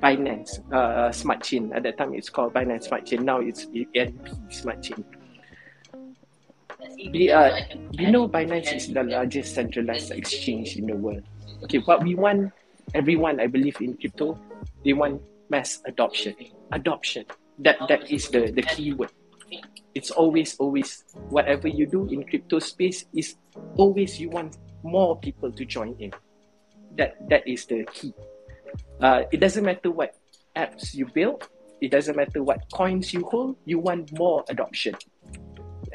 Binance 0.02 0.60
uh, 0.74 1.12
Smart 1.12 1.44
Chain. 1.44 1.72
At 1.74 1.84
that 1.84 1.98
time, 1.98 2.14
it's 2.14 2.30
called 2.30 2.54
Binance 2.54 2.86
Smart 2.86 3.06
Chain. 3.06 3.26
Now 3.26 3.40
it's 3.40 3.66
BNB 3.66 4.52
Smart 4.52 4.82
Chain. 4.82 5.04
we 7.12 7.32
uh, 7.32 7.56
you 7.92 8.12
know 8.12 8.28
Binance 8.28 8.74
is 8.76 8.92
the 8.92 9.04
largest 9.04 9.56
centralized 9.56 10.12
exchange 10.12 10.78
in 10.78 10.88
the 10.88 10.96
world. 10.96 11.24
Okay, 11.64 11.80
what 11.80 12.04
we 12.04 12.16
want, 12.16 12.52
everyone 12.94 13.40
I 13.40 13.48
believe 13.48 13.82
in 13.82 13.98
crypto, 13.98 14.40
they 14.84 14.94
want 14.94 15.22
mass 15.50 15.82
adoption. 15.86 16.36
Adoption. 16.72 17.26
That 17.60 17.80
that 17.88 18.12
is 18.12 18.30
the 18.30 18.52
the 18.52 18.62
key 18.62 18.94
word. 18.94 19.12
It's 19.96 20.12
always 20.12 20.56
always 20.58 21.04
whatever 21.30 21.68
you 21.68 21.88
do 21.88 22.08
in 22.12 22.24
crypto 22.28 22.60
space 22.60 23.06
is 23.16 23.36
always 23.78 24.20
you 24.20 24.30
want 24.30 24.58
more 24.84 25.18
people 25.20 25.52
to 25.52 25.64
join 25.66 25.96
in. 26.00 26.12
That 26.98 27.16
that 27.30 27.48
is 27.48 27.66
the 27.66 27.86
key. 27.92 28.14
Uh, 29.00 29.24
it 29.32 29.40
doesn't 29.40 29.64
matter 29.64 29.92
what 29.92 30.16
apps 30.56 30.94
you 30.94 31.08
build. 31.08 31.48
It 31.82 31.92
doesn't 31.92 32.16
matter 32.16 32.44
what 32.44 32.64
coins 32.72 33.14
you 33.14 33.24
hold. 33.24 33.56
You 33.66 33.80
want 33.80 34.12
more 34.18 34.44
adoption 34.50 34.96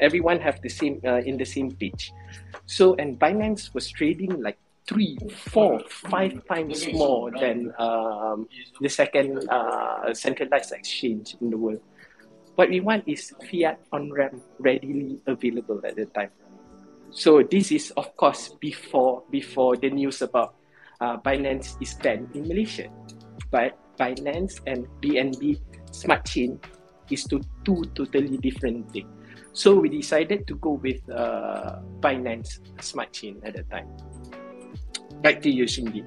everyone 0.01 0.39
have 0.41 0.59
the 0.61 0.69
same 0.69 0.99
uh, 1.05 1.21
in 1.21 1.37
the 1.37 1.45
same 1.45 1.71
page. 1.71 2.11
So 2.65 2.95
and 2.95 3.17
Binance 3.17 3.73
was 3.73 3.89
trading 3.89 4.41
like 4.41 4.57
three, 4.87 5.17
four, 5.49 5.79
five 5.89 6.41
times 6.47 6.87
more 6.93 7.31
than 7.31 7.73
um, 7.77 8.47
the 8.79 8.89
second 8.89 9.47
uh, 9.49 10.13
centralized 10.13 10.71
exchange 10.71 11.35
in 11.41 11.49
the 11.49 11.57
world. 11.57 11.81
What 12.55 12.69
we 12.69 12.79
want 12.79 13.07
is 13.07 13.33
fiat 13.49 13.79
on 13.91 14.11
ramp 14.11 14.41
readily 14.59 15.19
available 15.25 15.81
at 15.85 15.95
the 15.95 16.05
time. 16.05 16.31
So 17.11 17.43
this 17.43 17.71
is 17.71 17.91
of 17.97 18.15
course 18.15 18.55
before 18.59 19.23
before 19.31 19.75
the 19.75 19.89
news 19.89 20.21
about 20.21 20.55
uh, 20.99 21.17
Binance 21.17 21.75
is 21.81 21.93
banned 21.95 22.31
in 22.35 22.47
Malaysia, 22.47 22.87
but 23.51 23.75
Binance 23.99 24.59
and 24.67 24.87
BNB 25.01 25.59
Smart 25.91 26.25
Chain 26.25 26.59
is 27.09 27.23
to 27.27 27.41
two 27.65 27.83
totally 27.95 28.37
different 28.37 28.91
things. 28.91 29.11
So 29.51 29.75
we 29.75 29.89
decided 29.89 30.47
to 30.47 30.55
go 30.55 30.79
with 30.79 31.03
uh, 31.11 31.83
Binance 31.99 32.63
Smart 32.79 33.11
Chain 33.11 33.41
at 33.43 33.59
the 33.59 33.63
time. 33.67 33.91
Back 35.21 35.41
to 35.43 35.49
you, 35.49 35.65
Shinji. 35.65 36.05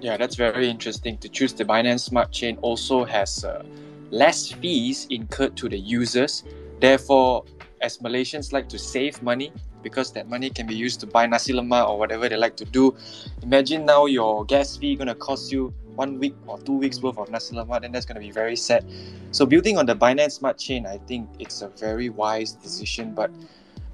Yeah, 0.00 0.16
that's 0.16 0.36
very 0.36 0.68
interesting. 0.68 1.16
To 1.18 1.28
choose 1.28 1.54
the 1.54 1.64
Binance 1.64 2.00
Smart 2.00 2.32
Chain 2.32 2.58
also 2.60 3.04
has 3.04 3.44
uh, 3.44 3.62
less 4.10 4.52
fees 4.52 5.06
incurred 5.10 5.56
to 5.56 5.68
the 5.68 5.78
users. 5.78 6.44
Therefore, 6.80 7.44
as 7.80 7.98
Malaysians 7.98 8.52
like 8.52 8.68
to 8.68 8.78
save 8.78 9.22
money 9.22 9.52
because 9.82 10.12
that 10.12 10.28
money 10.28 10.50
can 10.50 10.66
be 10.66 10.74
used 10.74 11.00
to 11.00 11.06
buy 11.06 11.26
nasi 11.26 11.52
lemak 11.52 11.88
or 11.88 11.98
whatever 11.98 12.28
they 12.28 12.36
like 12.36 12.56
to 12.56 12.64
do. 12.64 12.94
Imagine 13.42 13.84
now 13.84 14.06
your 14.06 14.44
gas 14.44 14.76
fee 14.76 14.94
gonna 14.94 15.14
cost 15.14 15.50
you 15.50 15.74
one 15.94 16.18
week 16.18 16.34
or 16.46 16.58
two 16.58 16.76
weeks 16.76 17.02
worth 17.02 17.18
of 17.18 17.30
nasi 17.30 17.54
lemak, 17.54 17.82
then 17.82 17.92
that's 17.92 18.06
to 18.06 18.14
be 18.14 18.30
very 18.30 18.56
sad. 18.56 18.84
So 19.30 19.46
building 19.46 19.78
on 19.78 19.86
the 19.86 19.94
Binance 19.94 20.32
Smart 20.32 20.58
Chain, 20.58 20.86
I 20.86 20.98
think 20.98 21.28
it's 21.38 21.62
a 21.62 21.68
very 21.68 22.10
wise 22.10 22.52
decision. 22.52 23.12
But 23.14 23.30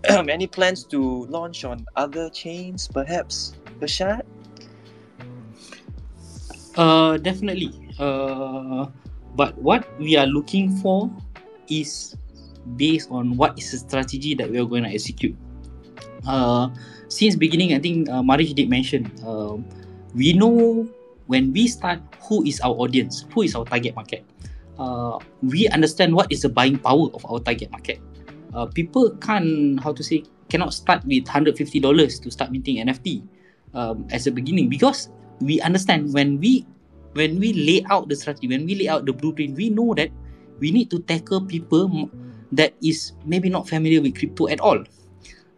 any 0.28 0.46
plans 0.46 0.84
to 0.84 1.26
launch 1.26 1.64
on 1.64 1.86
other 1.96 2.30
chains, 2.30 2.88
perhaps, 2.88 3.54
Bashad? 3.80 4.22
Uh, 6.76 7.18
definitely. 7.18 7.74
Uh, 7.98 8.86
but 9.34 9.58
what 9.58 9.86
we 9.98 10.16
are 10.16 10.26
looking 10.26 10.70
for 10.78 11.10
is 11.68 12.16
based 12.76 13.10
on 13.10 13.36
what 13.36 13.58
is 13.58 13.70
the 13.72 13.78
strategy 13.78 14.34
that 14.34 14.50
we 14.50 14.58
are 14.58 14.66
going 14.66 14.84
to 14.84 14.90
execute. 14.90 15.34
Uh, 16.26 16.70
since 17.08 17.34
beginning, 17.34 17.74
I 17.74 17.78
think 17.78 18.08
uh, 18.08 18.22
Marish 18.22 18.52
did 18.52 18.68
mention 18.68 19.10
uh, 19.26 19.56
we 20.14 20.32
know 20.32 20.86
when 21.26 21.52
we 21.52 21.68
start, 21.68 22.00
who 22.28 22.44
is 22.44 22.60
our 22.60 22.72
audience? 22.76 23.24
Who 23.34 23.42
is 23.42 23.54
our 23.54 23.64
target 23.64 23.94
market? 23.94 24.24
Uh, 24.78 25.18
we 25.42 25.68
understand 25.68 26.14
what 26.14 26.30
is 26.30 26.42
the 26.42 26.48
buying 26.48 26.78
power 26.78 27.10
of 27.12 27.24
our 27.26 27.40
target 27.40 27.70
market. 27.70 28.00
Uh, 28.54 28.66
people 28.66 29.10
can't, 29.20 29.80
how 29.80 29.92
to 29.92 30.02
say, 30.02 30.24
cannot 30.48 30.72
start 30.72 31.04
with 31.04 31.24
$150 31.24 32.22
to 32.22 32.30
start 32.30 32.50
minting 32.50 32.76
NFT 32.76 33.22
um, 33.74 34.06
as 34.10 34.26
a 34.26 34.32
beginning 34.32 34.68
because 34.68 35.10
we 35.40 35.60
understand 35.60 36.12
when 36.12 36.40
we 36.40 36.66
when 37.14 37.38
we 37.40 37.52
lay 37.52 37.84
out 37.90 38.08
the 38.08 38.16
strategy, 38.16 38.48
when 38.48 38.64
we 38.64 38.74
lay 38.74 38.88
out 38.88 39.06
the 39.06 39.12
blueprint, 39.12 39.56
we 39.56 39.70
know 39.70 39.94
that 39.94 40.10
we 40.60 40.70
need 40.70 40.90
to 40.90 41.00
tackle 41.00 41.40
people 41.40 42.10
that 42.52 42.74
is 42.82 43.12
maybe 43.24 43.48
not 43.48 43.68
familiar 43.68 44.00
with 44.00 44.16
crypto 44.16 44.48
at 44.48 44.60
all. 44.60 44.84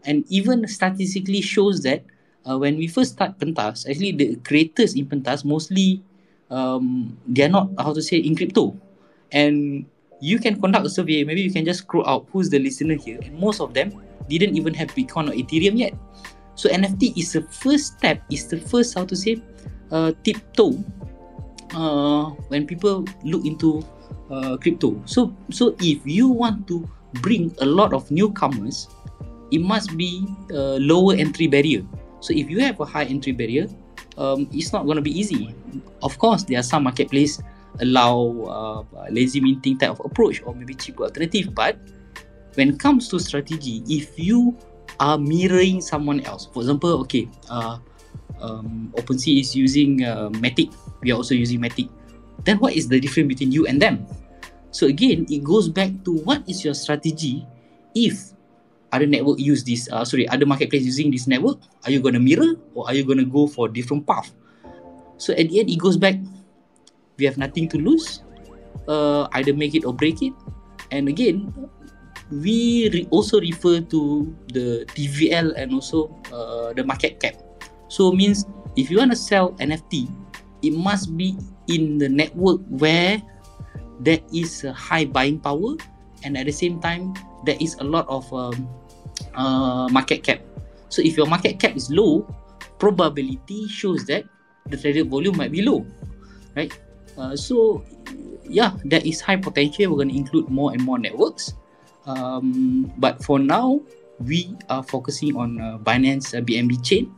And 0.04 0.24
even 0.28 0.66
statistically 0.68 1.40
shows 1.42 1.82
that 1.82 2.04
uh, 2.48 2.56
when 2.56 2.78
we 2.78 2.86
first 2.86 3.12
start 3.12 3.38
pentas, 3.38 3.88
actually 3.88 4.12
the 4.12 4.36
creators 4.36 4.94
in 4.94 5.06
pentas 5.06 5.44
mostly 5.44 6.02
um, 6.50 7.16
they 7.26 7.44
are 7.44 7.52
not 7.52 7.70
how 7.78 7.92
to 7.92 8.02
say 8.02 8.16
in 8.16 8.34
crypto, 8.34 8.76
and 9.30 9.86
you 10.20 10.38
can 10.38 10.60
conduct 10.60 10.86
a 10.86 10.90
survey. 10.90 11.24
Maybe 11.24 11.40
you 11.40 11.52
can 11.52 11.64
just 11.64 11.80
scroll 11.80 12.06
out 12.06 12.26
who's 12.32 12.48
the 12.50 12.58
listener 12.58 12.94
here, 12.94 13.18
and 13.24 13.38
most 13.38 13.60
of 13.60 13.74
them 13.74 13.92
didn't 14.28 14.56
even 14.56 14.72
have 14.74 14.88
Bitcoin 14.92 15.28
or 15.28 15.34
Ethereum 15.34 15.76
yet. 15.76 15.94
So 16.54 16.68
NFT 16.68 17.16
is 17.16 17.32
the 17.32 17.42
first 17.48 17.98
step, 17.98 18.22
is 18.30 18.46
the 18.46 18.60
first 18.60 18.94
how 18.94 19.04
to 19.04 19.16
say 19.16 19.42
uh, 19.90 20.12
tiptoe 20.22 20.76
uh, 21.74 22.30
when 22.52 22.66
people 22.66 23.04
look 23.24 23.44
into 23.44 23.82
uh, 24.30 24.56
crypto. 24.56 25.00
So 25.06 25.34
so 25.50 25.74
if 25.80 26.04
you 26.04 26.28
want 26.28 26.68
to 26.68 26.84
bring 27.24 27.56
a 27.60 27.66
lot 27.66 27.92
of 27.92 28.10
newcomers, 28.10 28.86
it 29.50 29.64
must 29.64 29.96
be 29.96 30.22
a 30.52 30.78
lower 30.78 31.16
entry 31.16 31.48
barrier. 31.48 31.82
So 32.20 32.36
if 32.36 32.50
you 32.50 32.60
have 32.60 32.78
a 32.80 32.84
high 32.84 33.04
entry 33.08 33.32
barrier, 33.32 33.66
um, 34.18 34.46
it's 34.52 34.72
not 34.72 34.84
going 34.84 34.96
to 34.96 35.02
be 35.02 35.16
easy. 35.16 35.54
Of 36.02 36.18
course, 36.18 36.44
there 36.44 36.60
are 36.60 36.66
some 36.66 36.84
marketplace 36.84 37.40
allow 37.78 38.84
uh, 38.96 39.06
lazy 39.10 39.40
minting 39.40 39.78
type 39.78 39.90
of 39.90 40.00
approach 40.04 40.42
or 40.44 40.54
maybe 40.54 40.74
cheaper 40.74 41.04
alternative. 41.04 41.54
But 41.54 41.78
when 42.54 42.70
it 42.70 42.78
comes 42.78 43.08
to 43.08 43.18
strategy, 43.18 43.82
if 43.86 44.18
you 44.18 44.56
are 44.98 45.18
mirroring 45.18 45.80
someone 45.80 46.20
else, 46.26 46.48
for 46.52 46.60
example, 46.60 47.00
okay, 47.06 47.28
uh, 47.48 47.78
um, 48.40 48.92
OpenSea 48.96 49.40
is 49.40 49.54
using 49.54 50.04
uh, 50.04 50.30
Matic, 50.30 50.74
we 51.02 51.12
are 51.12 51.16
also 51.16 51.34
using 51.34 51.60
Matic. 51.60 51.88
Then 52.44 52.58
what 52.58 52.74
is 52.74 52.88
the 52.88 52.98
difference 52.98 53.28
between 53.28 53.52
you 53.52 53.66
and 53.66 53.80
them? 53.80 54.06
So 54.70 54.86
again, 54.86 55.26
it 55.28 55.44
goes 55.44 55.68
back 55.68 55.90
to 56.04 56.12
what 56.24 56.48
is 56.48 56.64
your 56.64 56.74
strategy 56.74 57.46
if 57.94 58.32
other 58.92 59.06
network 59.06 59.38
use 59.38 59.62
this 59.64 59.88
uh, 59.90 60.04
sorry 60.04 60.28
other 60.28 60.46
marketplace 60.46 60.82
using 60.82 61.10
this 61.10 61.26
network 61.26 61.58
are 61.84 61.90
you 61.90 62.00
going 62.00 62.14
to 62.14 62.20
mirror 62.20 62.54
or 62.74 62.86
are 62.86 62.94
you 62.94 63.04
going 63.04 63.18
to 63.18 63.24
go 63.24 63.46
for 63.46 63.68
different 63.68 64.06
path 64.06 64.32
so 65.16 65.32
at 65.34 65.48
the 65.48 65.60
end 65.60 65.70
it 65.70 65.78
goes 65.78 65.96
back 65.96 66.16
we 67.20 67.26
have 67.28 67.36
nothing 67.36 67.68
to 67.68 67.76
lose 67.78 68.24
uh, 68.88 69.28
either 69.36 69.52
make 69.52 69.74
it 69.76 69.84
or 69.84 69.92
break 69.92 70.22
it 70.22 70.32
and 70.90 71.08
again 71.08 71.52
we 72.30 72.88
re- 72.90 73.08
also 73.10 73.40
refer 73.40 73.80
to 73.80 74.24
the 74.56 74.86
tvl 74.96 75.52
and 75.56 75.74
also 75.74 76.08
uh, 76.32 76.72
the 76.72 76.82
market 76.82 77.20
cap 77.20 77.36
so 77.88 78.10
means 78.12 78.46
if 78.76 78.90
you 78.90 78.98
want 78.98 79.10
to 79.10 79.18
sell 79.18 79.52
nft 79.60 80.08
it 80.62 80.72
must 80.72 81.16
be 81.16 81.36
in 81.68 81.98
the 81.98 82.08
network 82.08 82.60
where 82.80 83.20
there 84.00 84.20
is 84.32 84.64
a 84.64 84.72
high 84.72 85.04
buying 85.04 85.38
power 85.38 85.76
and 86.24 86.36
at 86.36 86.46
the 86.46 86.52
same 86.52 86.80
time 86.80 87.12
there 87.44 87.56
is 87.60 87.76
a 87.80 87.84
lot 87.84 88.08
of 88.08 88.24
um, 88.32 88.68
uh, 89.34 89.88
market 89.90 90.22
cap. 90.22 90.40
So 90.88 91.02
if 91.02 91.16
your 91.16 91.26
market 91.26 91.58
cap 91.58 91.76
is 91.76 91.90
low, 91.90 92.26
probability 92.78 93.68
shows 93.68 94.04
that 94.06 94.24
the 94.66 94.76
traded 94.76 95.10
volume 95.10 95.36
might 95.36 95.52
be 95.52 95.62
low, 95.62 95.86
right? 96.56 96.72
Uh, 97.20 97.36
so 97.36 97.84
yeah, 98.48 98.72
there 98.84 99.04
is 99.04 99.20
high 99.20 99.36
potential. 99.36 99.92
We're 99.92 100.08
going 100.08 100.08
to 100.08 100.16
include 100.16 100.48
more 100.48 100.72
and 100.72 100.80
more 100.80 100.98
networks. 100.98 101.52
Um, 102.06 102.90
but 102.96 103.22
for 103.22 103.38
now, 103.38 103.80
we 104.18 104.56
are 104.72 104.82
focusing 104.82 105.36
on 105.36 105.60
uh, 105.60 105.76
Binance 105.78 106.32
uh, 106.32 106.40
BNB 106.40 106.82
chain. 106.82 107.12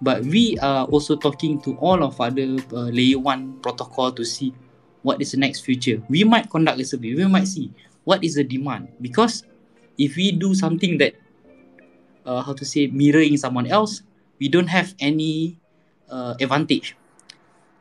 But 0.00 0.24
we 0.24 0.56
are 0.58 0.86
also 0.86 1.14
talking 1.16 1.60
to 1.62 1.76
all 1.76 2.02
of 2.02 2.20
other 2.20 2.56
uh, 2.72 2.88
layer 2.88 3.18
one 3.18 3.60
protocol 3.60 4.12
to 4.12 4.24
see 4.24 4.54
what 5.02 5.20
is 5.20 5.32
the 5.32 5.38
next 5.38 5.60
future. 5.60 6.02
We 6.08 6.24
might 6.24 6.48
conduct 6.48 6.80
a 6.80 6.84
survey. 6.84 7.14
We 7.14 7.26
might 7.28 7.46
see 7.46 7.70
what 8.04 8.22
is 8.22 8.36
the 8.36 8.44
demand 8.44 8.88
because 9.00 9.44
if 9.98 10.16
we 10.16 10.32
do 10.32 10.54
something 10.54 10.96
that 10.98 11.16
uh, 12.24 12.40
how 12.40 12.52
to 12.52 12.64
say 12.64 12.86
mirroring 12.88 13.36
someone 13.36 13.66
else 13.66 14.02
we 14.38 14.48
don't 14.48 14.68
have 14.68 14.94
any 15.00 15.58
uh, 16.08 16.34
advantage 16.40 16.96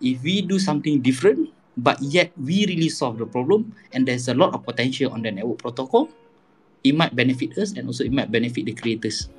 if 0.02 0.23
we 0.23 0.41
do 0.41 0.60
something 0.60 1.02
different 1.02 1.52
but 1.78 2.02
yet 2.02 2.32
we 2.38 2.66
really 2.68 2.90
solve 2.90 3.18
the 3.18 3.26
problem 3.26 3.74
and 3.94 4.08
there's 4.08 4.28
a 4.28 4.34
lot 4.34 4.54
of 4.54 4.64
potential 4.64 5.12
on 5.12 5.22
the 5.22 5.32
network 5.32 5.58
protocol 5.60 6.10
it 6.84 6.96
might 6.96 7.16
benefit 7.16 7.58
us 7.58 7.74
and 7.74 7.88
also 7.88 8.04
it 8.04 8.12
might 8.12 8.32
benefit 8.32 8.66
the 8.66 8.74
creators 8.74 9.30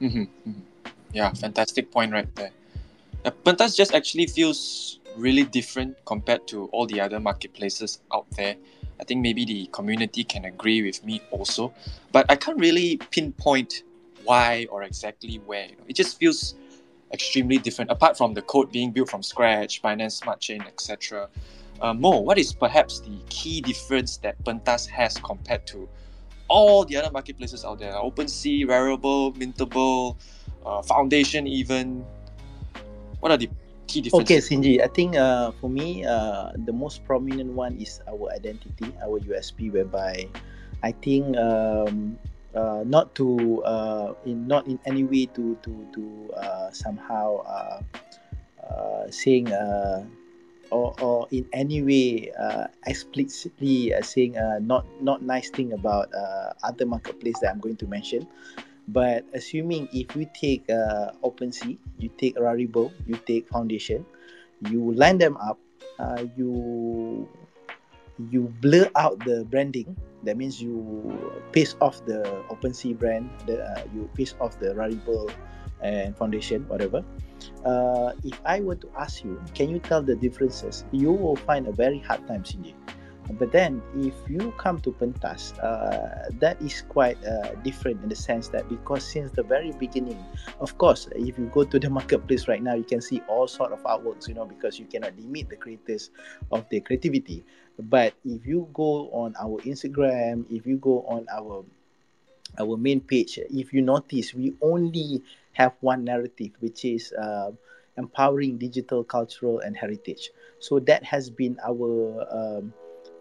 mm-hmm. 0.00 0.22
mm-hmm. 0.22 0.60
yeah 1.12 1.32
fantastic 1.32 1.90
point 1.90 2.12
right 2.12 2.34
there 2.36 2.50
uh, 3.24 3.30
Pentas 3.44 3.76
just 3.76 3.94
actually 3.94 4.26
feels 4.26 4.98
really 5.16 5.44
different 5.44 5.96
compared 6.06 6.46
to 6.48 6.66
all 6.66 6.86
the 6.86 7.00
other 7.00 7.20
marketplaces 7.20 8.00
out 8.12 8.26
there 8.36 8.56
I 9.02 9.04
think 9.04 9.20
maybe 9.20 9.44
the 9.44 9.66
community 9.72 10.22
can 10.22 10.44
agree 10.44 10.80
with 10.80 11.04
me 11.04 11.20
also, 11.32 11.74
but 12.12 12.24
I 12.30 12.36
can't 12.36 12.56
really 12.56 12.98
pinpoint 13.10 13.82
why 14.22 14.68
or 14.70 14.84
exactly 14.84 15.38
where. 15.44 15.66
It 15.88 15.96
just 15.96 16.20
feels 16.20 16.54
extremely 17.12 17.58
different. 17.58 17.90
Apart 17.90 18.16
from 18.16 18.34
the 18.34 18.42
code 18.42 18.72
being 18.72 18.90
built 18.90 19.10
from 19.10 19.22
scratch, 19.22 19.82
Binance 19.82 20.12
Smart 20.12 20.40
Chain, 20.40 20.62
etc. 20.62 21.28
Uh, 21.80 21.92
Mo, 21.92 22.20
what 22.20 22.38
is 22.38 22.52
perhaps 22.52 23.00
the 23.00 23.18
key 23.28 23.60
difference 23.60 24.16
that 24.18 24.42
Pentas 24.44 24.86
has 24.86 25.18
compared 25.18 25.66
to 25.66 25.88
all 26.48 26.84
the 26.84 26.96
other 26.96 27.10
marketplaces 27.10 27.64
out 27.64 27.78
there, 27.78 27.92
OpenSea, 27.94 28.66
Rarible, 28.66 29.34
Mintable, 29.36 30.16
uh, 30.64 30.82
Foundation, 30.82 31.46
even. 31.46 32.04
What 33.20 33.32
are 33.32 33.38
the 33.38 33.48
key 33.86 34.00
differences? 34.02 34.50
Okay, 34.50 34.56
Shinji. 34.56 34.82
I 34.82 34.88
think 34.88 35.16
uh, 35.16 35.52
for 35.60 35.70
me, 35.70 36.04
uh, 36.04 36.52
the 36.66 36.72
most 36.72 37.04
prominent 37.04 37.52
one 37.52 37.76
is 37.76 38.00
our 38.08 38.30
identity, 38.32 38.92
our 39.02 39.20
USP, 39.20 39.72
whereby 39.72 40.28
I 40.82 40.92
think 40.92 41.36
um, 41.36 42.18
uh, 42.54 42.84
not 42.86 43.14
to 43.14 43.62
uh, 43.64 44.14
in 44.24 44.46
not 44.46 44.66
in 44.66 44.78
any 44.84 45.04
way 45.04 45.26
to 45.26 45.56
to 45.62 45.72
to 45.94 46.30
uh, 46.36 46.70
somehow 46.70 47.40
uh, 47.44 47.80
uh, 48.62 49.10
saying 49.10 49.50
uh, 49.52 50.04
or, 50.70 50.94
or 51.00 51.28
in 51.30 51.44
any 51.52 51.82
way 51.82 52.32
explicitly 52.86 53.92
saying 54.02 54.36
not 54.60 54.84
not 55.00 55.22
nice 55.22 55.50
thing 55.50 55.72
about 55.72 56.08
other 56.62 56.86
marketplace 56.86 57.38
that 57.40 57.50
I'm 57.52 57.60
going 57.60 57.76
to 57.76 57.86
mention. 57.86 58.26
But 58.88 59.24
assuming 59.32 59.88
if 59.92 60.16
you 60.16 60.26
take 60.34 60.68
uh, 60.68 61.14
OpenSea, 61.22 61.78
you 61.98 62.10
take 62.18 62.34
Rarible, 62.34 62.90
you 63.06 63.14
take 63.26 63.48
Foundation, 63.48 64.04
you 64.68 64.92
line 64.94 65.18
them 65.18 65.36
up, 65.38 65.58
you 66.36 67.28
you 68.30 68.52
blur 68.60 68.90
out 68.96 69.18
the 69.24 69.44
branding. 69.48 69.96
That 70.22 70.36
means 70.36 70.62
you 70.62 71.18
paste 71.52 71.76
off 71.80 72.04
the 72.04 72.22
OpenSea 72.50 72.98
brand, 72.98 73.30
the, 73.46 73.62
uh, 73.64 73.82
you 73.94 74.08
paste 74.14 74.36
off 74.40 74.58
the 74.58 74.74
Rarible 74.74 75.30
and 75.80 76.16
Foundation, 76.16 76.66
whatever. 76.68 77.04
Uh, 77.64 78.12
if 78.22 78.40
I 78.44 78.60
were 78.60 78.76
to 78.76 78.88
ask 78.96 79.24
you, 79.24 79.42
can 79.54 79.68
you 79.68 79.78
tell 79.80 80.02
the 80.02 80.14
differences? 80.14 80.84
You 80.92 81.12
will 81.12 81.36
find 81.36 81.66
a 81.66 81.72
very 81.72 81.98
hard 81.98 82.26
time, 82.28 82.44
Sinji. 82.44 82.74
But 83.38 83.52
then, 83.52 83.80
if 83.96 84.14
you 84.28 84.52
come 84.58 84.80
to 84.80 84.92
Pentas, 84.92 85.56
uh, 85.62 86.28
that 86.40 86.60
is 86.60 86.82
quite 86.88 87.22
uh, 87.24 87.54
different 87.62 88.02
in 88.02 88.08
the 88.08 88.16
sense 88.16 88.48
that 88.48 88.68
because 88.68 89.04
since 89.04 89.30
the 89.30 89.42
very 89.42 89.72
beginning, 89.72 90.22
of 90.60 90.76
course, 90.76 91.08
if 91.14 91.38
you 91.38 91.46
go 91.46 91.64
to 91.64 91.78
the 91.78 91.88
marketplace 91.98 92.48
right 92.48 92.62
now, 92.62 92.74
you 92.74 92.84
can 92.84 93.00
see 93.00 93.22
all 93.28 93.46
sort 93.46 93.72
of 93.72 93.82
artworks, 93.84 94.28
you 94.28 94.34
know, 94.34 94.44
because 94.44 94.78
you 94.78 94.86
cannot 94.86 95.16
limit 95.16 95.48
the 95.48 95.56
creators 95.56 96.10
of 96.50 96.68
their 96.70 96.80
creativity. 96.80 97.44
But 97.78 98.14
if 98.24 98.46
you 98.46 98.68
go 98.72 99.10
on 99.10 99.34
our 99.40 99.60
Instagram, 99.62 100.44
if 100.50 100.66
you 100.66 100.76
go 100.76 101.04
on 101.08 101.26
our 101.32 101.64
our 102.58 102.76
main 102.76 103.00
page, 103.00 103.38
if 103.38 103.72
you 103.72 103.80
notice, 103.80 104.34
we 104.34 104.52
only 104.60 105.22
have 105.52 105.72
one 105.80 106.04
narrative, 106.04 106.50
which 106.60 106.84
is 106.84 107.12
uh, 107.12 107.50
empowering 107.96 108.58
digital, 108.58 109.04
cultural, 109.04 109.60
and 109.60 109.76
heritage. 109.76 110.30
So 110.58 110.78
that 110.80 111.02
has 111.04 111.30
been 111.30 111.58
our 111.64 112.26
um, 112.30 112.72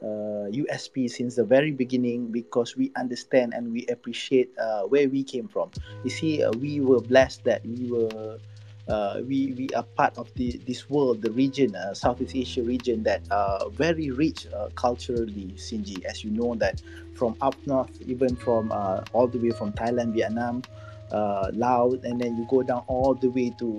uh, 0.02 0.50
USP 0.52 1.10
since 1.10 1.36
the 1.36 1.44
very 1.44 1.72
beginning 1.72 2.28
because 2.32 2.76
we 2.76 2.92
understand 2.96 3.54
and 3.54 3.72
we 3.72 3.86
appreciate 3.88 4.50
uh, 4.58 4.84
where 4.84 5.08
we 5.08 5.24
came 5.24 5.48
from. 5.48 5.72
You 6.04 6.10
see, 6.10 6.44
uh, 6.44 6.52
we 6.52 6.80
were 6.82 7.02
blessed 7.02 7.44
that 7.46 7.66
we 7.66 7.90
were. 7.92 8.40
Uh, 8.88 9.22
we, 9.28 9.54
we 9.58 9.70
are 9.76 9.84
part 9.84 10.18
of 10.18 10.34
the, 10.36 10.60
this 10.68 10.90
world, 10.90 11.22
the 11.22 11.32
region, 11.32 11.76
uh, 11.76 11.94
Southeast 11.94 12.36
Asia 12.36 12.64
region 12.64 13.04
that 13.04 13.22
uh, 13.32 13.70
very 13.70 14.12
rich 14.12 14.48
uh, 14.54 14.70
culturally, 14.76 15.54
Shinji. 15.58 16.04
As 16.06 16.24
you 16.24 16.32
know 16.32 16.56
that 16.56 16.82
from 17.16 17.36
up 17.42 17.56
north, 17.66 18.02
even 18.02 18.36
from 18.36 18.72
uh, 18.72 19.02
all 19.14 19.28
the 19.28 19.38
way 19.40 19.52
from 19.52 19.72
Thailand, 19.74 20.14
Vietnam, 20.14 20.64
uh, 21.12 21.52
Laos, 21.54 22.00
and 22.04 22.20
then 22.20 22.36
you 22.38 22.46
go 22.50 22.64
down 22.64 22.84
all 22.88 23.14
the 23.14 23.30
way 23.30 23.52
to 23.60 23.78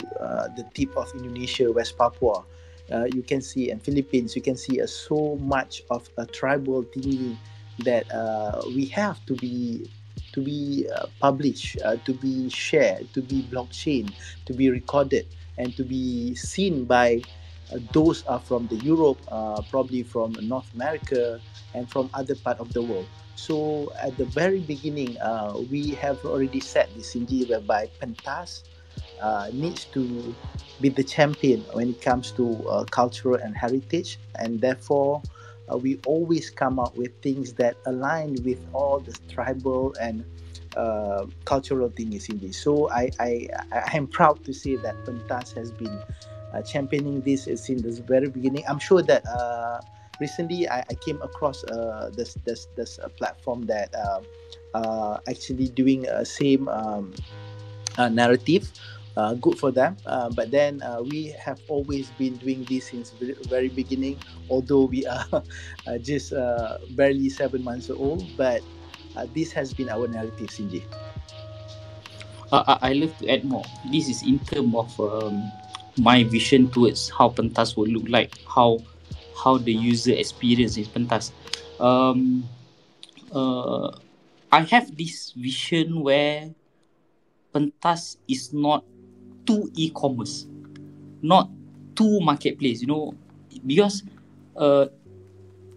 the 0.56 0.66
tip 0.74 0.96
of 0.96 1.10
Indonesia, 1.14 1.70
West 1.72 1.96
Papua. 1.98 2.44
You 3.12 3.22
can 3.22 3.40
see 3.40 3.70
and 3.70 3.82
Philippines. 3.82 4.36
You 4.36 4.42
can 4.42 4.56
see 4.56 4.86
so 4.86 5.38
much 5.40 5.82
of 5.90 6.08
a 6.18 6.26
tribal 6.26 6.84
thingy 6.84 7.36
that 7.80 8.06
we 8.74 8.86
have 8.86 9.24
to 9.26 9.34
be 9.34 9.90
to 10.32 10.40
be 10.40 10.86
uh, 10.94 11.06
published, 11.20 11.78
uh, 11.84 11.96
to 12.04 12.12
be 12.14 12.48
shared, 12.48 13.12
to 13.14 13.22
be 13.22 13.42
blockchain, 13.42 14.12
to 14.46 14.52
be 14.52 14.70
recorded, 14.70 15.26
and 15.58 15.76
to 15.76 15.84
be 15.84 16.34
seen 16.34 16.84
by 16.84 17.22
uh, 17.72 17.78
those 17.92 18.24
are 18.24 18.40
from 18.40 18.66
the 18.68 18.76
Europe, 18.76 19.18
uh, 19.28 19.62
probably 19.70 20.02
from 20.02 20.32
North 20.42 20.72
America, 20.74 21.40
and 21.74 21.90
from 21.90 22.10
other 22.14 22.34
part 22.34 22.58
of 22.60 22.72
the 22.72 22.82
world. 22.82 23.08
So 23.34 23.92
at 24.00 24.16
the 24.16 24.26
very 24.26 24.60
beginning, 24.60 25.18
uh, 25.18 25.54
we 25.70 25.90
have 25.96 26.24
already 26.24 26.60
set 26.60 26.92
the 26.94 27.00
Sinji 27.00 27.48
whereby 27.48 27.88
Pentas 28.00 28.64
uh, 29.20 29.48
needs 29.52 29.86
to 29.86 30.34
be 30.80 30.88
the 30.88 31.04
champion 31.04 31.64
when 31.72 31.90
it 31.90 32.00
comes 32.00 32.32
to 32.32 32.66
uh, 32.68 32.84
cultural 32.84 33.36
and 33.36 33.56
heritage, 33.56 34.18
and 34.34 34.60
therefore 34.60 35.22
uh, 35.72 35.78
we 35.78 36.00
always 36.06 36.50
come 36.50 36.78
up 36.80 36.96
with 36.96 37.12
things 37.22 37.54
that 37.54 37.78
align 37.86 38.42
with 38.44 38.60
all 38.74 39.00
the 39.00 39.16
tribal 39.28 39.94
and 40.00 40.24
uh, 40.76 41.26
cultural 41.46 41.90
things 41.90 42.28
in 42.28 42.38
this. 42.40 42.58
So 42.62 42.90
I, 42.90 43.10
I 43.20 43.48
I 43.72 43.96
am 43.96 44.08
proud 44.08 44.44
to 44.44 44.54
say 44.54 44.76
that 44.78 45.04
Pentas 45.06 45.54
has 45.56 45.72
been 45.72 46.04
uh, 46.52 46.62
championing 46.62 47.22
this 47.22 47.44
since 47.44 47.82
the 47.82 48.02
very 48.06 48.28
beginning. 48.30 48.64
I'm 48.68 48.80
sure 48.80 49.02
that 49.02 49.26
uh, 49.26 49.80
recently 50.20 50.68
I, 50.68 50.80
I 50.90 50.94
came 50.96 51.20
across 51.22 51.64
uh, 51.64 52.10
this 52.14 52.34
this 52.44 52.68
this 52.76 52.98
uh, 53.00 53.08
platform 53.10 53.66
that 53.66 53.94
uh, 54.74 55.18
actually 55.28 55.68
doing 55.68 56.08
uh, 56.08 56.24
same 56.24 56.68
um, 56.68 57.14
narrative. 58.10 58.72
Uh, 59.12 59.34
good 59.34 59.58
for 59.58 59.70
them, 59.70 59.96
uh, 60.06 60.30
but 60.32 60.50
then 60.50 60.80
uh, 60.80 61.02
we 61.04 61.28
have 61.36 61.60
always 61.68 62.08
been 62.16 62.36
doing 62.36 62.64
this 62.64 62.88
since 62.88 63.10
the 63.20 63.36
very 63.44 63.68
beginning. 63.68 64.16
Although 64.48 64.84
we 64.88 65.04
are 65.04 65.26
uh, 65.86 65.98
just 66.00 66.32
uh, 66.32 66.78
barely 66.96 67.28
seven 67.28 67.62
months 67.62 67.90
old, 67.90 68.24
but 68.38 68.62
this 69.34 69.52
has 69.52 69.74
been 69.74 69.90
our 69.90 70.08
narrative, 70.08 70.48
Shinji. 70.48 70.80
I 72.52 72.92
love 72.92 73.16
to 73.18 73.28
add 73.28 73.44
more. 73.44 73.64
This 73.90 74.08
is 74.08 74.22
in 74.24 74.38
terms 74.40 74.74
of 74.74 75.00
um, 75.00 75.52
my 75.98 76.24
vision 76.24 76.70
towards 76.70 77.10
how 77.10 77.28
Pentas 77.28 77.76
will 77.76 77.88
look 77.88 78.08
like, 78.08 78.32
how 78.48 78.80
how 79.36 79.58
the 79.58 79.72
user 79.72 80.12
experience 80.12 80.76
is 80.78 80.88
Pentas. 80.88 81.32
Um, 81.80 82.48
I 84.52 84.60
have 84.68 84.96
this 84.96 85.32
vision 85.36 86.00
where 86.00 86.52
Pentas 87.52 88.16
is 88.28 88.52
not 88.52 88.84
too 89.46 89.70
e-commerce, 89.74 90.46
not 91.22 91.50
to 91.96 92.20
marketplace. 92.20 92.80
You 92.80 92.88
know, 92.88 93.14
because 93.66 94.02
uh, 94.56 94.86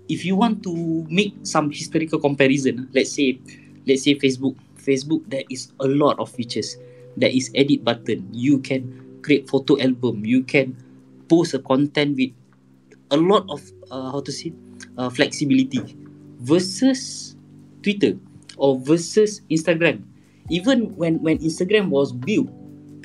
if 0.10 0.25
you 0.25 0.36
want 0.36 0.63
to 0.63 1.06
make 1.10 1.34
some 1.43 1.71
historical 1.71 2.19
comparison, 2.19 2.89
let's 2.93 3.12
say, 3.12 3.39
let's 3.88 4.04
say 4.04 4.15
Facebook, 4.15 4.56
Facebook 4.78 5.23
there 5.30 5.43
is 5.49 5.71
a 5.80 5.88
lot 5.88 6.19
of 6.19 6.30
features. 6.30 6.78
There 7.17 7.30
is 7.30 7.49
edit 7.56 7.84
button. 7.84 8.28
You 8.32 8.60
can 8.60 9.19
create 9.23 9.49
photo 9.49 9.80
album. 9.80 10.25
You 10.25 10.43
can 10.43 10.75
post 11.30 11.54
a 11.54 11.60
content 11.60 12.17
with 12.17 12.32
a 13.12 13.17
lot 13.17 13.45
of 13.49 13.62
uh, 13.89 14.12
how 14.12 14.21
to 14.21 14.32
say 14.32 14.54
uh, 14.97 15.10
flexibility 15.10 15.82
versus 16.39 17.36
Twitter 17.82 18.17
or 18.58 18.80
versus 18.80 19.41
Instagram. 19.49 20.04
Even 20.49 20.95
when 20.95 21.21
when 21.21 21.39
Instagram 21.39 21.89
was 21.89 22.12
built, 22.12 22.49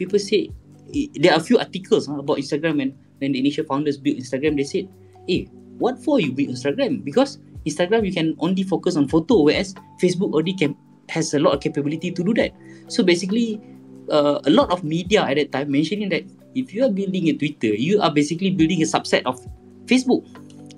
people 0.00 0.16
say 0.16 0.48
eh, 0.96 1.12
there 1.20 1.36
are 1.36 1.38
a 1.38 1.44
few 1.44 1.60
articles 1.60 2.08
huh, 2.08 2.24
about 2.24 2.40
Instagram 2.40 2.80
and 2.80 2.96
when 3.20 3.36
the 3.36 3.38
initial 3.38 3.68
founders 3.68 4.00
built 4.00 4.16
Instagram. 4.16 4.56
They 4.56 4.64
said, 4.64 4.88
"Hey, 5.28 5.52
what 5.76 6.00
for 6.00 6.16
you 6.16 6.32
build 6.32 6.56
Instagram? 6.56 7.04
Because 7.04 7.36
Instagram 7.68 8.08
you 8.08 8.16
can 8.16 8.32
only 8.40 8.64
focus 8.64 8.96
on 8.96 9.04
photo, 9.12 9.44
whereas 9.44 9.76
Facebook 10.00 10.32
already 10.32 10.56
can 10.56 10.72
has 11.12 11.36
a 11.36 11.42
lot 11.42 11.52
of 11.52 11.60
capability 11.60 12.08
to 12.08 12.24
do 12.24 12.32
that. 12.40 12.56
So 12.88 13.04
basically, 13.04 13.60
uh, 14.08 14.40
a 14.46 14.50
lot 14.50 14.72
of 14.72 14.82
media 14.82 15.26
at 15.26 15.36
that 15.36 15.52
time 15.52 15.68
mentioning 15.68 16.08
that 16.10 16.24
if 16.54 16.72
you 16.72 16.86
are 16.86 16.90
building 16.90 17.28
a 17.28 17.34
Twitter, 17.36 17.74
you 17.74 18.00
are 18.00 18.10
basically 18.10 18.50
building 18.50 18.80
a 18.80 18.88
subset 18.88 19.26
of 19.26 19.36
Facebook, 19.84 20.24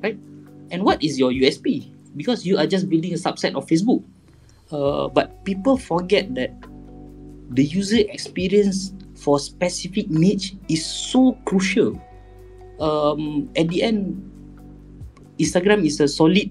right? 0.02 0.18
And 0.72 0.82
what 0.82 1.04
is 1.04 1.20
your 1.20 1.30
USP? 1.30 1.92
Because 2.16 2.44
you 2.44 2.56
are 2.56 2.66
just 2.66 2.88
building 2.88 3.12
a 3.12 3.20
subset 3.20 3.54
of 3.54 3.68
Facebook. 3.68 4.02
Uh, 4.72 5.08
but 5.08 5.44
people 5.44 5.76
forget 5.76 6.32
that 6.34 6.56
the 7.52 7.64
user 7.64 8.00
experience 8.08 8.96
for 9.22 9.38
specific 9.38 10.10
niche 10.10 10.54
is 10.68 10.84
so 10.84 11.38
crucial. 11.46 11.94
Um, 12.80 13.48
at 13.54 13.68
the 13.68 13.82
end, 13.82 14.18
Instagram 15.38 15.86
is 15.86 16.00
a 16.00 16.08
solid 16.08 16.50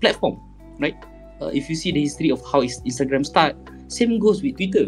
platform, 0.00 0.38
right? 0.78 0.94
Uh, 1.42 1.50
if 1.50 1.68
you 1.68 1.74
see 1.74 1.90
the 1.90 2.00
history 2.00 2.30
of 2.30 2.38
how 2.46 2.62
Instagram 2.62 3.26
start, 3.26 3.56
same 3.88 4.18
goes 4.18 4.42
with 4.42 4.56
Twitter, 4.56 4.86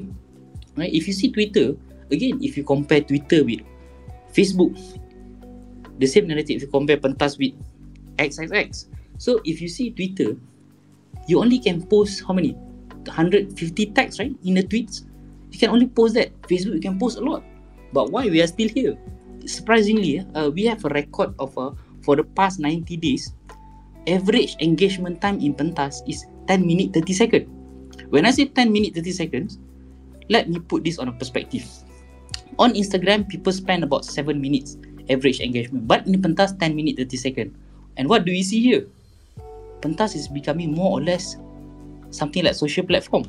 right? 0.76 0.92
If 0.92 1.06
you 1.06 1.12
see 1.12 1.32
Twitter, 1.32 1.74
again, 2.12 2.38
if 2.40 2.56
you 2.56 2.62
compare 2.62 3.00
Twitter 3.00 3.42
with 3.42 3.60
Facebook, 4.32 4.78
the 5.98 6.07
same 6.07 6.28
narrative. 6.28 6.57
If 6.57 6.62
you 6.62 6.68
compare 6.68 6.96
Pentas 6.96 7.38
with 7.38 7.53
XXX, 8.18 8.86
so 9.18 9.40
if 9.44 9.61
you 9.61 9.68
see 9.68 9.90
Twitter, 9.90 10.36
you 11.26 11.40
only 11.40 11.59
can 11.59 11.82
post 11.82 12.22
how 12.26 12.34
many? 12.34 12.53
150 12.53 13.86
tags, 13.92 14.18
right? 14.18 14.34
In 14.44 14.55
the 14.55 14.62
tweets, 14.62 15.07
you 15.51 15.59
can 15.59 15.70
only 15.70 15.86
post 15.86 16.14
that. 16.14 16.34
Facebook, 16.42 16.74
you 16.74 16.80
can 16.80 16.99
post 16.99 17.18
a 17.18 17.20
lot. 17.20 17.42
But 17.92 18.11
why 18.11 18.26
we 18.28 18.42
are 18.42 18.47
still 18.47 18.68
here? 18.68 18.97
Surprisingly, 19.47 20.26
uh, 20.34 20.51
we 20.51 20.64
have 20.66 20.84
a 20.84 20.88
record 20.88 21.34
of 21.38 21.57
uh, 21.57 21.70
for 22.03 22.16
the 22.16 22.24
past 22.24 22.59
90 22.59 22.97
days, 22.97 23.32
average 24.07 24.57
engagement 24.61 25.20
time 25.20 25.40
in 25.40 25.55
Pentas 25.55 26.03
is 26.07 26.26
10 26.47 26.66
minutes 26.66 26.94
30 26.94 27.12
second. 27.12 27.44
When 28.11 28.26
I 28.26 28.30
say 28.30 28.47
10 28.47 28.72
minutes, 28.72 28.94
30 28.97 29.12
seconds, 29.12 29.59
let 30.28 30.49
me 30.49 30.59
put 30.59 30.84
this 30.84 30.99
on 30.99 31.09
a 31.09 31.12
perspective. 31.12 31.66
On 32.59 32.72
Instagram, 32.72 33.28
people 33.28 33.53
spend 33.53 33.82
about 33.82 34.05
7 34.05 34.40
minutes 34.40 34.78
average 35.11 35.40
engagement. 35.40 35.86
But 35.86 36.07
in 36.07 36.20
Pentas, 36.22 36.59
10 36.59 36.74
minutes, 36.74 36.99
30 36.99 37.16
seconds. 37.16 37.53
And 37.97 38.09
what 38.09 38.24
do 38.24 38.32
we 38.32 38.42
see 38.42 38.62
here? 38.62 38.86
Pentas 39.80 40.14
is 40.14 40.28
becoming 40.28 40.74
more 40.74 40.99
or 40.99 41.03
less 41.03 41.36
something 42.11 42.44
like 42.44 42.55
social 42.55 42.86
platform. 42.86 43.24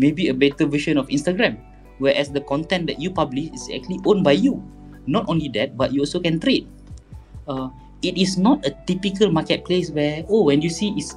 Maybe 0.00 0.32
a 0.32 0.34
better 0.34 0.64
version 0.64 0.96
of 0.96 1.12
Instagram. 1.12 1.60
Whereas 2.00 2.32
the 2.32 2.40
content 2.48 2.88
that 2.88 2.96
you 2.96 3.12
publish 3.12 3.52
is 3.52 3.68
actually 3.68 4.00
owned 4.08 4.24
by 4.24 4.40
you. 4.40 4.64
Not 5.04 5.28
only 5.28 5.52
that, 5.52 5.76
but 5.76 5.92
you 5.92 6.00
also 6.00 6.24
can 6.24 6.40
trade. 6.40 6.64
Uh, 7.44 7.68
it 8.00 8.16
is 8.16 8.40
not 8.40 8.64
a 8.64 8.72
typical 8.88 9.28
marketplace 9.28 9.92
where, 9.92 10.24
oh, 10.32 10.48
when 10.48 10.64
you 10.64 10.72
see 10.72 10.96
is 10.96 11.12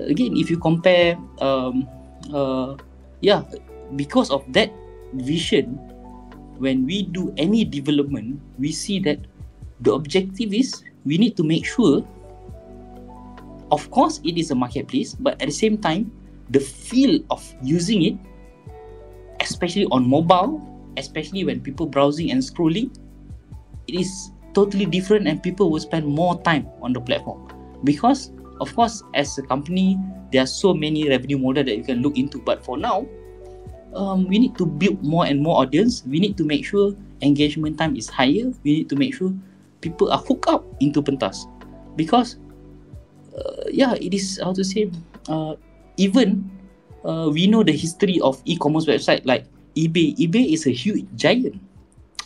again, 0.00 0.36
if 0.36 0.50
you 0.50 0.58
compare, 0.58 1.16
um, 1.40 1.88
uh, 2.32 2.76
yeah, 3.20 3.44
because 3.96 4.30
of 4.30 4.44
that 4.52 4.72
vision, 5.20 5.76
when 6.58 6.84
we 6.84 7.04
do 7.04 7.32
any 7.36 7.64
development, 7.64 8.40
we 8.58 8.72
see 8.72 8.98
that 9.00 9.20
the 9.80 9.92
objective 9.92 10.52
is 10.52 10.84
we 11.04 11.18
need 11.18 11.36
to 11.36 11.44
make 11.44 11.64
sure, 11.64 12.04
of 13.70 13.90
course, 13.90 14.20
it 14.24 14.36
is 14.36 14.50
a 14.50 14.54
marketplace, 14.54 15.14
but 15.14 15.40
at 15.40 15.48
the 15.48 15.54
same 15.54 15.76
time, 15.78 16.12
the 16.50 16.60
feel 16.60 17.20
of 17.30 17.42
using 17.62 18.02
it, 18.02 18.16
especially 19.40 19.86
on 19.86 20.08
mobile, 20.08 20.62
especially 20.96 21.44
when 21.44 21.60
people 21.60 21.86
browsing 21.86 22.30
and 22.30 22.40
scrolling, 22.40 22.94
it 23.86 23.94
is 23.94 24.30
totally 24.54 24.86
different 24.86 25.28
and 25.28 25.42
people 25.42 25.70
will 25.70 25.80
spend 25.80 26.06
more 26.06 26.40
time 26.42 26.66
on 26.80 26.92
the 26.92 27.00
platform 27.00 27.46
because 27.84 28.32
of 28.58 28.74
course 28.74 29.02
as 29.12 29.36
a 29.36 29.42
company 29.42 29.98
there 30.32 30.42
are 30.42 30.46
so 30.46 30.72
many 30.72 31.06
revenue 31.10 31.36
model 31.36 31.62
that 31.62 31.76
you 31.76 31.84
can 31.84 32.00
look 32.00 32.16
into 32.16 32.40
but 32.40 32.64
for 32.64 32.78
now 32.78 33.06
um, 33.96 34.28
we 34.28 34.38
need 34.38 34.56
to 34.58 34.66
build 34.66 35.02
more 35.02 35.26
and 35.26 35.40
more 35.40 35.56
audience. 35.58 36.04
We 36.06 36.20
need 36.20 36.36
to 36.36 36.44
make 36.44 36.64
sure 36.64 36.92
engagement 37.22 37.78
time 37.78 37.96
is 37.96 38.08
higher. 38.08 38.52
We 38.62 38.84
need 38.84 38.88
to 38.90 38.96
make 38.96 39.14
sure 39.14 39.32
people 39.80 40.12
are 40.12 40.18
hooked 40.18 40.46
up 40.46 40.64
into 40.80 41.02
pentas, 41.02 41.48
because 41.96 42.36
uh, 43.34 43.64
yeah, 43.72 43.94
it 43.94 44.14
is 44.14 44.38
how 44.42 44.52
to 44.52 44.62
say. 44.62 44.92
Uh, 45.28 45.56
even 45.96 46.50
uh, 47.04 47.30
we 47.32 47.46
know 47.46 47.62
the 47.62 47.72
history 47.72 48.20
of 48.20 48.40
e-commerce 48.44 48.86
website 48.86 49.24
like 49.24 49.46
eBay. 49.76 50.16
eBay 50.16 50.52
is 50.52 50.66
a 50.66 50.70
huge 50.70 51.06
giant. 51.16 51.60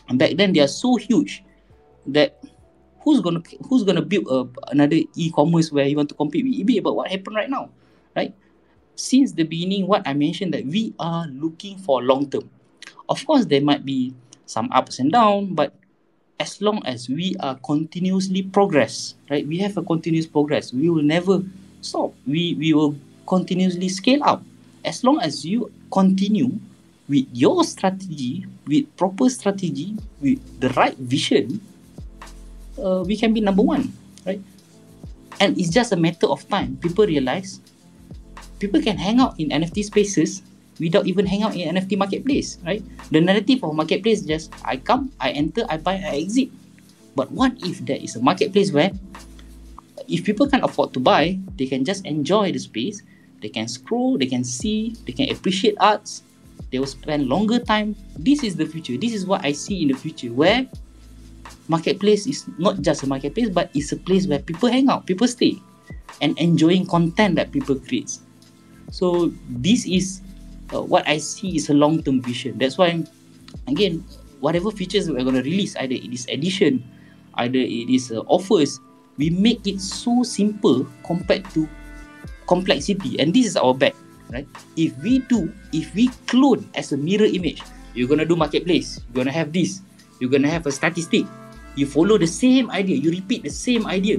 And 0.08 0.18
back 0.18 0.36
then 0.36 0.52
they 0.52 0.60
are 0.60 0.68
so 0.68 0.96
huge 0.96 1.44
that 2.06 2.42
who's 3.00 3.20
gonna 3.20 3.42
who's 3.68 3.84
gonna 3.84 4.02
build 4.02 4.26
a, 4.28 4.70
another 4.70 4.96
e-commerce 5.14 5.70
where 5.70 5.86
you 5.86 5.96
want 5.96 6.08
to 6.08 6.14
compete 6.14 6.44
with 6.44 6.54
eBay? 6.54 6.82
But 6.82 6.94
what 6.94 7.10
happened 7.10 7.36
right 7.36 7.50
now, 7.50 7.70
right? 8.16 8.34
since 9.00 9.32
the 9.32 9.44
beginning, 9.44 9.86
what 9.86 10.06
I 10.06 10.12
mentioned 10.12 10.52
that 10.54 10.66
we 10.66 10.94
are 10.98 11.26
looking 11.28 11.78
for 11.78 12.02
long 12.02 12.28
term. 12.28 12.48
Of 13.08 13.24
course, 13.26 13.46
there 13.46 13.60
might 13.60 13.84
be 13.84 14.14
some 14.46 14.68
ups 14.72 14.98
and 14.98 15.10
downs, 15.10 15.50
but 15.52 15.74
as 16.38 16.60
long 16.60 16.84
as 16.84 17.08
we 17.08 17.34
are 17.40 17.56
continuously 17.64 18.42
progress, 18.42 19.14
right? 19.30 19.46
We 19.46 19.58
have 19.58 19.76
a 19.76 19.82
continuous 19.82 20.26
progress. 20.26 20.72
We 20.72 20.90
will 20.90 21.02
never 21.02 21.42
stop. 21.80 22.14
We 22.26 22.54
we 22.54 22.72
will 22.72 22.94
continuously 23.30 23.86
scale 23.86 24.26
up. 24.26 24.42
As 24.82 25.06
long 25.06 25.22
as 25.22 25.46
you 25.46 25.70
continue 25.94 26.58
with 27.06 27.30
your 27.30 27.62
strategy, 27.62 28.42
with 28.66 28.90
proper 28.98 29.30
strategy, 29.30 29.94
with 30.18 30.42
the 30.58 30.74
right 30.74 30.98
vision, 30.98 31.62
uh, 32.74 33.06
we 33.06 33.14
can 33.14 33.30
be 33.30 33.38
number 33.38 33.62
one, 33.62 33.94
right? 34.26 34.42
And 35.38 35.54
it's 35.54 35.70
just 35.70 35.94
a 35.94 35.96
matter 35.96 36.26
of 36.26 36.42
time. 36.50 36.74
People 36.82 37.06
realize 37.06 37.62
people 38.58 38.82
can 38.82 38.98
hang 38.98 39.22
out 39.22 39.38
in 39.38 39.54
NFT 39.54 39.86
spaces 39.86 40.42
without 40.82 41.06
even 41.06 41.24
hang 41.24 41.46
out 41.46 41.54
in 41.54 41.70
NFT 41.70 41.96
marketplace, 41.96 42.58
right? 42.66 42.82
The 43.14 43.20
narrative 43.20 43.62
of 43.62 43.78
marketplace 43.78 44.26
just 44.26 44.50
I 44.64 44.76
come, 44.76 45.12
I 45.20 45.30
enter, 45.30 45.62
I 45.70 45.78
buy, 45.78 46.02
I 46.02 46.26
exit. 46.26 46.50
But 47.14 47.30
what 47.30 47.54
if 47.62 47.84
there 47.86 48.00
is 48.00 48.16
a 48.16 48.20
marketplace 48.22 48.72
where 48.72 48.90
if 50.08 50.24
people 50.24 50.48
can't 50.48 50.64
afford 50.64 50.92
to 50.94 51.00
buy, 51.00 51.38
they 51.56 51.66
can 51.66 51.84
just 51.84 52.04
enjoy 52.04 52.50
the 52.50 52.58
space, 52.58 53.02
they 53.40 53.48
can 53.48 53.68
scroll, 53.68 54.18
they 54.18 54.26
can 54.26 54.44
see, 54.44 54.94
they 55.06 55.12
can 55.12 55.30
appreciate 55.30 55.74
arts, 55.80 56.22
they 56.70 56.78
will 56.78 56.86
spend 56.86 57.28
longer 57.28 57.58
time. 57.58 57.96
This 58.18 58.42
is 58.44 58.56
the 58.56 58.66
future. 58.66 58.96
This 58.96 59.12
is 59.12 59.26
what 59.26 59.44
I 59.44 59.52
see 59.52 59.82
in 59.82 59.88
the 59.88 59.94
future 59.94 60.32
where 60.32 60.68
marketplace 61.68 62.26
is 62.26 62.46
not 62.58 62.80
just 62.82 63.02
a 63.02 63.06
marketplace, 63.06 63.48
but 63.48 63.70
it's 63.74 63.92
a 63.92 63.96
place 63.96 64.26
where 64.26 64.38
people 64.38 64.68
hang 64.68 64.88
out, 64.88 65.06
people 65.06 65.26
stay, 65.26 65.58
and 66.20 66.38
enjoying 66.38 66.86
content 66.86 67.36
that 67.36 67.50
people 67.50 67.74
create. 67.74 68.18
So 68.90 69.32
this 69.48 69.86
is 69.86 70.20
uh, 70.74 70.82
what 70.82 71.06
I 71.08 71.18
see 71.18 71.56
is 71.56 71.70
a 71.70 71.74
long-term 71.74 72.22
vision. 72.22 72.58
That's 72.58 72.78
why, 72.78 73.02
again, 73.66 74.04
whatever 74.40 74.70
features 74.70 75.08
we're 75.08 75.22
going 75.22 75.36
to 75.36 75.42
release, 75.42 75.76
either 75.76 75.94
it 75.94 76.12
is 76.12 76.26
edition, 76.28 76.84
either 77.34 77.58
it 77.58 77.90
is 77.90 78.12
uh, 78.12 78.20
offers, 78.26 78.80
we 79.16 79.30
make 79.30 79.66
it 79.66 79.80
so 79.80 80.22
simple 80.22 80.86
compared 81.04 81.44
to 81.50 81.68
complexity. 82.50 83.14
And 83.22 83.30
this 83.30 83.46
is 83.46 83.54
our 83.54 83.70
bet, 83.70 83.94
right? 84.34 84.46
If 84.74 84.98
we 84.98 85.22
do, 85.30 85.54
if 85.70 85.94
we 85.94 86.10
clone 86.26 86.66
as 86.74 86.90
a 86.90 86.98
mirror 86.98 87.30
image, 87.30 87.62
you're 87.94 88.10
to 88.10 88.26
do 88.26 88.34
marketplace, 88.34 88.98
you're 89.14 89.24
to 89.24 89.30
have 89.30 89.54
this, 89.54 89.86
you're 90.18 90.34
to 90.34 90.50
have 90.50 90.66
a 90.66 90.74
statistic, 90.74 91.30
you 91.78 91.86
follow 91.86 92.18
the 92.18 92.26
same 92.26 92.66
idea, 92.74 92.98
you 92.98 93.14
repeat 93.14 93.46
the 93.46 93.54
same 93.54 93.86
idea. 93.86 94.18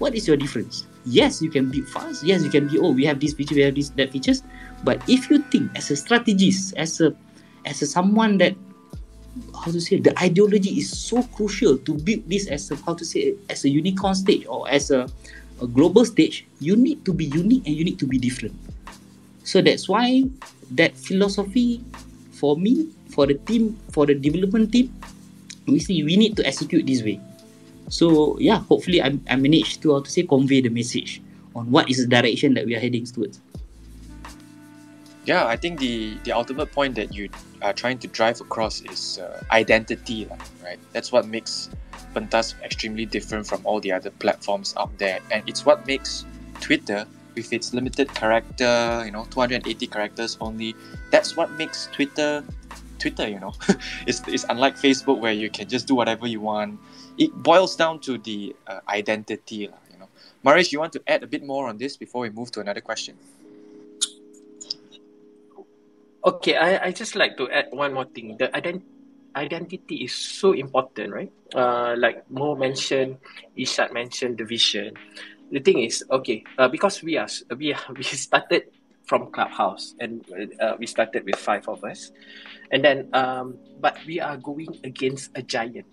What 0.00 0.16
is 0.16 0.24
your 0.24 0.40
difference? 0.40 0.88
yes, 1.04 1.40
you 1.40 1.50
can 1.50 1.70
be 1.70 1.80
fast. 1.80 2.22
Yes, 2.24 2.42
you 2.42 2.50
can 2.50 2.68
be. 2.68 2.78
Oh, 2.78 2.92
we 2.92 3.04
have 3.04 3.20
this 3.20 3.32
feature, 3.34 3.54
we 3.54 3.62
have 3.62 3.74
this 3.74 3.90
that 3.96 4.10
features. 4.10 4.42
But 4.84 5.02
if 5.08 5.30
you 5.30 5.40
think 5.50 5.70
as 5.76 5.90
a 5.90 5.96
strategist, 5.96 6.74
as 6.76 7.00
a 7.00 7.14
as 7.64 7.82
a 7.82 7.86
someone 7.86 8.38
that 8.38 8.56
how 9.54 9.70
to 9.70 9.80
say 9.80 10.00
the 10.00 10.16
ideology 10.18 10.78
is 10.78 10.90
so 10.90 11.22
crucial 11.22 11.78
to 11.78 11.94
build 11.94 12.28
this 12.28 12.48
as 12.48 12.70
a 12.70 12.76
how 12.82 12.94
to 12.94 13.04
say 13.04 13.34
as 13.48 13.64
a 13.64 13.68
unicorn 13.70 14.14
stage 14.14 14.44
or 14.46 14.68
as 14.68 14.90
a, 14.90 15.06
a 15.60 15.66
global 15.66 16.04
stage, 16.04 16.46
you 16.60 16.76
need 16.76 17.04
to 17.04 17.12
be 17.12 17.26
unique 17.26 17.66
and 17.66 17.76
you 17.76 17.84
need 17.84 17.98
to 17.98 18.06
be 18.06 18.18
different. 18.18 18.54
So 19.44 19.60
that's 19.60 19.88
why 19.88 20.24
that 20.72 20.96
philosophy 20.96 21.84
for 22.32 22.56
me, 22.56 22.88
for 23.10 23.26
the 23.26 23.34
team, 23.34 23.76
for 23.92 24.06
the 24.06 24.14
development 24.14 24.72
team, 24.72 24.94
we 25.66 25.78
see 25.78 26.02
we 26.02 26.16
need 26.16 26.36
to 26.36 26.46
execute 26.46 26.86
this 26.86 27.02
way. 27.02 27.20
So 27.88 28.38
yeah, 28.38 28.64
hopefully 28.64 29.02
I 29.02 29.18
I 29.28 29.36
managed 29.36 29.82
to 29.82 29.94
how 29.94 30.00
to 30.00 30.10
say 30.10 30.22
convey 30.22 30.60
the 30.60 30.70
message 30.70 31.20
on 31.54 31.70
what 31.70 31.90
is 31.90 31.98
the 31.98 32.08
direction 32.08 32.54
that 32.54 32.64
we 32.64 32.74
are 32.76 32.80
heading 32.80 33.04
towards. 33.04 33.40
Yeah, 35.26 35.46
I 35.46 35.56
think 35.56 35.80
the 35.80 36.16
the 36.24 36.32
ultimate 36.32 36.72
point 36.72 36.94
that 36.96 37.12
you 37.12 37.28
are 37.60 37.72
trying 37.74 37.98
to 38.00 38.08
drive 38.08 38.40
across 38.40 38.80
is 38.88 39.18
uh, 39.20 39.42
identity, 39.52 40.26
right? 40.64 40.80
That's 40.92 41.12
what 41.12 41.26
makes 41.26 41.68
Pentas 42.14 42.54
extremely 42.62 43.06
different 43.06 43.46
from 43.46 43.60
all 43.64 43.80
the 43.80 43.92
other 43.92 44.10
platforms 44.10 44.74
out 44.78 44.96
there, 44.98 45.20
and 45.30 45.48
it's 45.48 45.64
what 45.64 45.86
makes 45.86 46.24
Twitter 46.60 47.06
with 47.36 47.52
its 47.52 47.72
limited 47.72 48.12
character, 48.14 49.02
you 49.04 49.12
know, 49.12 49.24
280 49.30 49.86
characters 49.86 50.36
only. 50.40 50.74
That's 51.10 51.36
what 51.36 51.50
makes 51.52 51.88
Twitter 51.92 52.44
Twitter, 52.98 53.28
you 53.28 53.40
know. 53.40 53.54
it's, 54.06 54.20
it's 54.28 54.44
unlike 54.50 54.76
Facebook 54.76 55.20
where 55.20 55.32
you 55.32 55.48
can 55.48 55.68
just 55.68 55.86
do 55.86 55.94
whatever 55.94 56.26
you 56.26 56.40
want 56.40 56.78
it 57.20 57.30
boils 57.34 57.76
down 57.76 58.00
to 58.00 58.18
the 58.18 58.56
uh, 58.66 58.80
identity, 58.88 59.68
you 59.92 59.98
know. 59.98 60.08
Marish, 60.42 60.72
you 60.72 60.80
want 60.80 60.92
to 60.94 61.02
add 61.06 61.22
a 61.22 61.26
bit 61.26 61.44
more 61.44 61.68
on 61.68 61.76
this 61.76 61.96
before 61.96 62.22
we 62.22 62.30
move 62.30 62.50
to 62.52 62.60
another 62.60 62.80
question? 62.80 63.14
Okay, 66.24 66.56
I, 66.56 66.86
I 66.86 66.92
just 66.92 67.14
like 67.14 67.36
to 67.36 67.50
add 67.50 67.68
one 67.70 67.92
more 67.92 68.06
thing. 68.06 68.36
The 68.38 68.48
ident- 68.48 68.82
identity 69.36 70.04
is 70.04 70.14
so 70.14 70.52
important, 70.52 71.12
right? 71.12 71.32
Uh, 71.54 71.94
like 71.98 72.28
Mo 72.30 72.54
mentioned, 72.54 73.18
Irsyad 73.58 73.92
mentioned 73.92 74.38
the 74.38 74.44
vision. 74.44 74.94
The 75.50 75.60
thing 75.60 75.80
is, 75.80 76.04
okay, 76.10 76.44
uh, 76.58 76.68
because 76.68 77.02
we 77.02 77.16
are 77.16 77.28
we 77.56 77.74
are, 77.74 77.80
we 77.96 78.02
started 78.02 78.70
from 79.06 79.32
Clubhouse 79.32 79.94
and 79.98 80.22
uh, 80.60 80.76
we 80.78 80.86
started 80.86 81.24
with 81.24 81.36
five 81.36 81.66
of 81.68 81.82
us, 81.84 82.12
and 82.70 82.84
then 82.84 83.08
um, 83.12 83.58
but 83.80 83.98
we 84.06 84.20
are 84.20 84.36
going 84.36 84.70
against 84.84 85.30
a 85.34 85.42
giant 85.42 85.86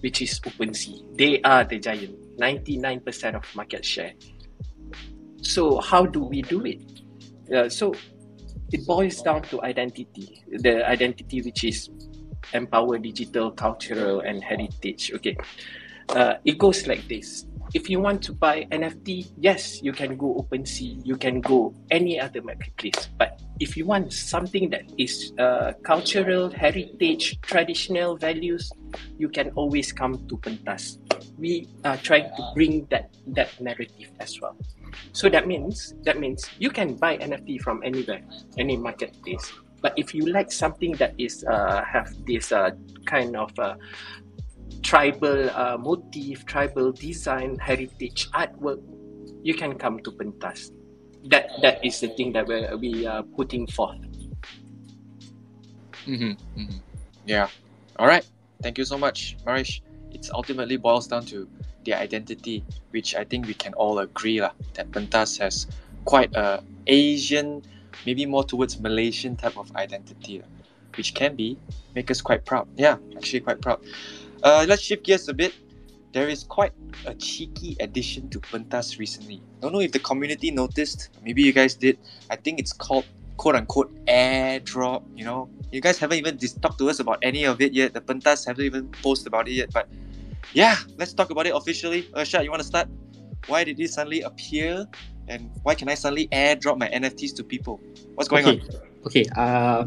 which 0.00 0.22
is 0.22 0.38
OpenSea. 0.40 1.16
They 1.16 1.40
are 1.42 1.64
the 1.64 1.78
giant, 1.78 2.38
99% 2.38 3.34
of 3.34 3.42
market 3.56 3.84
share. 3.84 4.12
So 5.42 5.80
how 5.80 6.06
do 6.06 6.20
we 6.22 6.42
do 6.42 6.64
it? 6.64 6.82
Uh, 7.52 7.68
so 7.68 7.94
it 8.70 8.86
boils 8.86 9.22
down 9.22 9.42
to 9.42 9.62
identity, 9.62 10.44
the 10.48 10.88
identity 10.88 11.42
which 11.42 11.64
is 11.64 11.90
empower 12.54 12.98
digital, 12.98 13.50
cultural, 13.50 14.20
and 14.20 14.42
heritage. 14.42 15.12
Okay, 15.14 15.36
uh, 16.10 16.34
it 16.44 16.58
goes 16.58 16.86
like 16.86 17.06
this 17.08 17.46
if 17.74 17.90
you 17.90 18.00
want 18.00 18.22
to 18.22 18.32
buy 18.32 18.66
NFT, 18.72 19.28
yes, 19.36 19.82
you 19.82 19.92
can 19.92 20.16
go 20.16 20.34
OpenSea, 20.40 21.04
you 21.04 21.16
can 21.16 21.40
go 21.40 21.74
any 21.90 22.18
other 22.18 22.40
marketplace. 22.42 23.08
But 23.18 23.40
if 23.60 23.76
you 23.76 23.84
want 23.84 24.12
something 24.12 24.70
that 24.70 24.90
is 24.96 25.32
uh, 25.38 25.72
cultural, 25.84 26.48
heritage, 26.48 27.40
traditional 27.42 28.16
values, 28.16 28.72
you 29.18 29.28
can 29.28 29.50
always 29.50 29.92
come 29.92 30.26
to 30.28 30.36
Pentas. 30.38 30.98
We 31.36 31.68
are 31.84 31.96
trying 31.96 32.30
to 32.36 32.50
bring 32.54 32.86
that 32.90 33.10
that 33.28 33.60
narrative 33.60 34.10
as 34.20 34.40
well. 34.40 34.56
So 35.12 35.28
that 35.28 35.46
means 35.46 35.94
that 36.04 36.18
means 36.18 36.48
you 36.58 36.70
can 36.70 36.94
buy 36.94 37.18
NFT 37.18 37.60
from 37.60 37.82
anywhere, 37.84 38.22
any 38.56 38.76
marketplace. 38.76 39.52
But 39.80 39.94
if 39.96 40.14
you 40.14 40.26
like 40.26 40.50
something 40.50 40.92
that 40.98 41.14
is 41.18 41.44
uh, 41.44 41.84
have 41.84 42.10
this 42.26 42.50
uh, 42.52 42.70
kind 43.06 43.36
of 43.36 43.56
uh, 43.58 43.76
tribal 44.82 45.50
uh, 45.50 45.76
motif, 45.78 46.44
tribal 46.46 46.92
design, 46.92 47.58
heritage 47.58 48.28
artwork, 48.32 48.82
you 49.42 49.54
can 49.54 49.78
come 49.78 50.00
to 50.02 50.10
Pentas. 50.10 50.70
That 51.30 51.50
that 51.62 51.84
is 51.84 52.00
the 52.00 52.08
thing 52.08 52.32
that 52.32 52.46
we 52.46 52.66
we 52.76 53.06
are 53.06 53.22
putting 53.22 53.66
forth. 53.66 53.98
Mm-hmm, 56.06 56.34
mm-hmm. 56.58 56.78
Yeah. 57.26 57.48
All 57.98 58.06
right. 58.06 58.26
Thank 58.62 58.78
you 58.78 58.84
so 58.84 58.98
much, 58.98 59.36
Marish. 59.44 59.82
It 60.10 60.30
ultimately 60.32 60.76
boils 60.76 61.06
down 61.06 61.26
to 61.26 61.46
the 61.84 61.94
identity, 61.94 62.64
which 62.90 63.14
I 63.14 63.24
think 63.24 63.46
we 63.46 63.54
can 63.54 63.74
all 63.74 64.00
agree 64.00 64.40
lah, 64.40 64.52
that 64.74 64.90
Pentas 64.90 65.38
has 65.38 65.66
quite 66.04 66.34
a 66.34 66.64
Asian, 66.86 67.62
maybe 68.06 68.26
more 68.26 68.44
towards 68.44 68.80
Malaysian 68.80 69.36
type 69.36 69.56
of 69.56 69.74
identity, 69.76 70.42
which 70.96 71.14
can 71.14 71.34
be 71.36 71.58
make 71.94 72.10
us 72.10 72.20
quite 72.20 72.44
proud. 72.44 72.68
Yeah, 72.76 72.96
actually 73.16 73.40
quite 73.40 73.60
proud. 73.60 73.80
Uh, 74.42 74.64
let's 74.68 74.82
shift 74.82 75.04
gears 75.04 75.28
a 75.28 75.34
bit. 75.34 75.54
There 76.12 76.28
is 76.28 76.44
quite 76.44 76.72
a 77.06 77.14
cheeky 77.14 77.76
addition 77.80 78.28
to 78.30 78.40
Pentas 78.40 78.98
recently. 78.98 79.42
Don't 79.60 79.72
know 79.72 79.80
if 79.80 79.92
the 79.92 79.98
community 79.98 80.50
noticed. 80.50 81.10
Maybe 81.22 81.42
you 81.42 81.52
guys 81.52 81.74
did. 81.74 81.98
I 82.30 82.36
think 82.36 82.58
it's 82.58 82.72
called 82.72 83.04
quote 83.36 83.56
unquote 83.56 83.92
airdrop. 84.06 85.04
You 85.14 85.24
know, 85.24 85.50
you 85.70 85.80
guys 85.80 85.98
haven't 85.98 86.18
even 86.18 86.36
dis- 86.36 86.54
talked 86.54 86.78
to 86.78 86.88
us 86.88 87.00
about 87.00 87.18
any 87.22 87.44
of 87.44 87.60
it 87.60 87.72
yet. 87.72 87.92
The 87.92 88.00
Pentas 88.00 88.46
haven't 88.46 88.64
even 88.64 88.88
posted 89.02 89.28
about 89.28 89.48
it 89.48 89.52
yet. 89.52 89.72
But 89.72 89.88
yeah, 90.52 90.76
let's 90.96 91.12
talk 91.12 91.30
about 91.30 91.46
it 91.46 91.54
officially. 91.54 92.04
Irsyad, 92.14 92.44
you 92.44 92.50
want 92.50 92.62
to 92.62 92.68
start? 92.68 92.88
Why 93.46 93.64
did 93.64 93.76
this 93.76 93.94
suddenly 93.94 94.22
appear? 94.22 94.86
And 95.28 95.50
why 95.62 95.74
can 95.74 95.88
I 95.88 95.94
suddenly 95.94 96.28
airdrop 96.28 96.78
my 96.78 96.88
NFTs 96.88 97.36
to 97.36 97.44
people? 97.44 97.80
What's 98.14 98.28
going 98.28 98.46
okay. 98.46 98.60
on? 98.60 98.68
Okay. 99.06 99.24
Uh, 99.36 99.86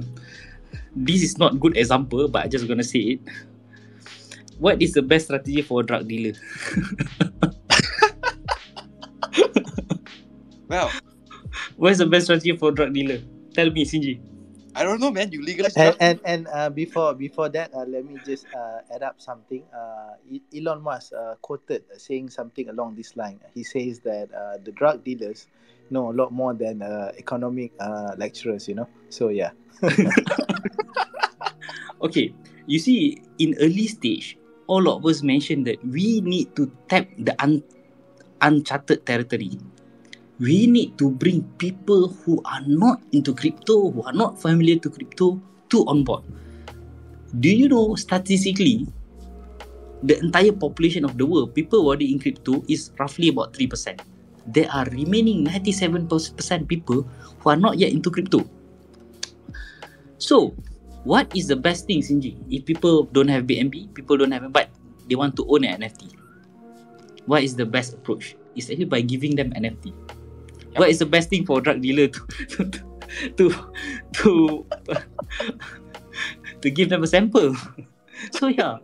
this 0.96 1.24
is 1.24 1.38
not 1.38 1.60
good 1.60 1.76
example, 1.78 2.28
but 2.28 2.46
I'm 2.46 2.50
just 2.50 2.68
gonna 2.68 2.84
say 2.84 3.18
it. 3.18 3.20
What 4.60 4.82
is 4.82 4.94
the 4.94 5.02
best 5.02 5.26
strategy 5.26 5.62
for 5.64 5.82
a 5.82 5.84
drug 5.84 6.08
dealer? 6.08 6.38
Well, 10.72 10.89
What 11.76 11.92
is 11.92 11.98
the 11.98 12.06
best 12.06 12.32
strategy 12.32 12.56
for 12.56 12.70
a 12.70 12.72
drug 12.74 12.94
dealer? 12.94 13.20
Tell 13.54 13.70
me, 13.70 13.84
Sinji. 13.84 14.22
I 14.76 14.84
don't 14.84 15.00
know, 15.00 15.12
man. 15.12 15.32
You 15.32 15.44
legalize 15.44 15.76
And 15.76 15.96
and, 16.00 16.20
and 16.26 16.48
uh, 16.48 16.70
before 16.70 17.14
before 17.14 17.50
that, 17.50 17.74
uh, 17.74 17.84
let 17.86 18.06
me 18.06 18.20
just 18.26 18.48
uh, 18.54 18.80
add 18.94 19.04
up 19.04 19.20
something. 19.20 19.64
Uh, 19.76 20.16
E- 20.30 20.42
Elon 20.56 20.82
Musk 20.82 21.14
uh, 21.14 21.36
quoted 21.42 21.84
saying 21.98 22.30
something 22.30 22.70
along 22.70 22.96
this 22.96 23.16
line. 23.18 23.40
He 23.54 23.64
says 23.64 24.00
that 24.02 24.32
uh, 24.34 24.58
the 24.64 24.72
drug 24.72 25.04
dealers 25.04 25.48
know 25.90 26.12
a 26.12 26.16
lot 26.16 26.32
more 26.32 26.54
than 26.54 26.82
uh, 26.82 27.12
economic 27.18 27.74
uh, 27.80 28.16
lecturers. 28.18 28.68
You 28.68 28.76
know. 28.76 28.88
So 29.10 29.30
yeah. 29.30 29.52
Okay, 32.02 32.34
you 32.66 32.80
see, 32.80 33.22
in 33.38 33.54
early 33.62 33.86
stage, 33.86 34.38
all 34.66 34.90
of 34.90 35.06
us 35.06 35.22
mentioned 35.22 35.68
that 35.68 35.78
we 35.86 36.22
need 36.22 36.56
to 36.58 36.72
tap 36.90 37.06
the 37.22 37.38
un- 37.38 37.64
uncharted 38.42 39.06
territory. 39.06 39.60
We 40.42 40.66
need 40.66 40.98
to 40.98 41.14
bring 41.14 41.46
people 41.62 42.10
who 42.26 42.42
are 42.50 42.66
not 42.66 42.98
into 43.14 43.30
crypto, 43.30 43.94
who 43.94 44.02
are 44.02 44.18
not 44.18 44.42
familiar 44.42 44.82
to 44.82 44.89
crypto, 44.89 45.38
to 45.70 45.86
on 45.86 46.02
board. 46.02 46.26
Do 47.38 47.46
you 47.46 47.70
know 47.70 47.94
statistically, 47.94 48.89
the 50.02 50.18
entire 50.18 50.52
population 50.52 51.06
of 51.06 51.22
the 51.22 51.30
world, 51.30 51.54
people 51.54 51.86
already 51.86 52.10
in 52.10 52.18
crypto, 52.18 52.66
is 52.66 52.89
roughly 52.98 53.30
about 53.30 53.54
3%. 53.54 54.02
There 54.50 54.66
are 54.74 54.89
remaining 54.89 55.46
97% 55.46 56.10
people 56.66 57.06
who 57.38 57.46
are 57.46 57.62
not 57.62 57.78
yet 57.78 57.94
into 57.94 58.10
crypto. 58.10 58.42
So, 60.18 60.58
what 61.06 61.30
is 61.38 61.54
the 61.54 61.56
best 61.56 61.86
thing, 61.86 62.02
Sinji? 62.02 62.34
If 62.50 62.66
people 62.66 63.06
don't 63.14 63.30
have 63.30 63.46
BNB, 63.46 63.94
people 63.94 64.18
don't 64.18 64.34
have 64.34 64.50
but 64.50 64.74
they 65.06 65.14
want 65.14 65.38
to 65.38 65.46
own 65.46 65.70
an 65.70 65.86
NFT. 65.86 66.18
What 67.30 67.46
is 67.46 67.54
the 67.54 67.66
best 67.70 67.94
approach? 67.94 68.34
It's 68.58 68.74
actually 68.74 68.89
by 68.89 69.02
giving 69.06 69.38
them 69.38 69.54
NFT. 69.54 69.94
What 70.76 70.90
is 70.90 71.00
the 71.00 71.06
best 71.06 71.30
thing 71.30 71.46
for 71.46 71.60
drug 71.62 71.82
dealer 71.82 72.08
to 72.08 72.22
to 72.56 72.64
to 73.36 73.46
to, 74.14 74.66
to 76.62 76.68
give 76.70 76.90
them 76.90 77.04
a 77.04 77.08
sample? 77.08 77.56
so 78.32 78.48
yeah. 78.48 78.78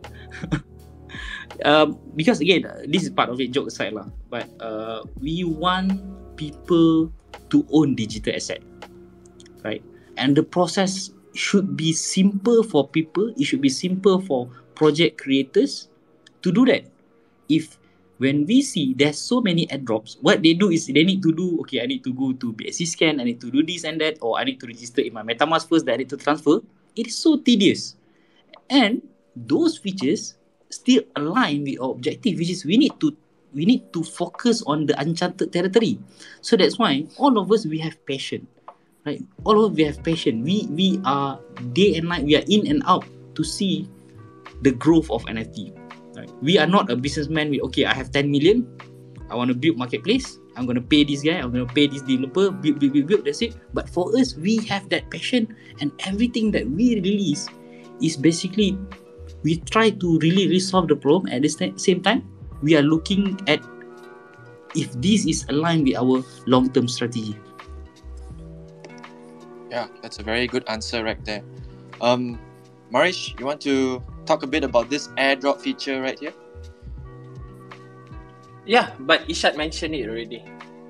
um, 1.64 1.98
because 2.16 2.40
again, 2.40 2.68
this 2.88 3.02
is 3.02 3.10
part 3.10 3.30
of 3.30 3.40
it. 3.40 3.50
Joke 3.52 3.68
aside 3.68 3.92
lah. 3.92 4.08
But 4.28 4.48
uh, 4.60 5.04
we 5.20 5.44
want 5.44 6.00
people 6.36 7.12
to 7.50 7.66
own 7.72 7.96
digital 7.96 8.34
asset, 8.34 8.62
right? 9.64 9.82
And 10.16 10.36
the 10.36 10.42
process 10.42 11.10
should 11.34 11.76
be 11.76 11.92
simple 11.92 12.62
for 12.62 12.86
people. 12.88 13.32
It 13.36 13.44
should 13.44 13.62
be 13.62 13.70
simple 13.70 14.20
for 14.20 14.50
project 14.74 15.18
creators 15.18 15.88
to 16.42 16.52
do 16.52 16.66
that. 16.66 16.84
If 17.48 17.78
when 18.18 18.46
we 18.46 18.62
see 18.62 18.94
there's 18.94 19.18
so 19.18 19.40
many 19.40 19.66
airdrops, 19.66 20.18
what 20.20 20.42
they 20.42 20.54
do 20.54 20.70
is 20.70 20.86
they 20.86 21.04
need 21.04 21.22
to 21.22 21.32
do 21.32 21.58
okay. 21.62 21.82
I 21.82 21.86
need 21.86 22.04
to 22.04 22.12
go 22.12 22.32
to 22.32 22.52
BSC 22.52 22.86
scan. 22.86 23.20
I 23.20 23.24
need 23.24 23.40
to 23.40 23.50
do 23.50 23.62
this 23.62 23.84
and 23.84 24.00
that, 24.00 24.18
or 24.20 24.38
I 24.38 24.44
need 24.44 24.60
to 24.60 24.66
register 24.66 25.02
in 25.02 25.14
my 25.14 25.22
MetaMask 25.22 25.68
first. 25.68 25.86
That 25.86 25.94
I 25.94 26.04
need 26.04 26.10
to 26.10 26.18
transfer. 26.18 26.60
It 26.96 27.06
is 27.06 27.16
so 27.16 27.38
tedious, 27.38 27.94
and 28.68 29.02
those 29.34 29.78
features 29.78 30.34
still 30.70 31.02
align 31.16 31.64
with 31.64 31.80
our 31.80 31.94
objective, 31.94 32.38
which 32.38 32.50
is 32.50 32.66
we 32.66 32.76
need 32.76 32.98
to 33.00 33.14
we 33.54 33.64
need 33.64 33.92
to 33.94 34.02
focus 34.02 34.62
on 34.66 34.86
the 34.86 34.98
uncharted 35.00 35.52
territory. 35.52 35.98
So 36.42 36.58
that's 36.58 36.78
why 36.78 37.06
all 37.16 37.38
of 37.38 37.50
us 37.50 37.64
we 37.64 37.78
have 37.78 37.96
passion 38.04 38.46
right 39.08 39.22
all 39.44 39.64
of 39.64 39.72
us 39.72 39.76
we 39.76 39.84
have 39.84 40.02
passion 40.04 40.42
we 40.44 40.68
we 40.76 41.00
are 41.04 41.40
day 41.72 41.96
and 41.96 42.08
night 42.08 42.24
we 42.24 42.36
are 42.36 42.44
in 42.48 42.66
and 42.66 42.82
out 42.86 43.04
to 43.34 43.44
see 43.44 43.88
the 44.62 44.72
growth 44.72 45.08
of 45.10 45.24
nft 45.24 45.77
we 46.42 46.58
are 46.58 46.66
not 46.66 46.90
a 46.90 46.96
businessman. 46.96 47.50
With 47.50 47.62
okay 47.70 47.84
i 47.84 47.94
have 47.94 48.10
10 48.10 48.30
million. 48.30 48.66
I 49.30 49.36
want 49.36 49.52
to 49.52 49.56
build 49.56 49.76
marketplace. 49.76 50.38
I'm 50.56 50.66
to 50.66 50.80
pay 50.80 51.04
this 51.04 51.22
guy. 51.22 51.38
I'm 51.38 51.52
to 51.52 51.66
pay 51.66 51.86
this 51.86 52.02
developer. 52.02 52.50
Build 52.50 52.80
build 52.80 52.92
build 52.92 53.06
build. 53.06 53.24
That's 53.24 53.42
it. 53.42 53.54
But 53.74 53.88
for 53.88 54.08
us 54.16 54.34
we 54.34 54.64
have 54.66 54.88
that 54.88 55.10
passion. 55.10 55.54
And 55.80 55.92
everything 56.08 56.50
that 56.52 56.64
we 56.64 56.96
release 57.00 57.46
is 58.00 58.16
basically 58.16 58.78
we 59.44 59.60
try 59.70 59.90
to 59.90 60.18
really 60.18 60.48
resolve 60.48 60.88
the 60.88 60.96
problem. 60.96 61.28
At 61.28 61.42
the 61.42 61.52
same 61.76 62.02
time 62.02 62.24
we 62.62 62.74
are 62.74 62.82
looking 62.82 63.38
at 63.46 63.60
if 64.74 64.92
this 65.00 65.26
is 65.26 65.46
aligned 65.48 65.86
with 65.86 65.96
our 65.96 66.24
long-term 66.46 66.88
strategy. 66.88 67.36
Yeah, 69.70 69.88
that's 70.02 70.18
a 70.18 70.22
very 70.22 70.46
good 70.46 70.64
answer 70.68 71.04
right 71.04 71.22
there. 71.24 71.44
Um, 72.00 72.38
Marish, 72.90 73.34
you 73.38 73.44
want 73.44 73.60
to 73.62 74.02
talk 74.28 74.44
a 74.44 74.46
bit 74.46 74.62
about 74.62 74.92
this 74.92 75.08
airdrop 75.16 75.64
feature 75.64 76.04
right 76.04 76.20
here? 76.20 76.36
Yeah, 78.68 78.92
but 79.00 79.24
Irsyad 79.24 79.56
mentioned 79.56 79.96
it 79.96 80.04
already. 80.04 80.44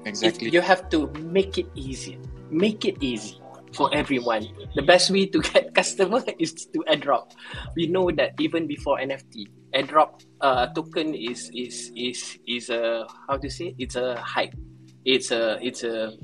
Exactly. 0.04 0.50
You 0.50 0.60
have 0.60 0.90
to 0.90 1.06
make 1.22 1.58
it 1.58 1.70
easy. 1.78 2.18
Make 2.50 2.84
it 2.84 2.98
easy 2.98 3.38
for 3.72 3.94
everyone. 3.94 4.50
The 4.74 4.82
best 4.82 5.14
way 5.14 5.26
to 5.30 5.38
get 5.38 5.74
customer 5.78 6.18
is 6.42 6.66
to 6.74 6.82
airdrop. 6.90 7.30
We 7.76 7.86
know 7.86 8.10
that 8.18 8.34
even 8.42 8.66
before 8.66 8.98
NFT, 8.98 9.46
airdrop 9.74 10.26
uh, 10.40 10.74
token 10.74 11.14
is 11.14 11.54
is 11.54 11.92
is 11.94 12.38
is 12.48 12.70
a 12.74 13.06
how 13.28 13.38
to 13.38 13.46
say 13.46 13.78
it's 13.78 13.94
a 13.94 14.18
hype. 14.18 14.58
It's 15.04 15.30
a 15.30 15.62
it's 15.62 15.84
a 15.84 16.18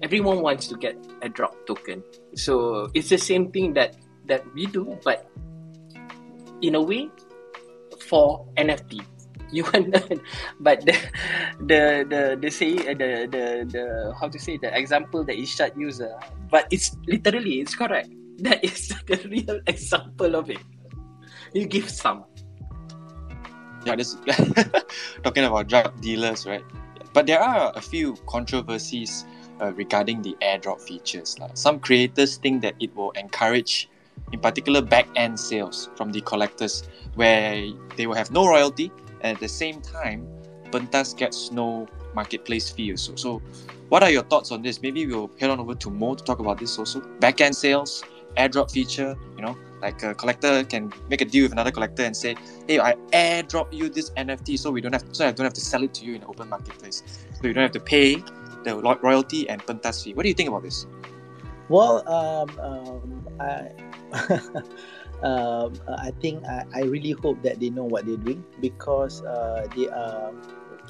everyone 0.00 0.40
wants 0.40 0.66
to 0.72 0.76
get 0.80 0.96
a 1.20 1.28
drop 1.28 1.52
token. 1.66 2.02
So 2.34 2.88
it's 2.94 3.12
the 3.12 3.20
same 3.20 3.52
thing 3.52 3.74
that 3.74 4.00
that 4.24 4.40
we 4.54 4.64
do, 4.66 4.96
but 5.04 5.28
in 6.64 6.74
a 6.74 6.82
way 6.82 7.12
for 8.08 8.48
NFT. 8.56 9.04
You 9.52 9.62
want, 9.70 9.94
but 10.58 10.82
the 10.82 10.96
the 11.60 11.82
the 12.08 12.22
the 12.40 12.50
say 12.50 12.74
uh, 12.80 12.96
the 12.96 13.28
the 13.30 13.44
the 13.68 13.84
how 14.18 14.26
to 14.26 14.38
say 14.40 14.56
the 14.56 14.72
example 14.72 15.22
that 15.22 15.36
Irsyad 15.36 15.76
used, 15.78 16.02
uh, 16.02 16.10
but 16.50 16.66
it's 16.72 16.96
literally 17.06 17.60
it's 17.60 17.76
correct. 17.76 18.08
That 18.42 18.66
is 18.66 18.90
the 19.06 19.14
real 19.30 19.62
example 19.70 20.34
of 20.34 20.50
it. 20.50 20.58
You 21.54 21.70
give 21.70 21.86
some. 21.86 22.26
Yeah, 23.86 23.94
this 23.94 24.18
talking 25.22 25.46
about 25.46 25.70
drug 25.70 25.94
dealers, 26.02 26.42
right? 26.42 26.64
But 27.14 27.30
there 27.30 27.38
are 27.38 27.70
a 27.76 27.80
few 27.80 28.18
controversies 28.26 29.22
uh, 29.62 29.72
regarding 29.78 30.22
the 30.22 30.34
airdrop 30.42 30.80
features. 30.80 31.38
lah. 31.38 31.54
Some 31.54 31.78
creators 31.78 32.36
think 32.36 32.62
that 32.62 32.74
it 32.80 32.90
will 32.96 33.12
encourage, 33.12 33.88
in 34.32 34.40
particular, 34.40 34.82
back 34.82 35.06
end 35.16 35.38
sales 35.38 35.90
from 35.96 36.10
the 36.10 36.20
collectors, 36.20 36.82
where 37.14 37.66
they 37.96 38.06
will 38.06 38.14
have 38.14 38.30
no 38.30 38.46
royalty, 38.46 38.90
and 39.20 39.36
at 39.36 39.40
the 39.40 39.48
same 39.48 39.80
time, 39.80 40.26
Pentas 40.70 41.16
gets 41.16 41.50
no 41.52 41.86
marketplace 42.14 42.70
fee. 42.70 42.90
Also. 42.90 43.14
So, 43.16 43.42
what 43.88 44.02
are 44.02 44.10
your 44.10 44.24
thoughts 44.24 44.50
on 44.50 44.62
this? 44.62 44.82
Maybe 44.82 45.06
we'll 45.06 45.30
head 45.38 45.50
on 45.50 45.60
over 45.60 45.74
to 45.74 45.90
Mo 45.90 46.14
to 46.14 46.24
talk 46.24 46.40
about 46.40 46.58
this 46.58 46.78
also. 46.78 47.00
Back 47.20 47.40
end 47.40 47.54
sales, 47.54 48.02
airdrop 48.36 48.70
feature, 48.70 49.16
you 49.36 49.42
know, 49.42 49.56
like 49.80 50.02
a 50.02 50.14
collector 50.14 50.64
can 50.64 50.92
make 51.08 51.20
a 51.20 51.24
deal 51.24 51.44
with 51.44 51.52
another 51.52 51.70
collector 51.70 52.02
and 52.02 52.16
say, 52.16 52.34
hey, 52.66 52.80
I 52.80 52.94
airdrop 53.12 53.72
you 53.72 53.88
this 53.88 54.10
NFT 54.10 54.58
so 54.58 54.70
we 54.70 54.80
don't 54.80 54.92
have 54.92 55.04
so 55.12 55.28
I 55.28 55.32
don't 55.32 55.44
have 55.44 55.52
to 55.54 55.60
sell 55.60 55.82
it 55.82 55.94
to 55.94 56.04
you 56.04 56.14
in 56.14 56.22
the 56.22 56.26
open 56.26 56.48
marketplace. 56.48 57.02
So 57.40 57.46
you 57.46 57.52
don't 57.52 57.62
have 57.62 57.72
to 57.72 57.80
pay 57.80 58.16
the 58.64 58.76
royalty 59.02 59.48
and 59.48 59.62
pentas 59.62 60.02
fee. 60.02 60.14
What 60.14 60.22
do 60.22 60.28
you 60.28 60.34
think 60.34 60.48
about 60.48 60.62
this? 60.62 60.86
Well, 61.68 62.06
um, 62.08 62.48
um, 62.60 63.26
I, 63.40 63.70
um, 65.22 65.74
I 65.88 66.12
think 66.20 66.44
I, 66.44 66.64
I 66.74 66.82
really 66.82 67.12
hope 67.12 67.42
that 67.42 67.60
they 67.60 67.70
know 67.70 67.84
what 67.84 68.06
they're 68.06 68.16
doing 68.16 68.44
because 68.60 69.22
uh, 69.22 69.66
they 69.76 69.88
are, 69.88 70.32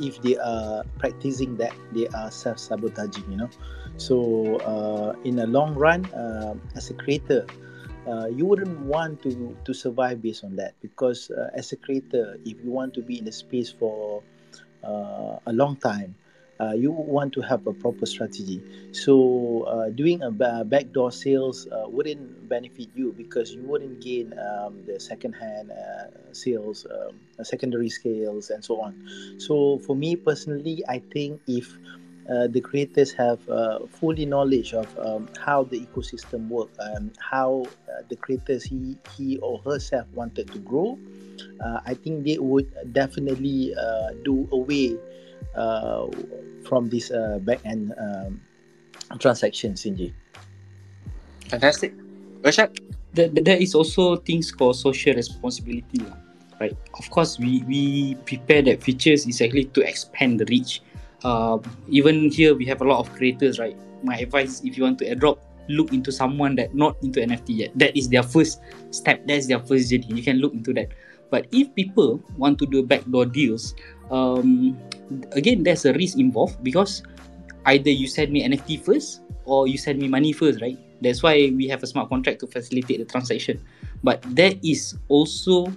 if 0.01 0.21
they 0.23 0.37
are 0.37 0.85
practicing 0.99 1.57
that, 1.57 1.73
they 1.93 2.07
are 2.09 2.31
self 2.31 2.59
sabotaging, 2.59 3.25
you 3.31 3.37
know. 3.37 3.51
So, 3.97 4.57
uh, 4.67 5.15
in 5.25 5.37
the 5.37 5.47
long 5.47 5.75
run, 5.75 6.05
uh, 6.13 6.55
as 6.75 6.91
a 6.91 6.95
creator, 6.95 7.47
uh, 8.07 8.27
you 8.27 8.45
wouldn't 8.45 8.79
want 8.81 9.23
to 9.23 9.57
to 9.65 9.73
survive 9.73 10.21
based 10.21 10.45
on 10.45 10.57
that 10.57 10.75
because 10.83 11.31
uh, 11.31 11.51
as 11.55 11.73
a 11.73 11.77
creator, 11.77 12.37
if 12.45 12.59
you 12.63 12.71
want 12.71 12.93
to 12.95 13.03
be 13.03 13.19
in 13.19 13.25
the 13.25 13.33
space 13.33 13.71
for 13.71 14.23
uh, 14.83 15.39
a 15.47 15.53
long 15.53 15.77
time, 15.77 16.15
uh, 16.61 16.73
you 16.73 16.93
want 16.93 17.33
to 17.33 17.41
have 17.41 17.67
a 17.67 17.73
proper 17.73 18.07
strategy. 18.07 18.63
So 18.93 19.63
uh, 19.63 19.91
doing 19.91 20.23
a 20.23 20.31
backdoor 20.31 21.11
sales 21.11 21.67
uh, 21.67 21.85
wouldn't 21.89 22.49
benefit 22.49 22.89
you 22.95 23.13
because 23.17 23.53
you 23.53 23.63
wouldn't 23.63 24.01
gain 24.01 24.39
um, 24.39 24.85
the 24.87 25.01
second-hand 25.01 25.73
uh, 25.73 26.33
sales, 26.33 26.87
um, 26.91 27.19
secondary 27.43 27.91
sales, 27.91 28.51
and 28.51 28.65
so 28.65 28.81
on. 28.81 28.95
So 29.39 29.79
for 29.81 29.97
me 29.97 30.17
personally, 30.17 30.85
I 30.89 31.01
think 31.13 31.41
if 31.47 31.77
uh, 32.31 32.47
the 32.47 32.61
creators 32.61 33.13
have 33.13 33.47
uh, 33.51 33.81
fully 33.87 34.25
knowledge 34.25 34.73
of 34.73 34.99
um, 34.99 35.29
how 35.45 35.65
the 35.65 35.85
ecosystem 35.85 36.49
work 36.49 36.71
and 36.79 37.15
how 37.19 37.65
the 38.09 38.17
creators 38.17 38.65
he 38.65 38.97
he 39.17 39.39
or 39.39 39.59
herself 39.61 40.07
wanted 40.15 40.51
to 40.51 40.59
grow, 40.59 40.99
I 41.87 41.95
think 41.95 42.25
they 42.25 42.39
would 42.39 42.93
definitely 42.93 43.75
do 44.25 44.49
away 44.53 44.97
uh, 45.55 46.07
from 46.69 46.89
this 46.89 47.11
uh, 47.11 47.39
back 47.43 47.61
end 47.65 47.93
um, 47.99 48.41
transaction, 49.19 49.75
Sinji. 49.75 50.13
Fantastic. 51.49 51.95
Urshad? 52.43 52.73
there, 53.15 53.29
there 53.29 53.57
is 53.57 53.75
also 53.75 54.17
things 54.17 54.51
called 54.51 54.77
social 54.77 55.15
responsibility 55.15 56.03
lah, 56.03 56.19
right. 56.61 56.75
Of 56.99 57.09
course 57.11 57.39
we 57.39 57.63
we 57.65 58.15
prepare 58.27 58.61
that 58.67 58.83
features 58.83 59.27
is 59.27 59.41
actually 59.41 59.71
to 59.73 59.81
expand 59.87 60.43
the 60.43 60.47
reach. 60.51 60.83
Uh, 61.23 61.57
even 61.89 62.29
here 62.29 62.53
we 62.53 62.67
have 62.67 62.83
a 62.83 62.85
lot 62.85 63.01
of 63.01 63.09
creators 63.15 63.59
right? 63.59 63.79
My 64.03 64.19
advice 64.19 64.61
if 64.67 64.77
you 64.77 64.85
want 64.85 64.99
to 65.01 65.09
airdrop 65.09 65.39
look 65.73 65.97
into 65.97 66.13
someone 66.13 66.61
that 66.61 66.75
not 66.75 67.01
into 67.01 67.25
nft 67.25 67.49
yet. 67.49 67.73
That 67.79 67.97
is 67.97 68.11
their 68.11 68.23
first 68.23 68.61
step. 68.91 69.25
That's 69.25 69.47
their 69.47 69.63
first 69.65 69.89
journey. 69.89 70.11
You 70.13 70.23
can 70.23 70.43
look 70.45 70.53
into 70.53 70.75
that. 70.75 70.93
But 71.33 71.49
if 71.57 71.73
people 71.75 72.21
want 72.37 72.61
to 72.61 72.67
do 72.67 72.85
backdoor 72.85 73.27
deals 73.27 73.75
um, 74.11 74.77
again 75.33 75.63
there's 75.63 75.85
a 75.85 75.93
risk 75.95 76.19
involved 76.19 76.63
because 76.63 77.03
either 77.67 77.91
you 77.91 78.07
send 78.07 78.33
me 78.33 78.47
nft 78.47 78.81
first 78.85 79.23
or 79.45 79.69
you 79.69 79.79
send 79.79 79.99
me 79.99 80.09
money 80.09 80.33
first 80.33 80.61
right 80.61 80.79
that's 81.05 81.23
why 81.23 81.53
we 81.55 81.69
have 81.69 81.83
a 81.83 81.87
smart 81.87 82.09
contract 82.09 82.41
to 82.41 82.47
facilitate 82.47 82.99
the 82.99 83.05
transaction. 83.05 83.61
But 84.03 84.25
there 84.35 84.55
is 84.65 84.97
also 85.09 85.69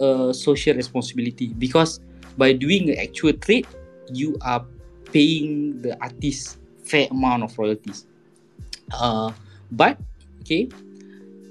a 0.00 0.32
social 0.32 0.74
responsibility 0.74 1.52
because 1.52 2.00
by 2.38 2.52
doing 2.56 2.86
the 2.86 2.96
actual 2.96 3.34
trade, 3.34 3.68
you 4.08 4.38
are 4.40 4.64
paying 5.12 5.82
the 5.82 6.00
artist 6.00 6.58
fair 6.82 7.08
amount 7.10 7.44
of 7.44 7.56
royalties. 7.58 8.06
Uh, 8.92 9.32
but 9.70 10.00
okay, 10.40 10.68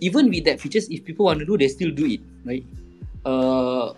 even 0.02 0.30
with 0.30 0.44
that 0.46 0.60
features, 0.60 0.90
if 0.90 1.06
people 1.06 1.26
want 1.26 1.40
to 1.40 1.46
do, 1.46 1.58
they 1.58 1.68
still 1.68 1.92
do 1.92 2.06
it, 2.06 2.22
right? 2.44 2.66
Uh, 3.26 3.94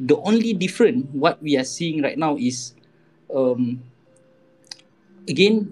the 0.00 0.16
only 0.24 0.56
different 0.56 1.12
what 1.12 1.40
we 1.42 1.56
are 1.60 1.64
seeing 1.64 2.00
right 2.02 2.16
now 2.16 2.36
is, 2.36 2.72
um, 3.28 3.84
again, 5.28 5.68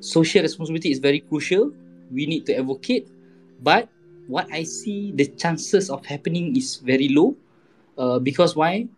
social 0.00 0.42
responsibility 0.42 0.90
is 0.90 0.98
very 0.98 1.20
crucial. 1.20 1.70
We 2.10 2.26
need 2.26 2.44
to 2.46 2.58
advocate, 2.58 3.08
but 3.62 3.88
what 4.26 4.50
I 4.52 4.64
see 4.64 5.12
the 5.14 5.26
chances 5.38 5.88
of 5.88 6.04
happening 6.04 6.56
is 6.56 6.82
very 6.82 7.08
low, 7.08 7.36
uh, 7.96 8.18
because 8.18 8.56
why? 8.56 8.88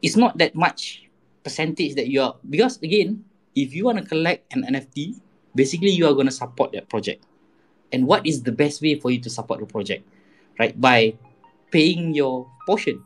It's 0.00 0.16
not 0.16 0.38
that 0.38 0.54
much 0.54 1.02
percentage 1.42 1.94
that 1.96 2.06
you 2.06 2.22
are 2.22 2.36
because 2.48 2.78
again, 2.82 3.24
if 3.54 3.74
you 3.74 3.84
want 3.84 3.98
to 3.98 4.04
collect 4.04 4.52
an 4.54 4.64
NFT, 4.64 5.18
basically 5.54 5.90
you 5.90 6.06
are 6.06 6.14
going 6.14 6.26
to 6.26 6.34
support 6.34 6.72
that 6.72 6.88
project. 6.88 7.24
And 7.92 8.06
what 8.06 8.26
is 8.26 8.42
the 8.42 8.52
best 8.52 8.82
way 8.82 8.94
for 8.98 9.10
you 9.10 9.20
to 9.20 9.30
support 9.30 9.60
the 9.60 9.66
project, 9.66 10.06
right? 10.58 10.78
By 10.78 11.14
paying 11.74 12.14
your 12.14 12.46
portion. 12.70 13.02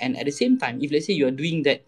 And 0.00 0.16
at 0.16 0.24
the 0.24 0.32
same 0.32 0.56
time, 0.56 0.80
if 0.80 0.88
let's 0.90 1.06
say 1.06 1.12
you 1.12 1.28
are 1.28 1.36
doing 1.36 1.62
that 1.68 1.84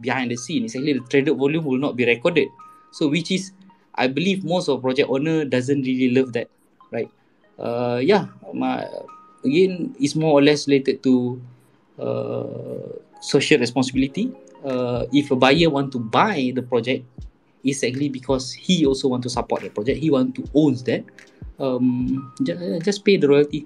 behind 0.00 0.32
the 0.32 0.40
scene, 0.40 0.64
actually 0.64 0.96
the 0.96 1.04
traded 1.12 1.36
volume 1.36 1.68
will 1.68 1.78
not 1.78 1.94
be 1.94 2.08
recorded. 2.08 2.48
So 2.96 3.12
which 3.12 3.30
is 3.30 3.52
I 3.96 4.08
believe 4.08 4.44
most 4.44 4.68
of 4.68 4.80
project 4.80 5.08
owner 5.08 5.44
doesn't 5.44 5.82
really 5.82 6.12
love 6.12 6.32
that, 6.32 6.48
right? 6.92 7.08
Uh, 7.58 8.00
yeah, 8.04 8.28
my, 8.52 8.84
again, 9.44 9.96
it's 9.98 10.14
more 10.14 10.36
or 10.36 10.42
less 10.42 10.68
related 10.68 11.02
to 11.04 11.40
uh, 11.98 12.92
social 13.20 13.58
responsibility. 13.58 14.32
Uh, 14.64 15.06
if 15.12 15.30
a 15.30 15.36
buyer 15.36 15.70
want 15.70 15.92
to 15.92 15.98
buy 15.98 16.52
the 16.54 16.60
project, 16.60 17.04
it's 17.64 17.82
actually 17.82 18.10
because 18.10 18.52
he 18.52 18.84
also 18.84 19.08
want 19.08 19.22
to 19.22 19.30
support 19.30 19.62
the 19.62 19.70
project. 19.70 19.98
He 19.98 20.10
want 20.10 20.34
to 20.36 20.44
owns 20.54 20.82
that. 20.84 21.04
Um, 21.58 22.32
ju- 22.42 22.78
just 22.84 23.04
pay 23.04 23.16
the 23.16 23.28
royalty. 23.28 23.64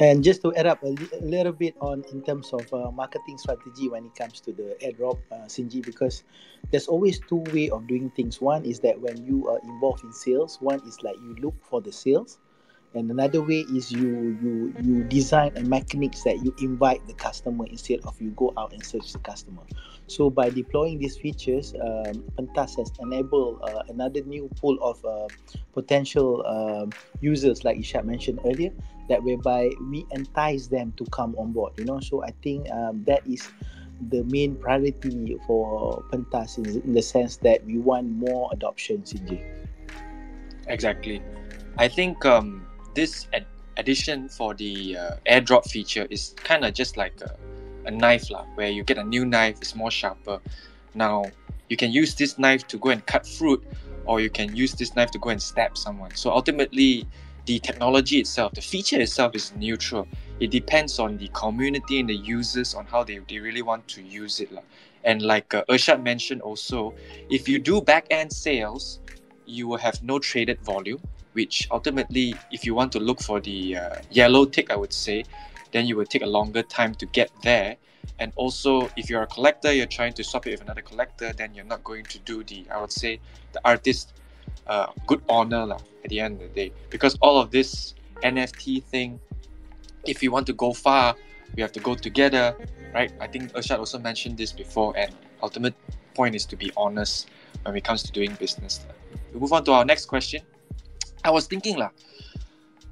And 0.00 0.22
just 0.22 0.42
to 0.42 0.54
add 0.54 0.66
up 0.66 0.82
a, 0.84 0.86
li- 0.86 1.10
a 1.12 1.24
little 1.24 1.52
bit 1.52 1.74
on 1.80 2.04
in 2.12 2.22
terms 2.22 2.52
of 2.52 2.72
uh, 2.72 2.90
marketing 2.92 3.36
strategy 3.38 3.88
when 3.88 4.04
it 4.04 4.14
comes 4.14 4.40
to 4.42 4.52
the 4.52 4.76
airdrop, 4.82 5.18
uh, 5.32 5.46
Shinji, 5.46 5.84
because 5.84 6.22
there's 6.70 6.86
always 6.86 7.20
two 7.20 7.36
way 7.36 7.68
of 7.70 7.86
doing 7.88 8.10
things. 8.10 8.40
One 8.40 8.64
is 8.64 8.78
that 8.80 9.00
when 9.00 9.24
you 9.24 9.48
are 9.48 9.58
involved 9.60 10.04
in 10.04 10.12
sales, 10.12 10.58
one 10.60 10.80
is 10.86 11.02
like 11.02 11.18
you 11.20 11.34
look 11.40 11.56
for 11.62 11.80
the 11.80 11.90
sales, 11.90 12.38
and 12.94 13.10
another 13.10 13.42
way 13.42 13.60
is 13.74 13.92
you 13.92 14.38
you 14.42 14.74
you 14.82 15.04
design 15.04 15.52
a 15.56 15.62
mechanics 15.62 16.22
that 16.22 16.42
you 16.42 16.54
invite 16.60 17.06
the 17.06 17.12
customer 17.14 17.66
instead 17.66 18.00
of 18.04 18.18
you 18.20 18.30
go 18.30 18.52
out 18.56 18.72
and 18.72 18.84
search 18.84 19.12
the 19.12 19.18
customer. 19.18 19.62
So 20.06 20.30
by 20.30 20.48
deploying 20.50 20.98
these 20.98 21.16
features, 21.16 21.74
um, 21.74 22.24
Pentas 22.38 22.76
has 22.78 22.90
enabled 23.00 23.60
uh, 23.62 23.82
another 23.88 24.22
new 24.22 24.48
pool 24.60 24.78
of 24.80 25.04
uh, 25.04 25.28
potential 25.74 26.44
um, 26.46 26.92
users, 27.20 27.62
like 27.62 27.78
isha 27.78 28.02
mentioned 28.02 28.40
earlier, 28.46 28.70
that 29.08 29.22
whereby 29.22 29.70
we 29.90 30.06
entice 30.12 30.68
them 30.68 30.92
to 30.96 31.04
come 31.06 31.34
on 31.36 31.52
board. 31.52 31.74
You 31.76 31.84
know, 31.84 32.00
so 32.00 32.24
I 32.24 32.32
think 32.42 32.70
um, 32.70 33.04
that 33.04 33.26
is 33.26 33.50
the 34.08 34.24
main 34.24 34.56
priority 34.56 35.36
for 35.46 36.02
Pentas 36.10 36.56
in, 36.56 36.82
in 36.82 36.94
the 36.94 37.02
sense 37.02 37.36
that 37.38 37.64
we 37.66 37.78
want 37.78 38.08
more 38.08 38.48
adoption, 38.52 39.02
CJ. 39.02 39.44
Exactly. 40.68 41.22
I 41.76 41.88
think 41.88 42.24
um, 42.24 42.66
this 42.98 43.28
ad- 43.32 43.46
addition 43.76 44.28
for 44.28 44.54
the 44.54 44.96
uh, 44.96 45.10
airdrop 45.30 45.64
feature 45.70 46.06
is 46.10 46.34
kind 46.50 46.64
of 46.64 46.74
just 46.74 46.96
like 46.96 47.14
a, 47.22 47.30
a 47.86 47.92
knife, 47.92 48.26
lah, 48.28 48.44
where 48.56 48.70
you 48.76 48.82
get 48.82 48.98
a 48.98 49.04
new 49.04 49.24
knife, 49.24 49.56
it's 49.62 49.76
more 49.82 49.90
sharper. 49.90 50.40
Now, 50.94 51.30
you 51.70 51.76
can 51.76 51.92
use 51.92 52.16
this 52.16 52.38
knife 52.42 52.66
to 52.68 52.76
go 52.76 52.90
and 52.90 53.06
cut 53.06 53.24
fruit, 53.24 53.62
or 54.04 54.18
you 54.20 54.30
can 54.30 54.56
use 54.56 54.72
this 54.74 54.96
knife 54.96 55.12
to 55.12 55.18
go 55.20 55.30
and 55.30 55.40
stab 55.40 55.78
someone. 55.78 56.12
So 56.16 56.32
ultimately, 56.32 57.06
the 57.46 57.60
technology 57.60 58.18
itself, 58.18 58.52
the 58.58 58.66
feature 58.74 59.00
itself 59.00 59.36
is 59.36 59.54
neutral. 59.54 60.08
It 60.40 60.50
depends 60.50 60.98
on 60.98 61.16
the 61.16 61.28
community 61.28 62.00
and 62.00 62.08
the 62.08 62.16
users 62.16 62.74
on 62.74 62.84
how 62.86 63.04
they, 63.04 63.20
they 63.28 63.38
really 63.38 63.62
want 63.62 63.86
to 63.94 64.02
use 64.02 64.40
it. 64.40 64.50
lah. 64.50 64.66
And 65.04 65.22
like 65.22 65.54
uh, 65.54 65.62
Irsyad 65.70 66.02
mentioned 66.02 66.42
also, 66.42 66.94
if 67.30 67.48
you 67.48 67.58
do 67.62 67.80
back 67.80 68.06
end 68.10 68.32
sales, 68.32 68.98
you 69.46 69.68
will 69.68 69.78
have 69.78 70.02
no 70.02 70.18
traded 70.18 70.58
volume, 70.66 71.00
which 71.32 71.68
ultimately, 71.70 72.34
if 72.50 72.64
you 72.64 72.74
want 72.74 72.92
to 72.92 73.00
look 73.00 73.20
for 73.20 73.40
the 73.40 73.76
uh, 73.76 73.96
yellow 74.10 74.44
tick, 74.44 74.70
I 74.70 74.76
would 74.76 74.92
say, 74.92 75.24
then 75.72 75.86
you 75.86 75.96
will 75.96 76.06
take 76.06 76.22
a 76.22 76.26
longer 76.26 76.62
time 76.62 76.94
to 76.96 77.06
get 77.06 77.30
there. 77.42 77.76
And 78.18 78.32
also, 78.36 78.90
if 78.96 79.10
you're 79.10 79.22
a 79.22 79.26
collector, 79.26 79.72
you're 79.72 79.86
trying 79.86 80.14
to 80.14 80.24
swap 80.24 80.46
it 80.46 80.52
with 80.52 80.62
another 80.62 80.82
collector, 80.82 81.32
then 81.32 81.54
you're 81.54 81.64
not 81.64 81.84
going 81.84 82.04
to 82.06 82.18
do 82.20 82.42
the, 82.42 82.66
I 82.72 82.80
would 82.80 82.92
say, 82.92 83.20
the 83.52 83.60
artist 83.64 84.14
uh, 84.66 84.86
good 85.06 85.22
honor 85.28 85.66
lah, 85.66 85.80
at 86.04 86.10
the 86.10 86.20
end 86.20 86.40
of 86.40 86.48
the 86.48 86.54
day. 86.54 86.72
Because 86.90 87.16
all 87.20 87.40
of 87.40 87.50
this 87.50 87.94
NFT 88.22 88.82
thing, 88.84 89.20
if 90.06 90.22
you 90.22 90.30
want 90.30 90.46
to 90.46 90.52
go 90.52 90.72
far, 90.72 91.14
we 91.56 91.62
have 91.62 91.72
to 91.72 91.80
go 91.80 91.94
together, 91.94 92.56
right? 92.94 93.12
I 93.20 93.26
think 93.26 93.52
Irsyad 93.52 93.78
also 93.78 93.98
mentioned 93.98 94.36
this 94.36 94.52
before, 94.52 94.96
and 94.96 95.14
ultimate 95.42 95.74
point 96.14 96.34
is 96.34 96.44
to 96.46 96.56
be 96.56 96.70
honest 96.76 97.30
when 97.62 97.76
it 97.76 97.84
comes 97.84 98.02
to 98.02 98.12
doing 98.12 98.34
business. 98.34 98.84
We 99.32 99.40
move 99.40 99.52
on 99.52 99.64
to 99.64 99.72
our 99.72 99.84
next 99.84 100.06
question. 100.06 100.42
I 101.24 101.30
was 101.30 101.46
thinking 101.46 101.76
lah, 101.76 101.90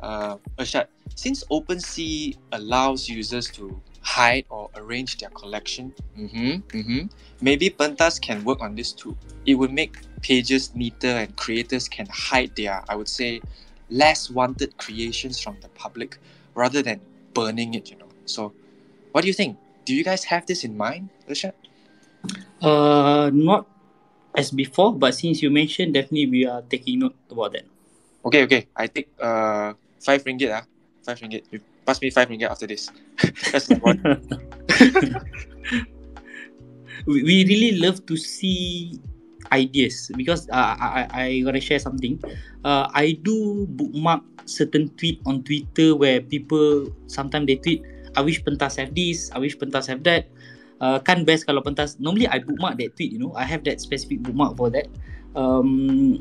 uh, 0.00 0.36
Irsyad, 0.58 0.86
since 1.14 1.44
OpenSea 1.50 2.36
allows 2.52 3.08
users 3.08 3.48
to 3.56 3.80
hide 4.02 4.44
or 4.50 4.70
arrange 4.76 5.18
their 5.18 5.30
collection, 5.30 5.94
mhm, 6.16 6.62
mhm, 6.72 7.10
maybe 7.40 7.70
Pentas 7.70 8.20
can 8.20 8.44
work 8.44 8.60
on 8.62 8.74
this 8.74 8.92
too. 8.92 9.16
It 9.46 9.54
would 9.54 9.72
make 9.72 9.96
pages 10.22 10.74
neater 10.74 11.08
and 11.24 11.34
creators 11.36 11.88
can 11.88 12.06
hide 12.10 12.54
their, 12.56 12.82
I 12.88 12.94
would 12.96 13.08
say, 13.08 13.42
less 13.90 14.30
wanted 14.30 14.76
creations 14.76 15.40
from 15.40 15.56
the 15.62 15.68
public 15.70 16.18
rather 16.54 16.82
than 16.82 17.00
burning 17.34 17.74
it, 17.74 17.90
you 17.90 17.96
know. 17.98 18.08
So, 18.26 18.52
what 19.12 19.22
do 19.22 19.28
you 19.28 19.34
think? 19.34 19.56
Do 19.84 19.94
you 19.94 20.04
guys 20.04 20.24
have 20.24 20.46
this 20.46 20.64
in 20.64 20.76
mind, 20.76 21.10
Irsyad? 21.28 21.52
Uh, 22.60 23.30
not 23.32 23.66
as 24.36 24.50
before, 24.50 24.94
but 24.94 25.14
since 25.14 25.42
you 25.42 25.50
mentioned, 25.50 25.94
definitely 25.94 26.26
we 26.26 26.46
are 26.46 26.62
taking 26.62 27.00
note 27.00 27.16
about 27.30 27.52
that. 27.52 27.64
Okay, 28.26 28.42
okay. 28.42 28.62
I 28.74 28.90
take 28.90 29.14
uh 29.22 29.78
five 30.02 30.26
ringgit 30.26 30.50
ah, 30.50 30.66
five 31.06 31.22
ringgit. 31.22 31.46
You 31.54 31.62
pass 31.86 32.02
me 32.02 32.10
five 32.10 32.26
ringgit 32.26 32.50
after 32.50 32.66
this. 32.66 32.90
That's 33.54 33.70
my 33.70 33.78
one. 33.78 34.02
we, 37.06 37.22
we 37.22 37.46
really 37.46 37.78
love 37.78 38.02
to 38.10 38.18
see 38.18 38.98
ideas 39.54 40.10
because 40.18 40.50
uh, 40.50 40.74
I, 40.74 40.86
I 40.90 41.02
I 41.06 41.26
gonna 41.46 41.62
share 41.62 41.78
something. 41.78 42.18
Uh, 42.66 42.90
I 42.90 43.14
do 43.22 43.70
bookmark 43.78 44.26
certain 44.42 44.90
tweet 44.98 45.22
on 45.22 45.46
Twitter 45.46 45.94
where 45.94 46.18
people 46.18 46.90
sometimes 47.06 47.46
they 47.46 47.62
tweet, 47.62 47.86
I 48.18 48.26
wish 48.26 48.42
pentas 48.42 48.74
have 48.82 48.90
this, 48.94 49.30
I 49.30 49.38
wish 49.38 49.54
pentas 49.54 49.86
have 49.86 50.02
that. 50.02 50.26
Uh, 50.76 50.98
kan 51.00 51.24
best 51.24 51.46
kalau 51.46 51.62
pentas 51.64 51.96
normally 52.02 52.28
I 52.28 52.42
bookmark 52.42 52.76
that 52.82 52.92
tweet 53.00 53.08
you 53.08 53.16
know 53.16 53.32
I 53.32 53.48
have 53.48 53.64
that 53.64 53.80
specific 53.80 54.20
bookmark 54.20 54.60
for 54.60 54.68
that 54.76 54.92
um, 55.32 56.20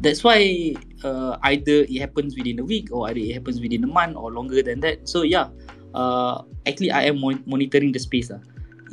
that's 0.00 0.22
why 0.22 0.74
uh, 1.04 1.36
either 1.42 1.82
it 1.88 1.98
happens 1.98 2.36
within 2.36 2.58
a 2.58 2.64
week 2.64 2.88
or 2.92 3.08
either 3.08 3.20
it 3.20 3.34
happens 3.34 3.60
within 3.60 3.84
a 3.84 3.86
month 3.86 4.16
or 4.16 4.30
longer 4.30 4.62
than 4.62 4.80
that 4.80 5.08
so 5.08 5.22
yeah 5.22 5.48
uh, 5.94 6.42
actually 6.66 6.90
I 6.90 7.02
am 7.04 7.20
mon- 7.20 7.42
monitoring 7.46 7.92
the 7.92 7.98
space 7.98 8.30
uh. 8.30 8.38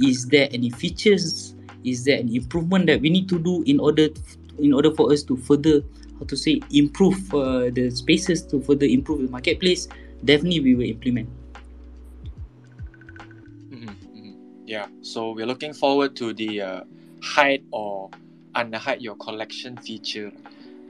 is 0.02 0.26
there 0.28 0.50
any 0.52 0.70
features 0.70 1.56
is 1.84 2.04
there 2.04 2.18
any 2.18 2.36
improvement 2.36 2.88
that 2.88 3.02
we 3.02 3.10
need 3.10 3.30
to 3.30 3.38
do 3.38 3.64
in 3.64 3.80
order 3.80 4.10
to, 4.10 4.22
in 4.60 4.74
order 4.74 4.92
for 4.92 5.12
us 5.12 5.22
to 5.24 5.38
further 5.38 5.82
how 6.20 6.26
to 6.26 6.36
say 6.36 6.62
improve 6.72 7.18
uh, 7.34 7.70
the 7.70 7.92
spaces 7.92 8.42
to 8.48 8.62
further 8.62 8.86
improve 8.86 9.22
the 9.22 9.30
marketplace 9.30 9.88
definitely 10.24 10.60
we 10.60 10.76
will 10.76 10.90
implement 10.90 11.30
Mhm, 13.70 13.96
mhm. 14.16 14.34
Yeah, 14.66 14.88
so 15.02 15.32
we're 15.32 15.46
looking 15.46 15.74
forward 15.74 16.16
to 16.18 16.34
the 16.34 16.62
uh, 16.62 16.82
hide 17.22 17.64
or 17.72 18.10
unhide 18.56 19.02
your 19.02 19.16
collection 19.16 19.78
feature. 19.78 20.32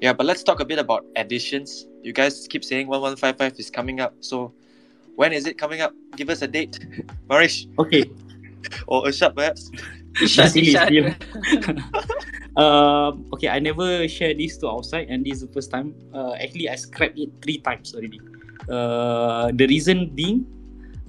Yeah, 0.05 0.13
but 0.13 0.29
let's 0.29 0.45
talk 0.45 0.61
a 0.61 0.65
bit 0.69 0.77
about 0.77 1.01
editions. 1.17 1.89
You 2.05 2.13
guys 2.13 2.45
keep 2.45 2.61
saying 2.61 2.85
1155 2.85 3.57
is 3.57 3.73
coming 3.73 3.97
up. 3.97 4.13
So 4.21 4.53
when 5.17 5.33
is 5.33 5.49
it 5.49 5.57
coming 5.57 5.81
up? 5.81 5.97
Give 6.13 6.29
us 6.29 6.43
a 6.43 6.47
date. 6.47 6.77
Marish 7.27 7.65
okay 7.81 8.05
or 8.85 9.09
Ashad 9.09 9.33
perhaps. 9.33 9.73
Ishad, 10.21 10.53
Ishad. 10.61 10.87
still. 10.93 11.09
um, 12.53 13.25
okay, 13.33 13.49
I 13.49 13.57
never 13.57 14.05
share 14.05 14.37
this 14.37 14.61
to 14.61 14.69
outside, 14.69 15.09
and 15.09 15.25
this 15.25 15.41
is 15.41 15.49
the 15.49 15.51
first 15.57 15.73
time. 15.73 15.97
Uh, 16.13 16.37
actually, 16.37 16.69
I 16.69 16.77
scrapped 16.77 17.17
it 17.17 17.33
three 17.41 17.57
times 17.65 17.97
already. 17.97 18.21
Uh, 18.69 19.49
the 19.57 19.65
reason 19.65 20.13
being, 20.13 20.45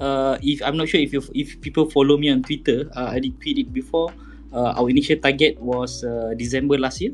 uh, 0.01 0.40
if 0.40 0.64
I'm 0.64 0.80
not 0.80 0.88
sure 0.88 1.05
if 1.05 1.12
you 1.12 1.20
if 1.36 1.61
people 1.61 1.84
follow 1.92 2.16
me 2.16 2.32
on 2.32 2.40
Twitter, 2.49 2.88
uh, 2.97 3.12
I 3.12 3.20
did 3.20 3.36
tweet 3.44 3.61
it 3.61 3.76
before. 3.76 4.09
Uh, 4.57 4.72
our 4.80 4.88
initial 4.88 5.20
target 5.20 5.61
was 5.61 6.01
uh, 6.01 6.32
December 6.40 6.80
last 6.80 7.05
year, 7.05 7.12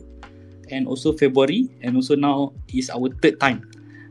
and 0.70 0.86
also 0.86 1.12
February, 1.12 1.68
and 1.82 1.96
also 1.96 2.14
now 2.14 2.52
is 2.72 2.90
our 2.90 3.08
third 3.22 3.40
time. 3.40 3.66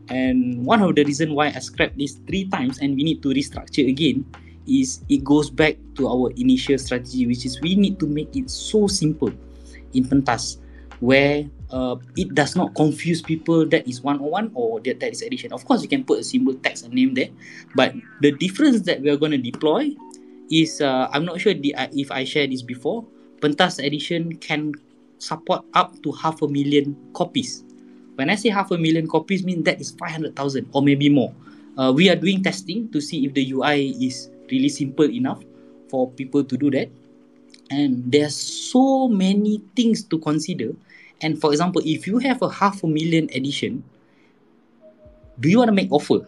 And 0.10 0.66
one 0.66 0.82
of 0.82 0.95
the 0.95 1.04
reason 1.04 1.34
why 1.36 1.47
I 1.56 1.60
scrapped 1.60 1.97
this 1.97 2.20
three 2.28 2.49
times 2.49 2.80
and 2.80 2.95
we 2.95 3.04
need 3.04 3.24
to 3.24 3.30
restructure 3.30 3.88
again 3.88 4.26
is 4.68 5.02
it 5.10 5.24
goes 5.24 5.49
back 5.49 5.78
to 5.95 6.08
our 6.08 6.32
initial 6.36 6.78
strategy, 6.78 7.26
which 7.28 7.45
is 7.45 7.62
we 7.62 7.76
need 7.76 7.99
to 7.99 8.08
make 8.08 8.36
it 8.36 8.49
so 8.49 8.88
simple 8.88 9.32
in 9.93 10.04
pentas 10.04 10.58
where 10.99 11.49
uh, 11.72 11.95
it 12.16 12.36
does 12.36 12.56
not 12.56 12.76
confuse 12.76 13.22
people 13.22 13.66
that 13.66 13.88
is 13.88 14.02
101 14.02 14.52
or 14.54 14.80
that, 14.82 14.99
that 14.99 15.12
is 15.12 15.22
addition. 15.22 15.52
Of 15.52 15.66
course, 15.66 15.82
you 15.82 15.88
can 15.88 16.04
put 16.04 16.20
a 16.20 16.24
symbol, 16.24 16.54
text, 16.54 16.86
and 16.86 16.93
name 16.93 17.16
there, 17.16 17.30
but 17.76 17.95
the 18.22 18.32
difference 18.32 18.82
that 18.82 19.02
we 19.02 19.10
are 19.10 19.18
going 19.18 19.32
to 19.32 19.39
deploy 19.39 19.89
is 20.52 20.82
uh, 20.82 21.10
I'm 21.12 21.26
not 21.26 21.41
sure 21.41 21.54
the, 21.54 21.74
uh, 21.76 21.88
if 21.91 22.12
I 22.12 22.24
shared 22.24 22.52
this 22.52 22.62
before. 22.62 23.06
Pentas 23.39 23.84
edition 23.84 24.38
can 24.38 24.74
support 25.22 25.63
up 25.74 26.01
to 26.01 26.11
half 26.11 26.41
a 26.41 26.47
million 26.47 26.97
copies. 27.13 27.63
When 28.15 28.30
I 28.30 28.36
say 28.36 28.49
half 28.49 28.72
a 28.72 28.78
million 28.78 29.07
copies, 29.07 29.43
mean 29.45 29.63
that 29.63 29.80
is 29.80 29.91
500,000 29.91 30.69
or 30.74 30.82
maybe 30.82 31.09
more. 31.09 31.34
Uh, 31.78 31.93
we 31.95 32.09
are 32.09 32.15
doing 32.15 32.43
testing 32.43 32.91
to 32.91 32.99
see 32.99 33.26
if 33.26 33.34
the 33.34 33.51
UI 33.53 33.91
is 34.01 34.30
really 34.49 34.69
simple 34.69 35.09
enough 35.09 35.41
for 35.89 36.09
people 36.11 36.43
to 36.43 36.57
do 36.57 36.69
that. 36.72 36.89
And 37.69 38.03
there's 38.11 38.36
so 38.36 39.07
many 39.07 39.61
things 39.76 40.03
to 40.05 40.19
consider. 40.19 40.74
And 41.22 41.39
for 41.39 41.51
example, 41.51 41.82
if 41.86 42.07
you 42.07 42.17
have 42.17 42.41
a 42.41 42.49
half 42.49 42.84
a 42.84 42.88
million 42.88 43.30
edition, 43.34 43.84
do 45.39 45.49
you 45.49 45.59
want 45.59 45.69
to 45.69 45.76
make 45.76 45.91
offer? 45.91 46.28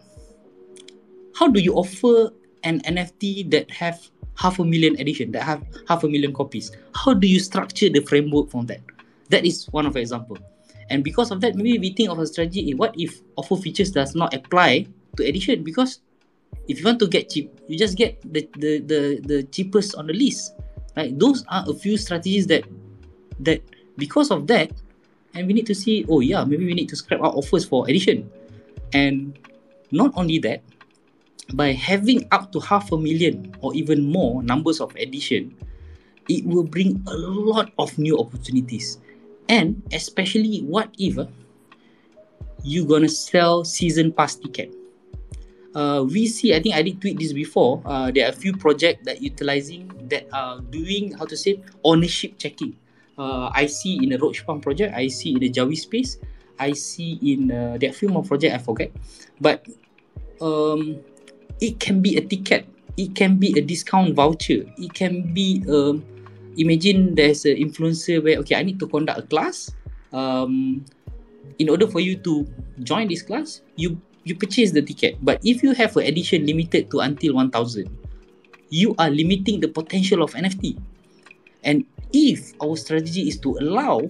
How 1.35 1.47
do 1.47 1.59
you 1.59 1.73
offer 1.73 2.31
an 2.63 2.79
NFT 2.81 3.51
that 3.51 3.69
have 3.71 3.99
half 4.35 4.59
a 4.59 4.65
million 4.65 4.99
edition, 4.99 5.31
that 5.31 5.43
have 5.43 5.63
half 5.87 6.03
a 6.03 6.07
million 6.07 6.33
copies? 6.33 6.71
How 6.95 7.13
do 7.13 7.27
you 7.27 7.39
structure 7.39 7.89
the 7.89 8.01
framework 8.01 8.49
from 8.49 8.65
that? 8.67 8.81
That 9.29 9.45
is 9.45 9.65
one 9.71 9.85
of 9.85 9.93
the 9.93 9.99
example. 9.99 10.37
And 10.89 11.03
because 11.03 11.31
of 11.31 11.41
that, 11.41 11.55
maybe 11.55 11.79
we 11.79 11.93
think 11.93 12.09
of 12.09 12.19
a 12.19 12.27
strategy. 12.27 12.71
eh, 12.71 12.75
What 12.75 12.93
if 12.97 13.21
offer 13.35 13.55
features 13.55 13.91
does 13.91 14.15
not 14.15 14.33
apply 14.33 14.87
to 15.17 15.23
edition? 15.25 15.63
Because 15.63 16.01
if 16.67 16.79
you 16.79 16.85
want 16.85 16.99
to 16.99 17.07
get 17.07 17.29
cheap, 17.29 17.51
you 17.67 17.77
just 17.77 17.97
get 17.97 18.21
the 18.21 18.47
the 18.57 18.79
the, 18.79 19.19
the 19.23 19.43
cheapest 19.43 19.95
on 19.95 20.07
the 20.07 20.13
list. 20.13 20.53
Right? 20.95 21.17
Those 21.17 21.45
are 21.47 21.63
a 21.67 21.73
few 21.73 21.97
strategies 21.97 22.47
that 22.47 22.65
that 23.39 23.63
because 23.97 24.29
of 24.29 24.45
that, 24.47 24.71
and 25.33 25.47
we 25.47 25.53
need 25.53 25.65
to 25.67 25.75
see. 25.75 26.05
Oh 26.09 26.19
yeah, 26.19 26.43
maybe 26.43 26.65
we 26.65 26.73
need 26.73 26.89
to 26.89 26.95
scrap 26.95 27.21
out 27.23 27.33
offers 27.35 27.65
for 27.65 27.87
edition, 27.89 28.29
and 28.93 29.39
not 29.91 30.11
only 30.15 30.37
that, 30.39 30.61
by 31.53 31.73
having 31.73 32.27
up 32.31 32.51
to 32.53 32.59
half 32.59 32.91
a 32.91 32.97
million 32.97 33.53
or 33.61 33.73
even 33.75 34.05
more 34.05 34.41
numbers 34.43 34.79
of 34.79 34.95
edition, 34.95 35.55
it 36.29 36.45
will 36.45 36.63
bring 36.63 37.03
a 37.07 37.15
lot 37.15 37.71
of 37.77 37.97
new 37.97 38.17
opportunities. 38.17 38.99
And 39.49 39.81
especially 39.91 40.61
what 40.61 40.89
if 40.97 41.19
uh, 41.19 41.27
you 42.63 42.85
gonna 42.85 43.09
sell 43.09 43.63
season 43.63 44.11
pass 44.11 44.35
ticket. 44.35 44.73
Uh, 45.75 46.05
we 46.07 46.27
see, 46.27 46.55
I 46.55 46.61
think 46.61 46.75
I 46.75 46.81
did 46.81 47.01
tweet 47.01 47.19
this 47.19 47.33
before. 47.33 47.81
Uh, 47.85 48.11
there 48.11 48.25
are 48.25 48.29
a 48.29 48.35
few 48.35 48.55
projects 48.55 49.05
that 49.05 49.21
utilizing 49.21 49.91
that 50.07 50.27
are 50.31 50.61
doing 50.61 51.11
how 51.13 51.25
to 51.25 51.35
say 51.35 51.61
ownership 51.83 52.37
checking. 52.37 52.77
Uh, 53.17 53.49
I 53.53 53.65
see 53.65 53.99
in 54.01 54.09
the 54.09 54.17
Roach 54.17 54.45
project, 54.45 54.95
I 54.95 55.07
see 55.07 55.33
in 55.33 55.39
the 55.39 55.49
Jawi 55.49 55.77
space, 55.77 56.17
I 56.57 56.73
see 56.73 57.19
in 57.21 57.51
uh, 57.51 57.77
few 57.93 58.09
more 58.09 58.23
project 58.23 58.55
I 58.55 58.59
forget, 58.59 58.91
but 59.41 59.65
um, 60.41 61.01
it 61.61 61.79
can 61.79 62.01
be 62.01 62.17
a 62.17 62.21
ticket, 62.21 62.65
it 62.97 63.15
can 63.15 63.37
be 63.37 63.57
a 63.57 63.61
discount 63.61 64.15
voucher, 64.15 64.65
it 64.77 64.93
can 64.93 65.33
be 65.33 65.63
um, 65.69 66.03
imagine 66.57 67.15
there's 67.15 67.45
an 67.45 67.57
influencer 67.57 68.23
where 68.23 68.37
okay 68.39 68.55
I 68.55 68.63
need 68.63 68.79
to 68.79 68.87
conduct 68.87 69.19
a 69.19 69.23
class 69.23 69.71
um, 70.11 70.85
in 71.59 71.69
order 71.69 71.87
for 71.87 71.99
you 71.99 72.15
to 72.17 72.45
join 72.81 73.07
this 73.07 73.21
class 73.21 73.61
you 73.75 73.99
you 74.23 74.35
purchase 74.35 74.71
the 74.71 74.81
ticket. 74.81 75.19
But 75.19 75.41
if 75.43 75.63
you 75.63 75.73
have 75.75 75.97
an 75.97 76.07
edition 76.07 76.45
limited 76.45 76.89
to 76.91 76.99
until 76.99 77.35
1000 77.35 77.89
you 78.69 78.95
are 78.97 79.09
limiting 79.09 79.59
the 79.59 79.67
potential 79.67 80.23
of 80.23 80.33
NFT 80.33 80.79
and 81.63 81.85
if 82.13 82.53
our 82.61 82.77
strategy 82.77 83.27
is 83.27 83.37
to 83.41 83.57
allow 83.59 84.01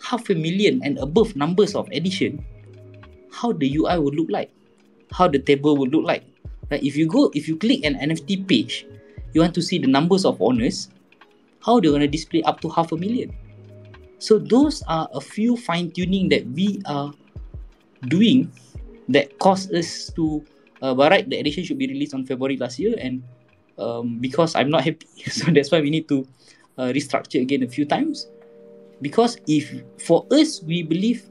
half 0.00 0.30
a 0.30 0.34
million 0.34 0.80
and 0.84 0.98
above 0.98 1.34
numbers 1.34 1.74
of 1.74 1.88
edition 1.90 2.44
how 3.32 3.52
the 3.52 3.68
UI 3.76 3.98
would 3.98 4.14
look 4.14 4.30
like? 4.30 4.50
How 5.12 5.28
the 5.28 5.38
table 5.38 5.76
would 5.76 5.92
look 5.92 6.04
like 6.04 6.24
right 6.70 6.82
if 6.82 6.96
you 6.96 7.06
go 7.06 7.30
if 7.34 7.48
you 7.48 7.56
click 7.56 7.84
an 7.84 7.94
NFT 7.94 8.46
page 8.46 8.86
you 9.32 9.40
want 9.40 9.54
to 9.54 9.62
see 9.62 9.78
the 9.78 9.86
numbers 9.86 10.24
of 10.24 10.40
owners 10.40 10.88
how 11.64 11.80
they're 11.80 11.90
going 11.90 12.02
to 12.02 12.08
display 12.08 12.42
up 12.42 12.60
to 12.62 12.68
half 12.68 12.92
a 12.92 12.96
million. 12.96 13.34
So 14.18 14.38
those 14.38 14.82
are 14.88 15.08
a 15.12 15.20
few 15.20 15.56
fine 15.56 15.90
tuning 15.90 16.28
that 16.30 16.46
we 16.48 16.80
are 16.86 17.12
doing 18.08 18.50
that 19.08 19.38
caused 19.38 19.74
us 19.74 20.10
to. 20.16 20.44
Uh, 20.80 20.94
but 20.94 21.10
right, 21.10 21.28
the 21.28 21.38
edition 21.38 21.64
should 21.64 21.78
be 21.78 21.86
released 21.86 22.14
on 22.14 22.24
February 22.24 22.56
last 22.56 22.78
year, 22.78 22.94
and 22.98 23.22
um, 23.78 24.18
because 24.18 24.54
I'm 24.54 24.70
not 24.70 24.84
happy, 24.84 25.06
so 25.30 25.50
that's 25.50 25.70
why 25.70 25.80
we 25.80 25.90
need 25.90 26.08
to 26.08 26.26
uh, 26.78 26.90
restructure 26.94 27.42
again 27.42 27.62
a 27.62 27.68
few 27.68 27.84
times. 27.84 28.28
Because 29.02 29.38
if 29.46 29.82
for 30.06 30.26
us, 30.30 30.62
we 30.62 30.82
believe 30.82 31.26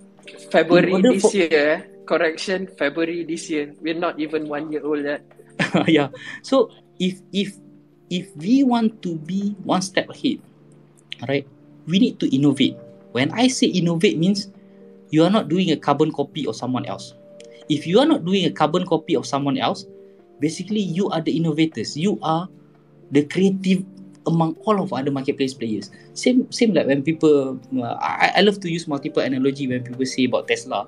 February 0.52 1.02
this 1.02 1.24
for- 1.24 1.32
year, 1.36 1.50
eh? 1.52 1.97
Correction, 2.08 2.72
February 2.80 3.28
this 3.28 3.52
year. 3.52 3.76
We're 3.84 4.00
not 4.00 4.20
even 4.20 4.48
one 4.48 4.72
year 4.72 4.82
old 4.82 5.04
yet. 5.04 5.22
yeah. 5.88 6.10
So 6.42 6.72
if 6.98 7.20
if 7.36 7.60
if 8.10 8.32
we 8.40 8.64
want 8.64 9.04
to 9.04 9.20
be 9.20 9.54
one 9.68 9.84
step 9.84 10.10
ahead, 10.10 10.40
right, 11.28 11.46
we 11.86 12.00
need 12.00 12.20
to 12.24 12.28
innovate. 12.32 12.80
When 13.12 13.32
I 13.36 13.52
say 13.52 13.68
innovate 13.68 14.18
means 14.18 14.48
you 15.12 15.24
are 15.24 15.32
not 15.32 15.52
doing 15.52 15.72
a 15.72 15.78
carbon 15.78 16.12
copy 16.12 16.48
of 16.48 16.56
someone 16.56 16.86
else. 16.86 17.14
If 17.68 17.86
you 17.86 18.00
are 18.00 18.08
not 18.08 18.24
doing 18.24 18.48
a 18.48 18.52
carbon 18.52 18.88
copy 18.88 19.16
of 19.16 19.28
someone 19.28 19.60
else, 19.60 19.86
basically 20.40 20.80
you 20.80 21.10
are 21.12 21.20
the 21.20 21.36
innovators. 21.36 21.98
You 21.98 22.20
are 22.24 22.48
the 23.12 23.24
creative 23.28 23.84
among 24.28 24.56
all 24.68 24.82
of 24.84 24.92
other 24.92 25.12
marketplace 25.12 25.54
players. 25.54 25.92
Same 26.14 26.52
same 26.52 26.74
like 26.74 26.88
when 26.88 27.02
people 27.04 27.60
uh, 27.80 27.96
I, 28.00 28.34
I 28.38 28.42
love 28.42 28.60
to 28.62 28.70
use 28.72 28.88
multiple 28.88 29.24
analogy 29.24 29.68
when 29.68 29.84
people 29.84 30.06
say 30.06 30.26
about 30.26 30.48
Tesla. 30.48 30.88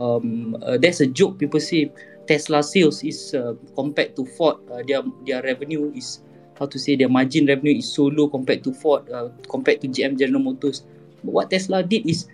Um, 0.00 0.56
uh, 0.64 0.78
there's 0.80 1.00
a 1.00 1.06
joke 1.06 1.38
people 1.38 1.60
say 1.60 1.92
Tesla 2.26 2.62
sales 2.62 3.04
is 3.04 3.34
uh, 3.34 3.52
compared 3.76 4.16
to 4.16 4.24
Ford, 4.24 4.56
uh, 4.72 4.80
their 4.86 5.02
their 5.26 5.42
revenue 5.42 5.92
is 5.92 6.24
how 6.56 6.64
to 6.66 6.78
say 6.78 6.96
their 6.96 7.08
margin 7.08 7.44
revenue 7.44 7.76
is 7.76 7.90
so 7.90 8.08
low 8.08 8.28
compared 8.28 8.64
to 8.64 8.72
Ford, 8.72 9.04
uh, 9.10 9.28
compared 9.48 9.80
to 9.80 9.88
GM 9.88 10.16
General 10.16 10.40
Motors. 10.40 10.84
But 11.24 11.32
what 11.32 11.50
Tesla 11.50 11.82
did 11.82 12.08
is, 12.08 12.28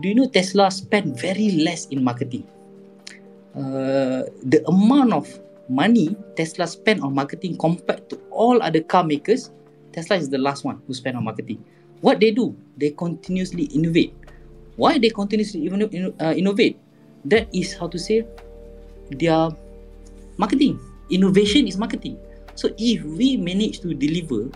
do 0.00 0.08
you 0.08 0.14
know 0.14 0.28
Tesla 0.28 0.70
spent 0.70 1.18
very 1.20 1.60
less 1.60 1.86
in 1.88 2.04
marketing? 2.04 2.46
Uh, 3.56 4.24
the 4.46 4.62
amount 4.68 5.12
of 5.12 5.26
money 5.68 6.14
Tesla 6.36 6.66
spent 6.66 7.02
on 7.02 7.14
marketing 7.14 7.56
compared 7.56 8.08
to 8.10 8.16
all 8.30 8.62
other 8.62 8.80
car 8.80 9.04
makers, 9.04 9.50
Tesla 9.92 10.16
is 10.16 10.28
the 10.28 10.38
last 10.38 10.64
one 10.64 10.80
who 10.86 10.94
spent 10.94 11.16
on 11.16 11.24
marketing. 11.24 11.62
What 12.00 12.20
they 12.20 12.30
do, 12.30 12.56
they 12.76 12.90
continuously 12.90 13.64
innovate. 13.74 14.14
Why 14.76 14.98
they 14.98 15.10
continuously 15.10 15.68
uh, 15.68 16.32
innovate? 16.32 16.78
That 17.24 17.48
is 17.52 17.74
how 17.74 17.88
to 17.88 17.98
say 17.98 18.24
their 19.10 19.50
marketing. 20.38 20.80
Innovation 21.10 21.66
is 21.66 21.76
marketing. 21.76 22.18
So 22.54 22.70
if 22.78 23.04
we 23.04 23.36
manage 23.36 23.80
to 23.80 23.94
deliver, 23.94 24.48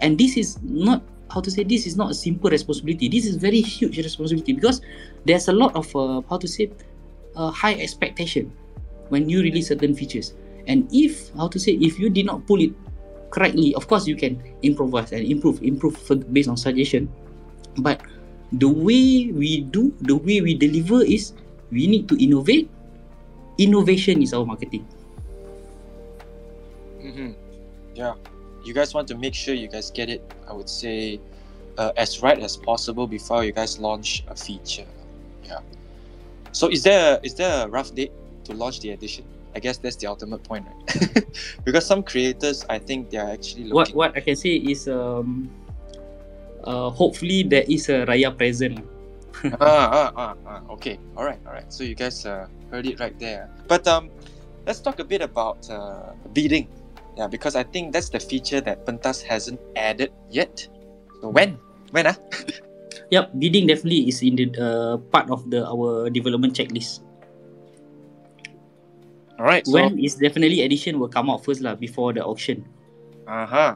and 0.00 0.18
this 0.18 0.36
is 0.36 0.58
not 0.62 1.02
how 1.30 1.40
to 1.40 1.50
say 1.50 1.62
this 1.62 1.86
is 1.86 1.96
not 1.96 2.10
a 2.10 2.14
simple 2.14 2.50
responsibility. 2.50 3.08
This 3.08 3.24
is 3.24 3.36
very 3.36 3.60
huge 3.60 3.96
responsibility 3.98 4.52
because 4.52 4.82
there's 5.24 5.48
a 5.48 5.52
lot 5.52 5.74
of 5.76 5.86
uh, 5.94 6.22
how 6.28 6.38
to 6.38 6.48
say 6.48 6.70
uh, 7.36 7.50
high 7.50 7.74
expectation 7.74 8.52
when 9.08 9.28
you 9.28 9.40
release 9.40 9.68
certain 9.68 9.94
features. 9.94 10.34
And 10.66 10.88
if 10.92 11.30
how 11.36 11.48
to 11.48 11.58
say 11.58 11.72
if 11.78 11.98
you 11.98 12.10
did 12.10 12.26
not 12.26 12.46
pull 12.46 12.60
it 12.60 12.72
correctly, 13.30 13.74
of 13.74 13.86
course 13.88 14.06
you 14.06 14.16
can 14.16 14.42
improvise 14.62 15.12
and 15.12 15.24
improve, 15.24 15.62
improve 15.62 15.96
based 16.32 16.48
on 16.48 16.56
suggestion. 16.56 17.08
But 17.78 18.02
the 18.52 18.68
way 18.68 19.30
we 19.30 19.62
do, 19.70 19.94
the 20.02 20.16
way 20.16 20.40
we 20.40 20.54
deliver 20.54 21.02
is 21.02 21.32
we 21.70 21.86
need 21.86 22.08
to 22.08 22.22
innovate. 22.22 22.70
Innovation 23.58 24.22
is 24.22 24.32
our 24.32 24.44
marketing. 24.44 24.86
Mm-hmm. 27.00 27.32
Yeah, 27.94 28.14
you 28.64 28.74
guys 28.74 28.94
want 28.94 29.08
to 29.08 29.16
make 29.16 29.34
sure 29.34 29.54
you 29.54 29.68
guys 29.68 29.90
get 29.90 30.08
it. 30.08 30.22
I 30.48 30.52
would 30.52 30.68
say 30.68 31.20
uh, 31.78 31.92
as 31.96 32.22
right 32.22 32.38
as 32.38 32.56
possible 32.56 33.06
before 33.06 33.44
you 33.44 33.52
guys 33.52 33.78
launch 33.78 34.24
a 34.28 34.36
feature. 34.36 34.86
Yeah. 35.44 35.60
So 36.52 36.68
is 36.68 36.82
there 36.82 37.16
a, 37.16 37.26
is 37.26 37.34
there 37.34 37.66
a 37.66 37.68
rough 37.68 37.94
date 37.94 38.12
to 38.44 38.52
launch 38.54 38.80
the 38.80 38.90
edition? 38.90 39.24
I 39.54 39.58
guess 39.58 39.78
that's 39.78 39.96
the 39.96 40.06
ultimate 40.06 40.44
point, 40.44 40.66
right? 40.66 41.26
because 41.64 41.84
some 41.86 42.02
creators, 42.02 42.64
I 42.68 42.78
think 42.78 43.10
they 43.10 43.18
are 43.18 43.30
actually 43.30 43.64
looking. 43.64 43.96
What 43.96 44.12
what 44.12 44.16
I 44.16 44.20
can 44.20 44.36
say 44.36 44.56
is 44.56 44.86
um, 44.88 45.50
uh, 46.62 46.90
hopefully 46.90 47.42
there 47.42 47.64
is 47.66 47.88
a 47.88 48.06
Raya 48.06 48.36
present. 48.36 48.86
Ah, 49.60 49.88
ah, 49.88 50.08
ah, 50.16 50.34
ah, 50.46 50.60
okay, 50.70 50.98
all 51.16 51.24
right, 51.24 51.38
all 51.46 51.52
right. 51.52 51.68
So 51.72 51.84
you 51.84 51.94
guys 51.94 52.26
uh, 52.26 52.46
heard 52.70 52.86
it 52.86 53.00
right 53.00 53.16
there. 53.18 53.48
But 53.68 53.86
um, 53.86 54.10
let's 54.66 54.80
talk 54.80 54.98
a 54.98 55.04
bit 55.04 55.22
about 55.22 55.68
uh, 55.70 56.12
bidding. 56.32 56.68
Yeah, 57.16 57.26
because 57.26 57.56
I 57.56 57.64
think 57.64 57.92
that's 57.92 58.08
the 58.08 58.20
feature 58.20 58.60
that 58.60 58.86
Pentas 58.86 59.22
hasn't 59.22 59.60
added 59.76 60.12
yet. 60.30 60.66
So 61.20 61.28
when? 61.28 61.58
When 61.90 62.06
ah? 62.06 62.16
Yep, 63.10 63.42
bidding 63.42 63.66
definitely 63.66 64.06
is 64.06 64.22
in 64.22 64.38
the 64.38 64.46
uh, 64.54 64.96
part 65.10 65.30
of 65.30 65.50
the 65.50 65.66
our 65.66 66.10
development 66.10 66.54
checklist. 66.54 67.02
All 69.38 69.46
right. 69.46 69.66
So, 69.66 69.74
when 69.74 69.98
is 69.98 70.14
definitely 70.14 70.62
edition 70.62 71.02
will 71.02 71.10
come 71.10 71.26
out 71.30 71.42
first 71.42 71.58
lah 71.58 71.74
before 71.74 72.14
the 72.14 72.22
auction. 72.22 72.62
Uh 73.26 73.46
huh. 73.46 73.74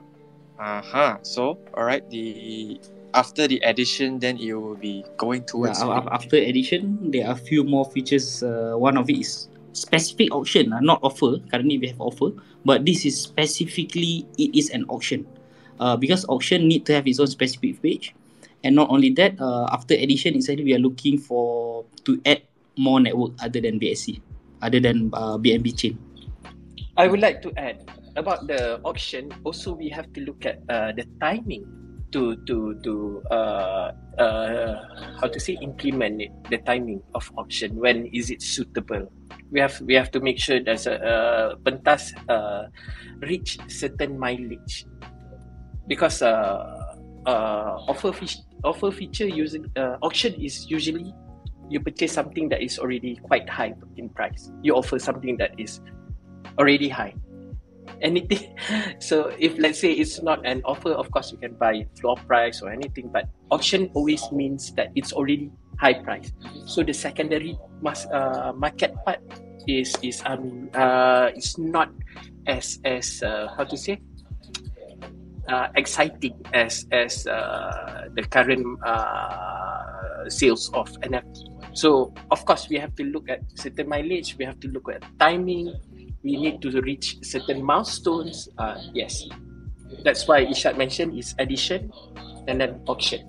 Uh 0.58 0.82
huh. 0.82 1.18
So 1.26 1.58
all 1.74 1.82
right, 1.82 2.06
the 2.10 2.78
after 3.14 3.46
the 3.46 3.58
addition, 3.62 4.18
then 4.18 4.36
it 4.36 4.52
will 4.52 4.76
be 4.76 5.04
going 5.16 5.44
towards. 5.44 5.80
Yeah, 5.80 6.04
after 6.10 6.36
addition, 6.36 7.10
there 7.10 7.26
are 7.30 7.32
a 7.32 7.38
few 7.38 7.64
more 7.64 7.86
features. 7.86 8.42
Uh, 8.42 8.74
one 8.76 8.98
of 8.98 9.08
it 9.08 9.22
is 9.22 9.48
specific 9.72 10.34
auction, 10.34 10.72
uh, 10.72 10.80
not 10.80 11.00
offer. 11.02 11.38
Currently 11.50 11.78
we 11.78 11.86
have 11.88 12.00
offer, 12.00 12.34
but 12.64 12.84
this 12.84 13.06
is 13.06 13.14
specifically 13.14 14.26
it 14.38 14.54
is 14.54 14.70
an 14.70 14.84
auction. 14.90 15.26
Uh, 15.80 15.96
because 15.96 16.26
auction 16.26 16.68
need 16.68 16.86
to 16.86 16.94
have 16.94 17.06
its 17.06 17.18
own 17.18 17.26
specific 17.26 17.82
page, 17.82 18.14
and 18.62 18.76
not 18.76 18.90
only 18.90 19.10
that, 19.18 19.34
uh, 19.40 19.66
after 19.72 19.94
addition, 19.94 20.34
inside 20.34 20.62
we 20.62 20.74
are 20.74 20.82
looking 20.82 21.18
for 21.18 21.84
to 22.04 22.20
add 22.26 22.42
more 22.76 22.98
network 22.98 23.32
other 23.42 23.62
than 23.62 23.78
BSC 23.78 24.20
other 24.64 24.80
than 24.80 25.12
uh, 25.12 25.36
BNB 25.36 25.76
chain. 25.76 26.00
I 26.96 27.06
would 27.06 27.20
like 27.20 27.44
to 27.44 27.52
add 27.60 27.84
about 28.16 28.48
the 28.48 28.80
auction. 28.82 29.28
Also, 29.44 29.76
we 29.76 29.92
have 29.92 30.08
to 30.16 30.24
look 30.24 30.48
at 30.48 30.64
uh, 30.72 30.96
the 30.96 31.04
timing 31.20 31.68
to 32.14 32.38
to 32.46 32.78
to 32.86 32.94
uh, 33.34 33.90
uh, 34.22 34.74
how 35.18 35.26
to 35.26 35.38
say 35.42 35.58
implement 35.58 36.22
it. 36.22 36.30
The 36.48 36.62
timing 36.62 37.02
of 37.18 37.26
auction. 37.34 37.74
When 37.74 38.06
is 38.14 38.30
it 38.30 38.38
suitable? 38.38 39.10
We 39.50 39.58
have 39.58 39.74
we 39.82 39.98
have 39.98 40.14
to 40.14 40.22
make 40.22 40.38
sure 40.38 40.62
a 40.62 40.78
uh, 40.78 41.58
pentas 41.66 42.14
uh, 42.30 42.70
reach 43.26 43.58
certain 43.66 44.14
mileage 44.14 44.86
because 45.90 46.22
uh, 46.22 46.62
uh, 47.26 47.90
offer 47.90 48.14
fish, 48.14 48.38
offer 48.62 48.94
feature 48.94 49.26
using 49.26 49.66
uh, 49.74 49.98
auction 49.98 50.38
is 50.38 50.70
usually 50.70 51.10
you 51.66 51.80
purchase 51.80 52.12
something 52.12 52.48
that 52.48 52.62
is 52.62 52.78
already 52.78 53.18
quite 53.26 53.48
high 53.50 53.74
in 53.98 54.08
price. 54.08 54.52
You 54.62 54.78
offer 54.78 55.02
something 55.02 55.36
that 55.42 55.58
is 55.58 55.80
already 56.58 56.88
high. 56.88 57.14
Anything. 58.00 58.54
So 58.98 59.32
if 59.38 59.58
let's 59.58 59.80
say 59.80 59.92
it's 59.92 60.22
not 60.22 60.44
an 60.46 60.62
offer, 60.64 60.92
of 60.92 61.10
course 61.10 61.32
you 61.32 61.38
can 61.38 61.54
buy 61.54 61.86
floor 62.00 62.16
price 62.26 62.62
or 62.62 62.72
anything. 62.72 63.10
But 63.12 63.28
auction 63.50 63.90
always 63.94 64.24
means 64.32 64.72
that 64.76 64.90
it's 64.94 65.12
already 65.12 65.50
high 65.78 66.00
price. 66.00 66.32
So 66.66 66.82
the 66.82 66.94
secondary 66.94 67.58
mas, 67.82 68.06
uh, 68.08 68.52
market 68.56 68.94
part 69.04 69.20
is 69.68 69.96
is 70.02 70.20
um 70.24 70.68
uh 70.74 71.32
is 71.36 71.56
not 71.56 71.88
as 72.46 72.80
as 72.84 73.22
uh, 73.24 73.48
how 73.56 73.64
to 73.64 73.76
say 73.76 74.00
uh, 75.48 75.68
exciting 75.76 76.34
as 76.52 76.86
as 76.92 77.26
uh, 77.26 78.08
the 78.14 78.22
current 78.22 78.64
uh, 78.84 80.28
sales 80.28 80.70
of 80.74 80.90
NFT. 81.02 81.76
So 81.76 82.14
of 82.30 82.44
course 82.44 82.68
we 82.68 82.78
have 82.78 82.94
to 82.96 83.04
look 83.04 83.28
at 83.28 83.40
certain 83.54 83.88
mileage. 83.88 84.36
We 84.38 84.44
have 84.44 84.60
to 84.60 84.68
look 84.68 84.88
at 84.88 85.02
timing. 85.18 85.74
We 86.22 86.40
need 86.40 86.62
to 86.62 86.80
reach 86.80 87.18
certain 87.22 87.62
milestones. 87.62 88.48
Uh, 88.56 88.80
yes, 88.94 89.24
that's 90.04 90.26
why 90.26 90.44
Irsyad 90.44 90.78
mentioned 90.78 91.18
is 91.18 91.34
addition 91.38 91.92
and 92.48 92.60
then 92.60 92.80
auction. 92.86 93.20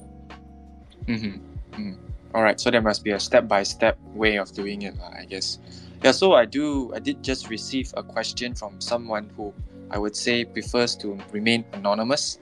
Mm-hmm. 1.07 1.35
Mm-hmm. 1.75 1.93
All 2.33 2.43
right. 2.43 2.59
So 2.59 2.71
there 2.71 2.81
must 2.81 3.03
be 3.03 3.11
a 3.11 3.19
step-by-step 3.19 3.97
way 4.13 4.37
of 4.37 4.51
doing 4.53 4.83
it, 4.83 4.95
I 4.99 5.25
guess. 5.25 5.59
Yeah. 6.03 6.11
So 6.11 6.33
I 6.33 6.45
do. 6.45 6.93
I 6.93 6.99
did 6.99 7.23
just 7.23 7.49
receive 7.49 7.93
a 7.97 8.03
question 8.03 8.53
from 8.53 8.79
someone 8.81 9.31
who 9.35 9.53
I 9.91 9.97
would 9.97 10.15
say 10.15 10.45
prefers 10.45 10.95
to 10.97 11.17
remain 11.31 11.65
anonymous. 11.73 12.39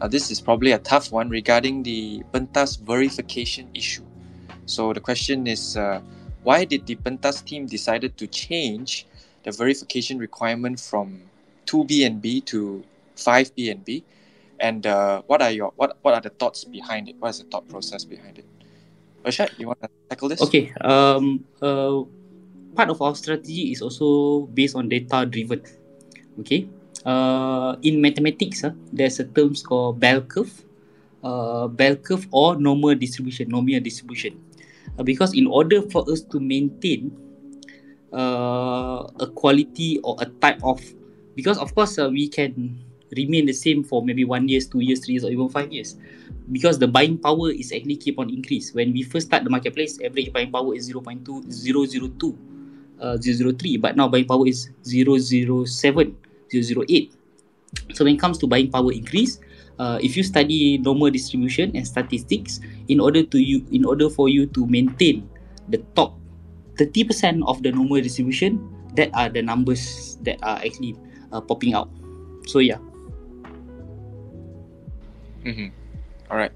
Now, 0.00 0.08
this 0.08 0.30
is 0.30 0.40
probably 0.40 0.72
a 0.72 0.78
tough 0.78 1.12
one 1.12 1.28
regarding 1.28 1.82
the 1.82 2.22
Pentas 2.32 2.80
verification 2.80 3.68
issue. 3.74 4.04
So 4.66 4.92
the 4.92 5.00
question 5.00 5.46
is, 5.46 5.76
uh, 5.76 6.00
why 6.42 6.64
did 6.64 6.86
the 6.86 6.96
Pentas 6.96 7.44
team 7.44 7.66
decided 7.66 8.16
to 8.16 8.26
change 8.26 9.06
the 9.44 9.52
verification 9.52 10.18
requirement 10.18 10.80
from 10.80 11.20
two 11.66 11.84
BNB 11.84 12.44
to 12.46 12.84
five 13.16 13.54
BNB? 13.54 14.02
And 14.58 14.86
uh, 14.86 15.22
what 15.26 15.42
are 15.42 15.50
your 15.50 15.72
what 15.76 15.96
what 16.02 16.14
are 16.14 16.20
the 16.20 16.30
thoughts 16.30 16.64
behind 16.64 17.08
it? 17.08 17.16
What 17.18 17.30
is 17.30 17.38
the 17.38 17.48
thought 17.48 17.68
process 17.68 18.04
behind 18.04 18.38
it? 18.38 18.44
Irsyad, 19.24 19.58
you 19.58 19.66
want 19.66 19.80
to 19.82 19.88
tackle 20.08 20.28
this? 20.28 20.40
Okay. 20.42 20.72
Um. 20.80 21.44
Uh, 21.60 22.04
part 22.74 22.90
of 22.90 23.00
our 23.02 23.14
strategy 23.14 23.72
is 23.72 23.82
also 23.82 24.46
based 24.54 24.76
on 24.76 24.88
data 24.88 25.26
driven. 25.26 25.62
Okay. 26.40 26.68
Uh, 27.04 27.76
in 27.82 28.00
mathematics, 28.00 28.64
uh, 28.64 28.72
there's 28.92 29.20
a 29.20 29.24
term 29.24 29.54
called 29.64 30.00
bell 30.00 30.20
curve, 30.20 30.52
uh, 31.24 31.66
bell 31.68 31.96
curve 31.96 32.26
or 32.30 32.56
normal 32.56 32.94
distribution, 32.94 33.48
normal 33.48 33.80
distribution. 33.80 34.38
Uh, 34.98 35.02
because 35.02 35.34
in 35.34 35.46
order 35.46 35.80
for 35.82 36.04
us 36.10 36.20
to 36.20 36.40
maintain 36.40 37.10
uh, 38.12 39.06
a 39.20 39.26
quality 39.34 39.98
or 40.04 40.16
a 40.20 40.26
type 40.26 40.60
of, 40.62 40.80
because 41.36 41.56
of 41.58 41.74
course 41.74 41.98
uh, 41.98 42.08
we 42.10 42.28
can 42.28 42.78
remain 43.16 43.46
the 43.46 43.52
same 43.52 43.82
for 43.82 44.04
maybe 44.04 44.24
one 44.24 44.48
years, 44.48 44.66
two 44.66 44.80
years, 44.80 45.04
three 45.04 45.14
years, 45.14 45.24
or 45.24 45.30
even 45.30 45.48
five 45.48 45.72
years, 45.72 45.96
because 46.52 46.78
the 46.78 46.86
buying 46.86 47.16
power 47.16 47.50
is 47.50 47.72
actually 47.72 47.96
keep 47.96 48.18
on 48.18 48.28
increase. 48.28 48.74
When 48.74 48.92
we 48.92 49.02
first 49.02 49.28
start 49.28 49.44
the 49.44 49.50
marketplace, 49.50 49.98
average 50.04 50.32
buying 50.32 50.52
power 50.52 50.74
is 50.74 50.92
0.2, 50.92 51.24
002, 51.48 52.38
uh, 53.00 53.16
003, 53.16 53.76
but 53.78 53.96
now 53.96 54.06
buying 54.06 54.26
power 54.26 54.46
is 54.46 54.68
007 54.84 56.16
008. 56.52 57.12
So 57.94 58.04
when 58.04 58.14
it 58.14 58.20
comes 58.20 58.38
to 58.38 58.46
buying 58.46 58.70
power 58.70 58.92
increase, 58.92 59.38
uh, 59.78 59.98
if 60.02 60.16
you 60.16 60.22
study 60.22 60.78
normal 60.78 61.10
distribution 61.10 61.72
and 61.74 61.86
statistics, 61.86 62.60
in 62.88 63.00
order 63.00 63.22
to 63.22 63.38
you, 63.38 63.64
in 63.70 63.84
order 63.84 64.10
for 64.10 64.28
you 64.28 64.46
to 64.52 64.66
maintain 64.66 65.28
the 65.68 65.78
top 65.94 66.18
30% 66.76 67.46
of 67.46 67.62
the 67.62 67.72
normal 67.72 68.00
distribution, 68.00 68.58
that 68.94 69.10
are 69.14 69.28
the 69.28 69.42
numbers 69.42 70.18
that 70.22 70.38
are 70.42 70.58
actually 70.58 70.96
uh, 71.32 71.40
popping 71.40 71.74
out. 71.74 71.88
So 72.46 72.58
yeah. 72.58 72.78
Mm-hmm. 75.44 75.70
All 76.30 76.36
right. 76.38 76.52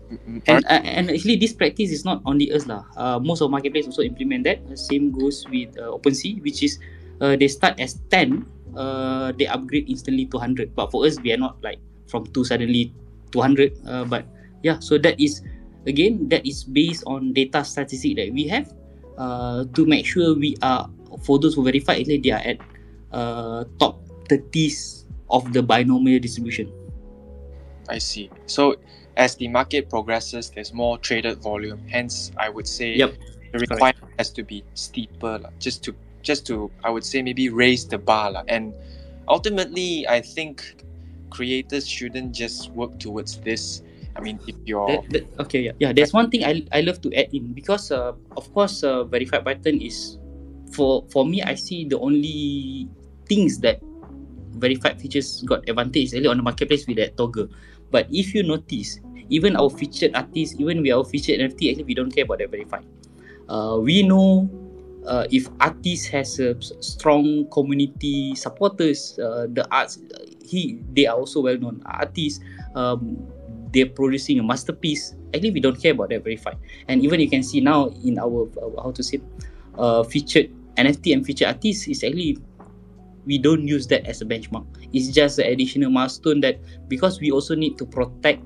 And 0.47 0.63
uh, 0.71 0.83
and 0.87 1.11
actually, 1.11 1.37
this 1.37 1.53
practice 1.53 1.91
is 1.91 2.05
not 2.05 2.23
only 2.27 2.51
us 2.55 2.67
lah. 2.67 2.87
Uh, 2.95 3.19
most 3.19 3.43
of 3.43 3.51
marketplace 3.51 3.87
also 3.87 4.03
implement 4.07 4.47
that. 4.47 4.63
Same 4.79 5.11
goes 5.11 5.43
with 5.51 5.75
uh, 5.75 5.91
OpenSea, 5.91 6.39
which 6.47 6.63
is 6.63 6.79
uh, 7.19 7.35
they 7.35 7.51
start 7.51 7.79
as 7.83 7.99
10 8.11 8.47
uh, 8.77 9.33
they 9.39 9.47
upgrade 9.47 9.89
instantly 9.89 10.27
to 10.27 10.37
100 10.37 10.75
but 10.75 10.91
for 10.91 11.07
us 11.07 11.21
we 11.21 11.33
are 11.33 11.41
not 11.41 11.57
like 11.63 11.79
from 12.09 12.27
two 12.33 12.45
suddenly 12.45 12.93
200 13.33 13.73
uh, 13.87 14.05
but 14.05 14.27
yeah 14.63 14.79
so 14.79 14.99
that 14.99 15.19
is 15.21 15.43
again 15.87 16.29
that 16.29 16.47
is 16.47 16.65
based 16.65 17.03
on 17.07 17.33
data 17.33 17.65
statistic 17.65 18.17
that 18.17 18.33
we 18.33 18.47
have 18.47 18.73
uh, 19.19 19.65
to 19.75 19.87
make 19.87 20.07
sure 20.07 20.35
we 20.35 20.57
are 20.63 20.89
for 21.23 21.39
those 21.39 21.55
who 21.55 21.65
verify 21.65 22.03
they 22.03 22.31
are 22.31 22.43
at 22.43 22.59
uh, 23.13 23.65
top 23.79 24.01
30s 24.29 25.05
of 25.31 25.53
the 25.53 25.63
binomial 25.63 26.19
distribution 26.19 26.71
I 27.89 27.99
see. 27.99 28.31
So 28.47 28.77
as 29.17 29.37
the 29.37 29.49
market 29.49 29.89
progresses, 29.89 30.51
there's 30.51 30.73
more 30.73 30.99
traded 30.99 31.39
volume. 31.39 31.87
Hence, 31.89 32.33
I 32.37 32.49
would 32.49 32.67
say 32.67 32.95
Yep, 32.95 33.15
the 33.53 33.59
requirement 33.59 34.13
has 34.19 34.31
to 34.33 34.43
be 34.43 34.65
steeper, 34.75 35.41
just 35.59 35.83
to 35.85 35.95
just 36.25 36.47
to 36.49 36.71
I 36.83 36.91
would 36.91 37.05
say 37.05 37.23
maybe 37.23 37.49
raise 37.49 37.87
the 37.87 37.99
bar, 37.99 38.33
lah. 38.33 38.45
and 38.49 38.75
ultimately, 39.29 40.09
I 40.09 40.21
think 40.21 40.83
creators 41.31 41.87
shouldn't 41.87 42.35
just 42.35 42.71
work 42.73 42.99
towards 42.99 43.39
this. 43.43 43.83
I 44.17 44.23
mean, 44.23 44.39
if 44.47 44.55
you're 44.65 44.87
that, 44.87 45.11
that, 45.11 45.25
okay 45.43 45.61
yeah, 45.67 45.75
yeah 45.83 45.93
there's 45.93 46.15
one 46.15 46.31
thing 46.31 46.47
I, 46.47 46.63
I 46.71 46.87
love 46.87 47.03
to 47.03 47.11
add 47.19 47.35
in 47.35 47.51
because 47.51 47.91
uh, 47.91 48.15
of 48.39 48.47
course 48.55 48.87
uh, 48.87 49.03
verified 49.03 49.43
button 49.43 49.83
is 49.83 50.23
for 50.71 51.03
for 51.11 51.27
me 51.27 51.43
I 51.43 51.59
see 51.59 51.83
the 51.83 51.99
only 51.99 52.87
things 53.27 53.59
that 53.67 53.83
verified 54.55 55.03
features 55.03 55.43
got 55.43 55.67
advantage 55.69 56.15
is 56.15 56.27
on 56.27 56.39
the 56.39 56.47
marketplace 56.47 56.87
with 56.87 57.03
that 57.03 57.19
toggle 57.19 57.51
but 57.91 58.07
if 58.15 58.35
you 58.35 58.47
notice 58.47 59.03
even 59.31 59.57
our 59.59 59.67
featured 59.67 60.15
artists 60.15 60.55
even 60.63 60.79
we 60.79 60.95
our 60.95 61.03
featured 61.03 61.43
NFT 61.43 61.75
actually 61.75 61.91
we 61.91 61.95
don't 61.99 62.15
care 62.15 62.23
about 62.23 62.39
that 62.39 62.55
verified 62.55 62.87
uh, 63.49 63.83
we 63.83 64.07
know 64.07 64.47
uh, 65.07 65.27
if 65.31 65.49
artist 65.61 66.09
has 66.09 66.39
a 66.41 66.57
strong 66.81 67.49
community 67.51 68.35
supporters 68.35 69.19
uh, 69.19 69.47
the 69.53 69.67
arts 69.71 69.99
he 70.45 70.81
they 70.93 71.07
are 71.07 71.17
also 71.17 71.41
well 71.41 71.57
known 71.59 71.83
artists 71.87 72.41
um, 72.75 73.17
they're 73.73 73.91
producing 73.91 74.39
a 74.39 74.43
masterpiece. 74.43 75.15
Actually 75.35 75.51
we 75.51 75.61
don't 75.61 75.81
care 75.81 75.93
about 75.93 76.11
that 76.11 76.23
verified 76.23 76.57
and 76.89 77.03
even 77.03 77.21
you 77.21 77.29
can 77.29 77.43
see 77.43 77.61
now 77.61 77.89
in 78.05 78.19
our, 78.19 78.49
our 78.63 78.83
how 78.83 78.93
to 78.93 79.03
say 79.03 79.21
uh, 79.79 80.03
featured 80.05 80.51
nft 80.77 81.13
and 81.13 81.27
featured 81.27 81.49
artists 81.49 81.89
is 81.89 82.03
actually 82.05 82.39
we 83.27 83.39
don't 83.39 83.67
use 83.67 83.87
that 83.87 84.07
as 84.07 84.21
a 84.21 84.25
benchmark. 84.25 84.67
It's 84.93 85.09
just 85.09 85.39
an 85.39 85.47
additional 85.47 85.91
milestone 85.91 86.41
that 86.43 86.61
because 86.89 87.21
we 87.21 87.31
also 87.31 87.55
need 87.55 87.79
to 87.79 87.87
protect 87.87 88.43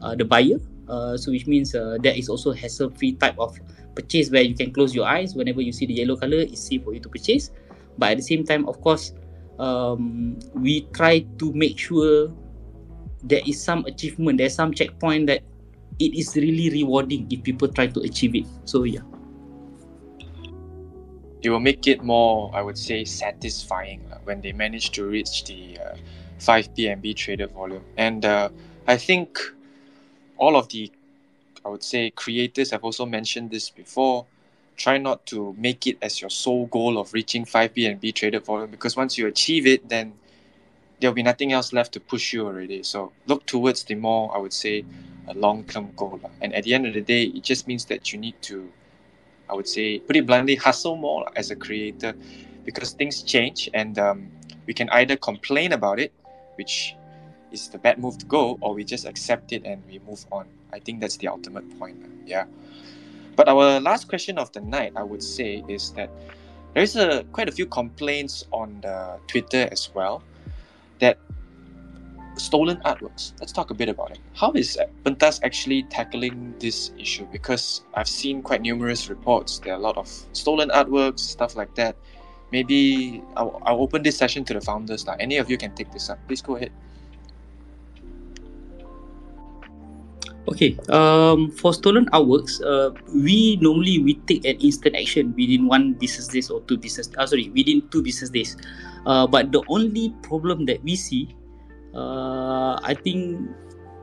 uh, 0.00 0.14
the 0.14 0.24
buyer 0.24 0.60
uh, 0.88 1.16
so 1.16 1.30
which 1.30 1.46
means 1.46 1.74
uh, 1.74 1.98
that 2.02 2.16
is 2.16 2.28
also 2.28 2.52
hassle 2.52 2.90
free 2.90 3.12
type 3.12 3.38
of 3.38 3.58
purchase 3.96 4.30
where 4.30 4.42
you 4.42 4.54
can 4.54 4.72
close 4.72 4.94
your 4.94 5.06
eyes 5.06 5.34
whenever 5.34 5.60
you 5.60 5.72
see 5.72 5.86
the 5.86 5.94
yellow 5.94 6.16
color 6.16 6.38
it's 6.38 6.60
safe 6.60 6.84
for 6.84 6.94
you 6.94 7.00
to 7.00 7.08
purchase. 7.08 7.50
But 7.98 8.12
at 8.12 8.16
the 8.18 8.22
same 8.22 8.44
time 8.44 8.68
of 8.68 8.80
course 8.80 9.12
um, 9.58 10.38
we 10.54 10.82
try 10.92 11.20
to 11.40 11.52
make 11.52 11.78
sure 11.78 12.30
there 13.24 13.40
is 13.46 13.62
some 13.62 13.84
achievement 13.86 14.38
there's 14.38 14.54
some 14.54 14.72
checkpoint 14.72 15.26
that 15.26 15.42
it 15.98 16.14
is 16.14 16.36
really 16.36 16.70
rewarding 16.70 17.26
if 17.30 17.42
people 17.42 17.68
try 17.68 17.86
to 17.86 18.00
achieve 18.00 18.34
it. 18.34 18.46
So 18.64 18.84
yeah. 18.84 19.00
It 21.42 21.50
will 21.50 21.60
make 21.60 21.86
it 21.86 22.02
more, 22.02 22.50
I 22.54 22.60
would 22.60 22.76
say, 22.76 23.04
satisfying 23.04 24.00
when 24.24 24.40
they 24.40 24.52
manage 24.52 24.90
to 24.92 25.06
reach 25.06 25.44
the 25.44 25.78
uh, 25.78 25.96
5 26.38 26.74
BNB 26.74 27.14
traded 27.14 27.52
volume. 27.52 27.84
And 27.96 28.24
uh, 28.24 28.48
I 28.86 28.96
think 28.96 29.38
all 30.38 30.56
of 30.56 30.68
the, 30.68 30.90
I 31.66 31.68
would 31.68 31.82
say, 31.82 32.10
creators 32.10 32.70
have 32.70 32.84
also 32.84 33.04
mentioned 33.04 33.50
this 33.50 33.70
before. 33.70 34.24
Try 34.76 34.98
not 34.98 35.26
to 35.26 35.54
make 35.58 35.86
it 35.88 35.98
as 36.00 36.20
your 36.20 36.30
sole 36.30 36.66
goal 36.66 36.96
of 36.96 37.12
reaching 37.12 37.44
5 37.44 37.74
BNB 37.74 38.14
traded 38.14 38.44
volume 38.44 38.70
because 38.70 38.96
once 38.96 39.18
you 39.18 39.26
achieve 39.26 39.66
it, 39.66 39.88
then 39.88 40.12
there'll 41.00 41.14
be 41.14 41.24
nothing 41.24 41.52
else 41.52 41.72
left 41.72 41.92
to 41.94 42.00
push 42.00 42.32
you 42.32 42.46
already. 42.46 42.84
So 42.84 43.10
look 43.26 43.44
towards 43.46 43.82
the 43.82 43.96
more, 43.96 44.32
I 44.32 44.38
would 44.38 44.52
say, 44.52 44.84
a 45.26 45.34
long 45.34 45.64
term 45.64 45.90
goal. 45.96 46.20
And 46.40 46.54
at 46.54 46.62
the 46.62 46.72
end 46.72 46.86
of 46.86 46.94
the 46.94 47.00
day, 47.00 47.24
it 47.24 47.42
just 47.42 47.66
means 47.66 47.86
that 47.86 48.12
you 48.12 48.18
need 48.18 48.40
to 48.42 48.70
I 49.48 49.54
would 49.54 49.68
say, 49.68 50.00
put 50.00 50.16
it 50.16 50.26
bluntly, 50.26 50.56
hustle 50.56 50.96
more 50.96 51.26
as 51.36 51.50
a 51.50 51.56
creator 51.56 52.14
because 52.64 52.92
things 52.92 53.22
change 53.22 53.70
and 53.74 53.98
um, 53.98 54.28
we 54.66 54.74
can 54.74 54.88
either 54.90 55.16
complain 55.16 55.72
about 55.72 56.00
it, 56.00 56.12
which 56.56 56.96
is 57.52 57.68
the 57.68 57.78
bad 57.78 57.98
move 57.98 58.18
to 58.18 58.26
go, 58.26 58.58
or 58.60 58.74
we 58.74 58.84
just 58.84 59.06
accept 59.06 59.52
it 59.52 59.64
and 59.64 59.82
we 59.86 60.00
move 60.06 60.24
on. 60.32 60.46
I 60.72 60.78
think 60.78 61.00
that's 61.00 61.16
the 61.16 61.28
ultimate 61.28 61.78
point. 61.78 61.96
Yeah. 62.26 62.44
But 63.36 63.48
our 63.48 63.80
last 63.80 64.08
question 64.08 64.38
of 64.38 64.50
the 64.52 64.60
night, 64.60 64.92
I 64.96 65.02
would 65.02 65.22
say, 65.22 65.64
is 65.68 65.92
that 65.92 66.10
there 66.74 66.82
is 66.82 66.96
a 66.96 67.24
quite 67.32 67.48
a 67.48 67.52
few 67.52 67.66
complaints 67.66 68.44
on 68.52 68.80
the 68.82 69.18
Twitter 69.28 69.68
as 69.70 69.90
well 69.94 70.22
that 70.98 71.18
stolen 72.36 72.76
artworks. 72.84 73.32
Let's 73.40 73.52
talk 73.52 73.70
a 73.70 73.74
bit 73.74 73.88
about 73.88 74.10
it. 74.10 74.18
How 74.34 74.52
is 74.52 74.78
Pentas 75.04 75.40
actually 75.42 75.84
tackling 75.84 76.54
this 76.58 76.92
issue? 76.98 77.26
Because 77.32 77.82
I've 77.94 78.08
seen 78.08 78.42
quite 78.42 78.62
numerous 78.62 79.08
reports. 79.08 79.58
There 79.58 79.72
are 79.72 79.76
a 79.76 79.80
lot 79.80 79.96
of 79.96 80.08
stolen 80.32 80.68
artworks, 80.70 81.20
stuff 81.20 81.56
like 81.56 81.74
that. 81.76 81.96
Maybe 82.52 83.22
I'll, 83.36 83.60
I'll 83.64 83.80
open 83.80 84.02
this 84.02 84.16
session 84.16 84.44
to 84.44 84.54
the 84.54 84.60
founders. 84.60 85.06
Now, 85.06 85.16
any 85.18 85.38
of 85.38 85.50
you 85.50 85.58
can 85.58 85.74
take 85.74 85.92
this 85.92 86.10
up. 86.10 86.18
Please 86.28 86.42
go 86.42 86.56
ahead. 86.56 86.72
Okay. 90.46 90.78
Um, 90.88 91.50
for 91.50 91.74
stolen 91.74 92.06
artworks, 92.14 92.62
uh, 92.62 92.94
we 93.10 93.58
normally 93.60 93.98
we 93.98 94.14
take 94.30 94.44
an 94.46 94.56
instant 94.62 94.94
action 94.94 95.34
within 95.36 95.66
one 95.66 95.94
business 95.94 96.28
days 96.28 96.50
or 96.50 96.62
two 96.70 96.78
business. 96.78 97.10
Uh, 97.18 97.26
sorry, 97.26 97.50
within 97.50 97.82
two 97.90 98.02
business 98.02 98.30
days. 98.30 98.56
Uh, 99.06 99.26
but 99.26 99.50
the 99.50 99.62
only 99.68 100.14
problem 100.22 100.66
that 100.66 100.82
we 100.82 100.94
see, 100.94 101.34
uh, 101.94 102.78
I 102.82 102.94
think, 102.94 103.42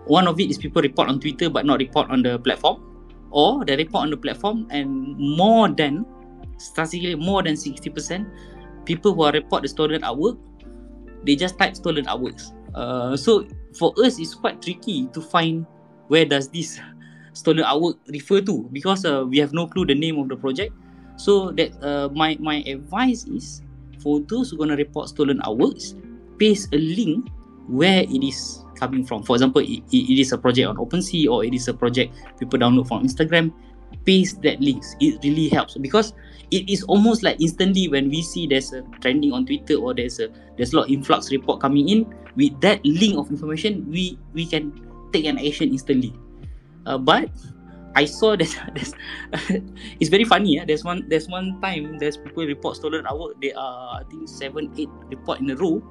one 0.05 0.27
of 0.27 0.39
it 0.39 0.51
is 0.51 0.57
people 0.57 0.81
report 0.81 1.07
on 1.07 1.19
Twitter 1.19 1.49
but 1.49 1.65
not 1.65 1.79
report 1.79 2.09
on 2.11 2.23
the 2.23 2.37
platform, 2.39 2.83
or 3.31 3.63
they 3.63 3.75
report 3.75 4.03
on 4.03 4.11
the 4.11 4.17
platform 4.17 4.67
and 4.69 5.15
more 5.17 5.69
than, 5.69 6.05
statistically 6.57 7.15
more 7.15 7.41
than 7.41 7.55
sixty 7.55 7.89
percent, 7.89 8.27
people 8.83 9.13
who 9.15 9.23
are 9.23 9.31
report 9.31 9.63
the 9.63 9.69
stolen 9.69 10.01
artwork, 10.01 10.37
they 11.23 11.35
just 11.35 11.57
type 11.57 11.75
stolen 11.75 12.03
artworks. 12.05 12.51
Uh, 12.75 13.15
so 13.15 13.47
for 13.79 13.93
us, 14.03 14.19
it's 14.19 14.35
quite 14.35 14.61
tricky 14.61 15.07
to 15.13 15.21
find 15.21 15.65
where 16.14 16.30
does 16.30 16.47
this 16.53 16.78
stolen 17.34 17.66
artwork 17.66 17.97
refer 18.14 18.38
to? 18.45 18.70
Because 18.70 19.01
uh, 19.01 19.26
we 19.26 19.41
have 19.41 19.49
no 19.51 19.66
clue 19.66 19.89
the 19.89 19.97
name 19.97 20.22
of 20.22 20.30
the 20.30 20.38
project. 20.38 20.70
So 21.18 21.49
that 21.57 21.74
uh, 21.82 22.14
my 22.14 22.38
my 22.38 22.61
advice 22.70 23.26
is 23.26 23.66
for 23.97 24.22
those 24.30 24.53
who 24.53 24.61
gonna 24.61 24.78
report 24.78 25.09
stolen 25.09 25.41
artworks 25.41 25.97
paste 26.38 26.70
a 26.70 26.78
link 26.78 27.34
where 27.66 28.05
it 28.05 28.22
is 28.22 28.61
coming 28.78 29.01
from. 29.01 29.26
For 29.26 29.36
example 29.36 29.66
it, 29.66 29.82
it, 29.89 30.20
is 30.22 30.32
a 30.34 30.38
project 30.38 30.70
on 30.70 30.78
OpenSea 30.78 31.30
or 31.30 31.45
it 31.45 31.53
is 31.53 31.68
a 31.68 31.74
project 31.74 32.14
people 32.38 32.59
download 32.59 32.88
from 32.88 33.01
Instagram 33.01 33.49
paste 34.05 34.41
that 34.41 34.61
links. 34.61 34.93
It 34.99 35.18
really 35.24 35.49
helps 35.49 35.78
because 35.78 36.14
it 36.51 36.70
is 36.70 36.84
almost 36.86 37.24
like 37.24 37.41
instantly 37.41 37.88
when 37.88 38.09
we 38.09 38.22
see 38.22 38.45
there's 38.45 38.74
a 38.74 38.82
trending 39.01 39.34
on 39.34 39.45
Twitter 39.45 39.78
or 39.78 39.93
there's 39.93 40.20
a 40.20 40.30
there's 40.57 40.74
a 40.74 40.78
lot 40.78 40.86
of 40.86 40.91
influx 40.91 41.32
report 41.32 41.61
coming 41.61 41.89
in 41.89 42.05
with 42.36 42.53
that 42.61 42.84
link 42.86 43.18
of 43.18 43.30
information 43.30 43.86
we 43.89 44.18
we 44.34 44.45
can 44.45 44.74
take 45.14 45.26
an 45.26 45.38
action 45.38 45.70
instantly. 45.70 46.14
Uh, 46.86 46.97
but 46.97 47.30
I 47.95 48.05
saw 48.05 48.36
there's, 48.36 48.55
there's 48.76 48.93
it's 49.99 50.09
very 50.09 50.26
funny. 50.26 50.57
Yeah? 50.57 50.66
There's 50.66 50.84
one 50.84 51.05
there's 51.07 51.28
one 51.28 51.61
time 51.61 51.99
there's 51.99 52.18
people 52.18 52.45
report 52.45 52.76
stolen 52.76 53.05
artwork. 53.05 53.39
There 53.41 53.57
are 53.57 54.01
I 54.01 54.03
think 54.09 54.28
seven 54.28 54.74
eight 54.78 54.89
report 55.09 55.39
in 55.39 55.49
a 55.51 55.55
row. 55.55 55.82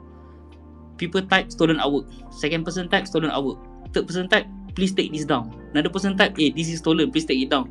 People 0.98 1.22
type 1.22 1.50
stolen 1.50 1.78
artwork. 1.78 2.10
Second 2.34 2.64
person 2.64 2.88
type 2.88 3.06
stolen 3.06 3.30
artwork. 3.30 3.62
Third 3.94 4.06
person 4.06 4.28
type 4.28 4.46
please 4.74 4.92
take 4.92 5.12
this 5.12 5.24
down. 5.24 5.54
Another 5.72 5.90
person 5.90 6.16
type 6.16 6.36
hey 6.36 6.50
this 6.50 6.68
is 6.68 6.78
stolen 6.78 7.10
please 7.10 7.24
take 7.24 7.40
it 7.40 7.50
down. 7.50 7.70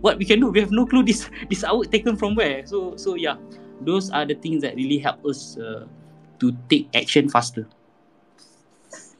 What 0.00 0.18
we 0.18 0.24
can 0.24 0.38
do? 0.38 0.50
We 0.50 0.60
have 0.60 0.70
no 0.70 0.86
clue 0.86 1.02
this 1.02 1.28
this 1.50 1.64
artwork 1.64 1.90
taken 1.90 2.16
from 2.16 2.34
where. 2.34 2.64
So 2.66 2.96
so 2.96 3.14
yeah, 3.14 3.36
those 3.82 4.10
are 4.10 4.24
the 4.24 4.34
things 4.34 4.62
that 4.62 4.76
really 4.76 4.98
help 4.98 5.24
us 5.26 5.58
uh, 5.58 5.86
to 6.38 6.54
take 6.70 6.88
action 6.94 7.28
faster. 7.28 7.66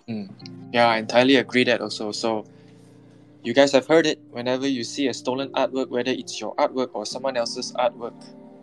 Mm. 0.08 0.28
Yeah, 0.72 0.88
I 0.88 0.98
entirely 0.98 1.36
agree 1.36 1.64
that 1.64 1.80
also. 1.80 2.12
So, 2.12 2.44
you 3.42 3.54
guys 3.54 3.72
have 3.72 3.86
heard 3.86 4.06
it. 4.06 4.18
Whenever 4.30 4.66
you 4.66 4.84
see 4.84 5.08
a 5.08 5.14
stolen 5.14 5.50
artwork, 5.52 5.88
whether 5.88 6.10
it's 6.10 6.40
your 6.40 6.54
artwork 6.56 6.90
or 6.92 7.06
someone 7.06 7.36
else's 7.36 7.72
artwork, 7.72 8.14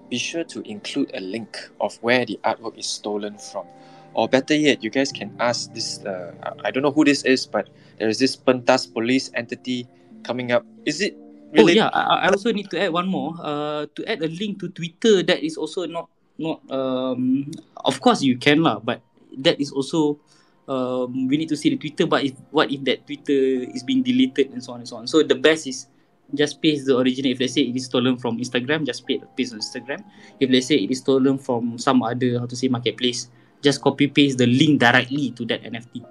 be 0.09 0.17
sure 0.17 0.43
to 0.43 0.61
include 0.69 1.11
a 1.13 1.19
link 1.19 1.57
of 1.81 1.95
where 2.01 2.25
the 2.25 2.39
artwork 2.43 2.77
is 2.77 2.85
stolen 2.85 3.37
from. 3.37 3.65
Or 4.13 4.29
better 4.29 4.55
yet, 4.55 4.83
you 4.83 4.89
guys 4.89 5.11
can 5.11 5.35
ask 5.39 5.73
this. 5.73 5.99
Uh, 5.99 6.33
I 6.63 6.71
don't 6.71 6.83
know 6.83 6.91
who 6.91 7.03
this 7.03 7.23
is, 7.23 7.45
but 7.45 7.67
there 7.99 8.07
is 8.07 8.17
this 8.17 8.35
Pentas 8.35 8.91
police 8.91 9.29
entity 9.33 9.87
coming 10.23 10.51
up. 10.51 10.65
Is 10.85 11.01
it 11.01 11.17
Oh 11.57 11.67
yeah, 11.67 11.87
I, 11.93 12.27
I 12.27 12.29
also 12.29 12.51
need 12.51 12.69
to 12.71 12.79
add 12.79 12.91
one 12.91 13.07
more. 13.07 13.35
Uh, 13.39 13.87
to 13.95 14.01
add 14.09 14.21
a 14.21 14.27
link 14.27 14.59
to 14.59 14.67
Twitter 14.69 15.23
that 15.23 15.39
is 15.39 15.55
also 15.55 15.85
not 15.87 16.09
not 16.37 16.59
um. 16.71 17.51
Of 17.85 18.01
course 18.01 18.21
you 18.21 18.35
can 18.35 18.59
lah, 18.63 18.79
but 18.83 18.99
that 19.39 19.61
is 19.61 19.71
also 19.71 20.19
um. 20.67 21.27
We 21.27 21.37
need 21.37 21.49
to 21.49 21.57
see 21.57 21.69
the 21.69 21.77
Twitter. 21.77 22.05
But 22.05 22.23
if 22.23 22.33
what 22.51 22.71
if 22.71 22.83
that 22.85 23.05
Twitter 23.05 23.69
is 23.69 23.83
being 23.83 24.03
deleted 24.03 24.51
and 24.51 24.63
so 24.63 24.73
on 24.73 24.79
and 24.79 24.89
so 24.89 24.97
on. 24.97 25.07
So 25.07 25.23
the 25.23 25.35
best 25.35 25.67
is 25.67 25.87
just 26.33 26.61
paste 26.61 26.85
the 26.85 26.97
original. 26.97 27.31
If 27.31 27.39
let's 27.39 27.53
say 27.53 27.61
it 27.61 27.75
is 27.75 27.85
stolen 27.85 28.17
from 28.17 28.37
Instagram, 28.37 28.85
just 28.85 29.05
paste 29.05 29.25
paste 29.37 29.53
on 29.53 29.59
Instagram. 29.59 30.03
If 30.39 30.49
let's 30.49 30.67
say 30.67 30.75
it 30.75 30.89
is 30.89 30.99
stolen 30.99 31.37
from 31.37 31.77
some 31.77 32.01
other 32.01 32.39
how 32.39 32.45
to 32.45 32.55
say 32.55 32.67
marketplace, 32.67 33.29
just 33.61 33.81
copy 33.81 34.07
paste 34.07 34.37
the 34.37 34.47
link 34.47 34.79
directly 34.79 35.31
to 35.37 35.45
that 35.45 35.61
NFT. 35.63 36.05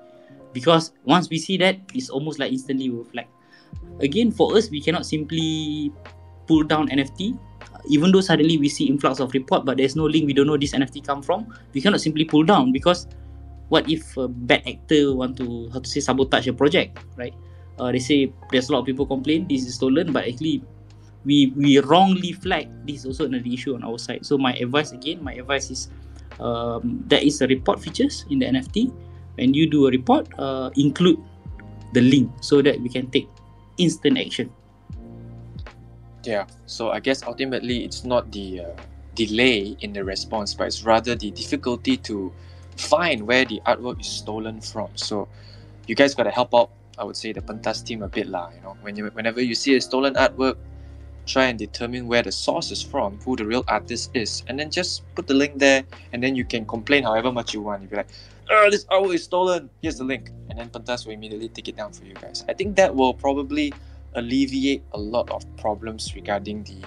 because 0.55 0.95
once 1.05 1.29
we 1.29 1.37
see 1.37 1.59
that, 1.59 1.77
it's 1.93 2.09
almost 2.09 2.39
like 2.39 2.55
instantly 2.55 2.89
we 2.89 3.05
flag. 3.11 3.27
Again, 4.01 4.31
for 4.31 4.57
us, 4.57 4.71
we 4.71 4.81
cannot 4.81 5.05
simply 5.05 5.93
pull 6.47 6.63
down 6.63 6.89
NFT. 6.89 7.37
Even 7.91 8.13
though 8.13 8.23
suddenly 8.23 8.57
we 8.57 8.71
see 8.71 8.87
influx 8.87 9.21
of 9.21 9.35
report, 9.35 9.67
but 9.67 9.77
there's 9.77 9.95
no 9.95 10.05
link, 10.07 10.25
we 10.25 10.33
don't 10.33 10.47
know 10.47 10.57
this 10.57 10.73
NFT 10.73 11.05
come 11.05 11.21
from. 11.21 11.53
We 11.75 11.83
cannot 11.83 12.01
simply 12.01 12.25
pull 12.25 12.45
down 12.45 12.73
because 12.73 13.07
what 13.69 13.89
if 13.89 14.17
a 14.17 14.29
bad 14.29 14.63
actor 14.67 15.15
want 15.15 15.37
to 15.39 15.69
how 15.73 15.81
to 15.81 15.89
say 15.89 16.01
sabotage 16.01 16.47
a 16.47 16.53
project, 16.53 16.99
right? 17.17 17.35
Uh, 17.79 17.91
they 17.91 17.99
say 17.99 18.33
there's 18.53 18.69
a 18.69 18.73
lot 18.73 18.81
of 18.81 18.87
people 18.87 19.07
complain 19.07 19.47
this 19.49 19.67
is 19.67 19.75
stolen, 19.75 20.13
but 20.13 20.27
actually 20.29 20.63
we 21.25 21.53
we 21.57 21.81
wrongly 21.81 22.33
flag 22.33 22.69
this 22.87 23.03
is 23.03 23.07
also 23.07 23.25
another 23.25 23.49
issue 23.49 23.75
on 23.75 23.83
our 23.83 23.99
side. 23.99 24.25
So 24.25 24.39
my 24.39 24.53
advice 24.55 24.93
again, 24.93 25.25
my 25.25 25.35
advice 25.35 25.71
is 25.71 25.89
um, 26.41 27.03
there 27.07 27.23
is 27.23 27.41
a 27.41 27.47
report 27.47 27.81
features 27.81 28.25
in 28.31 28.39
the 28.39 28.47
NFT. 28.47 28.93
When 29.35 29.53
you 29.53 29.67
do 29.69 29.87
a 29.87 29.91
report, 29.91 30.29
uh, 30.39 30.71
include 30.77 31.19
the 31.93 32.01
link 32.01 32.31
so 32.41 32.63
that 32.63 32.79
we 32.81 32.89
can 32.89 33.11
take 33.11 33.29
instant 33.79 34.19
action. 34.19 34.51
Yeah. 36.23 36.47
So 36.67 36.91
I 36.91 37.01
guess 37.01 37.23
ultimately 37.23 37.85
it's 37.85 38.05
not 38.05 38.31
the 38.31 38.61
uh, 38.61 38.75
delay 39.15 39.77
in 39.81 39.93
the 39.93 40.05
response, 40.05 40.55
but 40.55 40.69
it's 40.69 40.85
rather 40.85 41.15
the 41.15 41.31
difficulty 41.31 41.97
to 42.09 42.33
find 42.77 43.27
where 43.27 43.45
the 43.45 43.61
artwork 43.67 44.01
is 44.01 44.07
stolen 44.07 44.61
from. 44.61 44.91
So 44.97 45.29
you 45.87 45.95
guys 45.95 46.15
got 46.15 46.25
to 46.25 46.31
help 46.31 46.55
out. 46.55 46.71
I 46.97 47.05
would 47.05 47.17
say 47.17 47.33
the 47.33 47.41
Pentas 47.41 47.85
team 47.85 48.03
a 48.03 48.09
bit 48.09 48.29
lah. 48.29 48.51
You 48.55 48.61
know, 48.63 48.77
when 48.83 48.97
you 48.97 49.07
whenever 49.07 49.43
you 49.43 49.55
see 49.55 49.75
a 49.77 49.81
stolen 49.81 50.15
artwork, 50.15 50.57
try 51.27 51.47
and 51.47 51.59
determine 51.59 52.07
where 52.07 52.23
the 52.23 52.31
source 52.31 52.71
is 52.71 52.83
from, 52.83 53.19
who 53.25 53.35
the 53.35 53.45
real 53.45 53.65
artist 53.67 54.11
is, 54.15 54.45
and 54.47 54.59
then 54.59 54.71
just 54.71 55.03
put 55.15 55.27
the 55.27 55.35
link 55.35 55.59
there, 55.59 55.83
and 56.13 56.23
then 56.23 56.37
you 56.37 56.45
can 56.45 56.65
complain 56.67 57.03
however 57.03 57.33
much 57.33 57.53
you 57.53 57.63
want. 57.63 57.83
You 57.83 57.89
be 57.89 57.97
like, 57.97 58.13
"Oh, 58.51 58.69
this 58.71 58.85
artwork 58.87 59.15
is 59.15 59.25
stolen. 59.25 59.71
Here's 59.83 59.99
the 59.99 60.05
link," 60.05 60.31
and 60.51 60.59
then 60.59 60.71
Pentas 60.71 61.07
will 61.07 61.15
immediately 61.15 61.49
take 61.49 61.69
it 61.69 61.77
down 61.77 61.93
for 61.93 62.05
you 62.05 62.15
guys. 62.15 62.45
I 62.49 62.55
think 62.55 62.77
that 62.77 62.95
will 62.95 63.15
probably 63.15 63.73
alleviate 64.15 64.83
a 64.93 64.99
lot 64.99 65.31
of 65.31 65.43
problems 65.57 66.15
regarding 66.15 66.63
the 66.63 66.79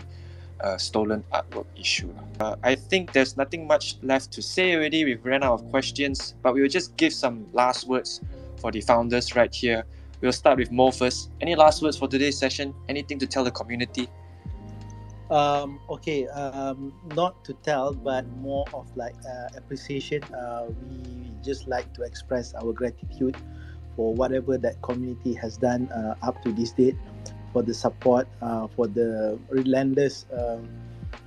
uh, 0.61 0.77
stolen 0.77 1.23
artwork 1.33 1.65
issue. 1.75 2.13
Uh, 2.39 2.55
I 2.63 2.75
think 2.75 3.13
there's 3.13 3.37
nothing 3.37 3.67
much 3.67 3.97
left 4.01 4.31
to 4.33 4.41
say 4.41 4.75
already. 4.75 5.05
We've 5.05 5.23
ran 5.23 5.43
out 5.43 5.53
of 5.53 5.69
questions, 5.69 6.35
but 6.41 6.53
we 6.53 6.61
will 6.61 6.69
just 6.69 6.95
give 6.97 7.13
some 7.13 7.45
last 7.53 7.87
words 7.87 8.21
for 8.57 8.71
the 8.71 8.81
founders 8.81 9.35
right 9.35 9.53
here. 9.53 9.85
We'll 10.21 10.31
start 10.31 10.57
with 10.57 10.71
Mo 10.71 10.91
first. 10.91 11.29
Any 11.41 11.55
last 11.55 11.81
words 11.81 11.97
for 11.97 12.07
today's 12.07 12.37
session? 12.37 12.73
Anything 12.89 13.19
to 13.19 13.27
tell 13.27 13.43
the 13.43 13.51
community? 13.51 14.09
Um, 15.29 15.79
okay, 15.89 16.25
um, 16.27 16.93
not 17.13 17.43
to 17.45 17.53
tell, 17.53 17.93
but 17.93 18.25
more 18.37 18.65
of 18.73 18.87
like 18.95 19.15
uh, 19.29 19.49
appreciation. 19.57 20.23
Uh, 20.23 20.67
we 20.69 21.31
just 21.43 21.67
like 21.67 21.93
to 21.93 22.03
express 22.03 22.53
our 22.55 22.71
gratitude 22.71 23.35
for 23.95 24.13
whatever 24.13 24.57
that 24.57 24.81
community 24.81 25.33
has 25.33 25.57
done 25.57 25.89
uh, 25.89 26.15
up 26.21 26.41
to 26.43 26.51
this 26.53 26.71
date, 26.71 26.95
for 27.53 27.61
the 27.61 27.73
support, 27.73 28.27
uh, 28.41 28.67
for 28.67 28.87
the 28.87 29.39
relentless. 29.49 30.25
Um, 30.31 30.67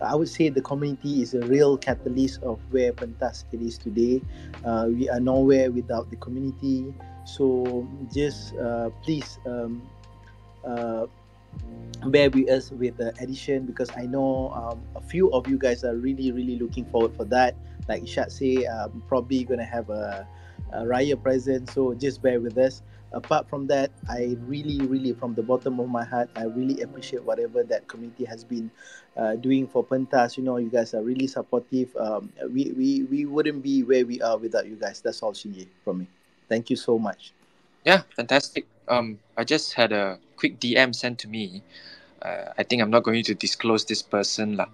I 0.01 0.15
would 0.15 0.29
say 0.29 0.49
the 0.49 0.63
community 0.63 1.21
is 1.23 1.35
a 1.35 1.41
real 1.41 1.77
catalyst 1.77 2.43
of 2.43 2.61
where 2.71 2.93
Pentas 2.93 3.45
it 3.53 3.61
is 3.61 3.77
today. 3.77 4.23
Uh, 4.65 4.89
we 4.89 5.09
are 5.11 5.21
nowhere 5.21 5.71
without 5.71 6.09
the 6.11 6.17
community. 6.17 6.95
So 7.25 7.87
just 8.13 8.57
uh, 8.57 8.91
please 9.05 9.39
um, 9.47 9.83
uh, 10.65 11.07
bear 12.07 12.31
with 12.31 12.49
us 12.49 12.71
with 12.71 12.97
the 12.97 13.13
edition 13.21 13.67
because 13.67 13.91
I 13.97 14.07
know 14.07 14.51
um, 14.51 14.81
a 14.97 15.01
few 15.01 15.31
of 15.33 15.49
you 15.49 15.59
guys 15.59 15.85
are 15.85 15.97
really 15.97 16.33
really 16.33 16.59
looking 16.59 16.87
forward 16.87 17.15
for 17.15 17.25
that. 17.27 17.57
Like 17.89 18.05
Irsyad 18.05 18.31
say, 18.31 18.67
um, 18.67 19.03
probably 19.09 19.45
gonna 19.45 19.65
have 19.65 19.91
a, 19.91 20.27
a 20.73 20.83
Raya 20.83 21.21
present. 21.21 21.69
So 21.71 21.93
just 21.95 22.23
bear 22.23 22.41
with 22.41 22.57
us. 22.57 22.83
Apart 23.13 23.49
from 23.49 23.67
that, 23.67 23.91
I 24.09 24.37
really 24.47 24.79
really 24.87 25.13
from 25.13 25.35
the 25.35 25.43
bottom 25.43 25.81
of 25.81 25.89
my 25.89 26.05
heart, 26.05 26.31
I 26.37 26.45
really 26.45 26.83
appreciate 26.83 27.25
whatever 27.25 27.63
that 27.65 27.89
community 27.89 28.25
has 28.25 28.45
been 28.45 28.71
uh, 29.17 29.35
doing 29.35 29.67
for 29.67 29.85
Pentas. 29.85 30.37
You 30.37 30.45
know, 30.45 30.57
you 30.57 30.71
guys 30.71 30.95
are 30.95 31.03
really 31.03 31.27
supportive. 31.27 31.95
Um, 31.97 32.33
we, 32.53 32.73
we 32.77 33.03
we 33.05 33.27
wouldn't 33.27 33.63
be 33.63 33.83
where 33.83 34.07
we 34.07 34.23
are 34.23 34.39
without 34.39 34.67
you 34.67 34.77
guys. 34.77 35.01
That's 35.01 35.23
all, 35.23 35.33
Shinji, 35.33 35.67
from 35.85 35.99
me. 35.99 36.07
Thank 36.49 36.71
you 36.71 36.77
so 36.77 36.99
much. 36.99 37.33
Yeah, 37.85 38.03
fantastic. 38.15 38.67
Um, 38.89 39.19
I 39.37 39.45
just 39.45 39.75
had 39.75 39.93
a 39.93 40.19
quick 40.37 40.61
DM 40.61 40.95
sent 40.95 41.19
to 41.21 41.29
me. 41.29 41.63
Uh, 42.23 42.53
I 42.59 42.63
think 42.63 42.83
I'm 42.83 42.91
not 42.91 43.03
going 43.03 43.25
to 43.25 43.35
disclose 43.35 43.85
this 43.85 44.03
person 44.03 44.57
lah. 44.57 44.67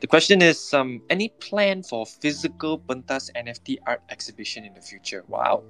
The 0.00 0.06
question 0.06 0.42
is, 0.42 0.74
um, 0.74 1.00
any 1.08 1.30
plan 1.40 1.82
for 1.82 2.04
physical 2.04 2.78
Pentas 2.78 3.32
NFT 3.32 3.78
art 3.86 4.02
exhibition 4.10 4.64
in 4.64 4.74
the 4.74 4.80
future? 4.80 5.24
Wow, 5.28 5.64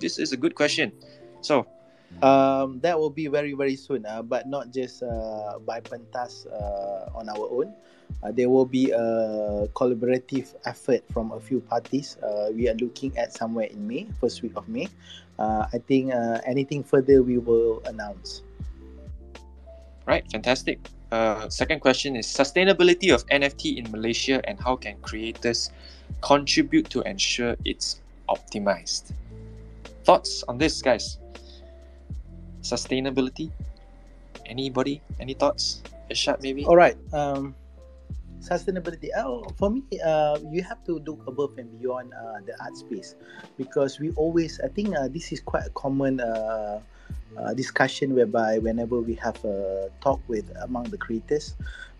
this 0.00 0.18
is 0.18 0.32
a 0.32 0.36
good 0.36 0.54
question. 0.54 0.92
So, 1.40 1.66
Um, 2.22 2.80
that 2.80 2.98
will 2.98 3.12
be 3.12 3.28
very 3.28 3.52
very 3.52 3.76
soon. 3.76 4.08
Uh, 4.08 4.24
but 4.24 4.48
not 4.48 4.72
just 4.72 5.04
uh, 5.04 5.60
by 5.62 5.78
Pentas 5.84 6.48
uh, 6.48 7.12
on 7.14 7.28
our 7.28 7.46
own. 7.52 7.70
Uh, 8.22 8.32
there 8.32 8.48
will 8.48 8.64
be 8.64 8.90
a 8.90 9.68
collaborative 9.74 10.54
effort 10.64 11.04
from 11.12 11.30
a 11.32 11.40
few 11.40 11.60
parties. 11.60 12.16
Uh, 12.18 12.50
we 12.50 12.68
are 12.68 12.74
looking 12.74 13.16
at 13.16 13.32
somewhere 13.32 13.66
in 13.66 13.86
May, 13.86 14.08
first 14.20 14.42
week 14.42 14.56
of 14.56 14.66
May. 14.68 14.88
Uh, 15.38 15.66
I 15.72 15.78
think 15.78 16.12
uh, 16.12 16.40
anything 16.44 16.82
further 16.82 17.22
we 17.22 17.38
will 17.38 17.82
announce. 17.86 18.42
right, 20.06 20.24
fantastic. 20.32 20.88
Uh, 21.12 21.48
second 21.48 21.80
question 21.80 22.16
is 22.16 22.26
sustainability 22.26 23.14
of 23.14 23.24
NFT 23.28 23.78
in 23.78 23.90
Malaysia 23.92 24.40
and 24.48 24.58
how 24.60 24.74
can 24.74 24.96
creators 25.00 25.70
contribute 26.20 26.90
to 26.90 27.00
ensure 27.02 27.56
it's 27.64 28.00
optimized? 28.28 29.12
Thoughts 30.04 30.42
on 30.48 30.58
this, 30.58 30.82
guys? 30.82 31.18
Sustainability? 32.62 33.50
Anybody? 34.46 35.02
Any 35.20 35.34
thoughts? 35.34 35.82
Ishad, 36.10 36.42
maybe? 36.42 36.64
All 36.64 36.76
right. 36.76 36.96
Um, 37.12 37.54
sustainability. 38.40 39.08
Oh, 39.16 39.44
for 39.56 39.70
me, 39.70 39.84
uh, 40.04 40.38
you 40.50 40.62
have 40.62 40.82
to 40.84 40.98
look 41.04 41.20
above 41.26 41.58
and 41.58 41.68
beyond 41.78 42.12
uh, 42.14 42.40
the 42.46 42.56
art 42.62 42.76
space 42.76 43.14
because 43.56 44.00
we 44.00 44.10
always. 44.16 44.60
I 44.60 44.68
think 44.68 44.96
uh, 44.96 45.08
this 45.08 45.32
is 45.32 45.40
quite 45.40 45.66
a 45.66 45.70
common 45.70 46.20
uh, 46.20 46.80
uh, 47.36 47.54
discussion 47.54 48.14
whereby 48.14 48.58
whenever 48.58 49.00
we 49.00 49.14
have 49.14 49.36
a 49.44 49.90
talk 50.00 50.20
with 50.28 50.50
among 50.62 50.84
the 50.84 50.98
creators. 50.98 51.54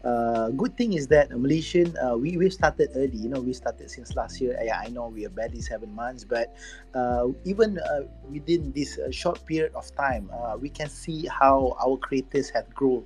Uh, 0.05 0.51
good 0.55 0.77
thing 0.77 0.93
is 0.95 1.09
that 1.09 1.31
Malaysian 1.35 1.91
uh, 1.99 2.17
we 2.17 2.37
we 2.39 2.49
started 2.51 2.91
early. 2.95 3.19
You 3.19 3.29
know, 3.29 3.41
we 3.41 3.53
started 3.53 3.91
since 3.91 4.15
last 4.15 4.41
year. 4.41 4.55
Yeah, 4.63 4.79
I 4.79 4.89
know 4.89 5.09
we 5.09 5.27
are 5.27 5.35
barely 5.35 5.61
seven 5.61 5.91
months, 5.95 6.23
but 6.23 6.55
uh, 6.95 7.29
even 7.45 7.79
uh, 7.83 8.07
within 8.31 8.71
this 8.73 8.99
uh, 8.99 9.11
short 9.11 9.45
period 9.45 9.75
of 9.75 9.91
time, 9.97 10.31
we 10.61 10.71
can 10.71 10.89
see 10.89 11.27
how 11.27 11.75
our 11.83 11.97
creators 11.99 12.49
have 12.51 12.71
grown 12.75 13.05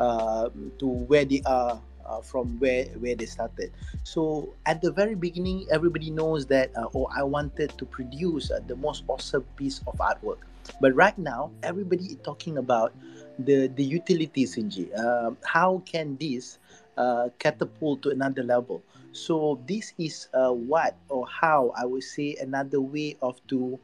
to 0.00 0.86
where 1.06 1.24
they 1.24 1.42
are 1.46 1.80
uh, 2.06 2.20
from 2.20 2.58
where 2.58 2.84
where 3.00 3.14
they 3.14 3.26
started. 3.26 3.72
So 4.04 4.54
at 4.66 4.80
the 4.80 4.90
very 4.90 5.14
beginning, 5.14 5.66
everybody 5.70 6.10
knows 6.10 6.46
that 6.46 6.70
uh, 6.76 6.88
oh, 6.94 7.08
I 7.14 7.22
wanted 7.22 7.76
to 7.78 7.84
produce 7.84 8.50
uh, 8.50 8.60
the 8.66 8.76
most 8.76 9.04
awesome 9.08 9.44
piece 9.56 9.80
of 9.86 9.96
artwork. 9.98 10.38
But 10.80 10.94
right 10.94 11.16
now, 11.18 11.50
everybody 11.62 12.04
is 12.04 12.18
talking 12.22 12.58
about 12.58 12.92
the 13.38 13.68
the 13.68 13.84
utilities 13.84 14.56
in 14.56 14.70
G. 14.70 14.92
Um, 14.94 15.36
how 15.44 15.82
can 15.86 16.16
this 16.16 16.58
uh, 16.96 17.28
catapult 17.38 18.02
to 18.02 18.10
another 18.10 18.42
level? 18.42 18.82
So 19.12 19.60
this 19.68 19.92
is 19.98 20.28
uh, 20.32 20.52
what 20.52 20.96
or 21.08 21.26
how 21.26 21.72
I 21.76 21.84
would 21.84 22.04
say 22.04 22.36
another 22.40 22.80
way 22.80 23.16
of 23.20 23.40
to 23.48 23.78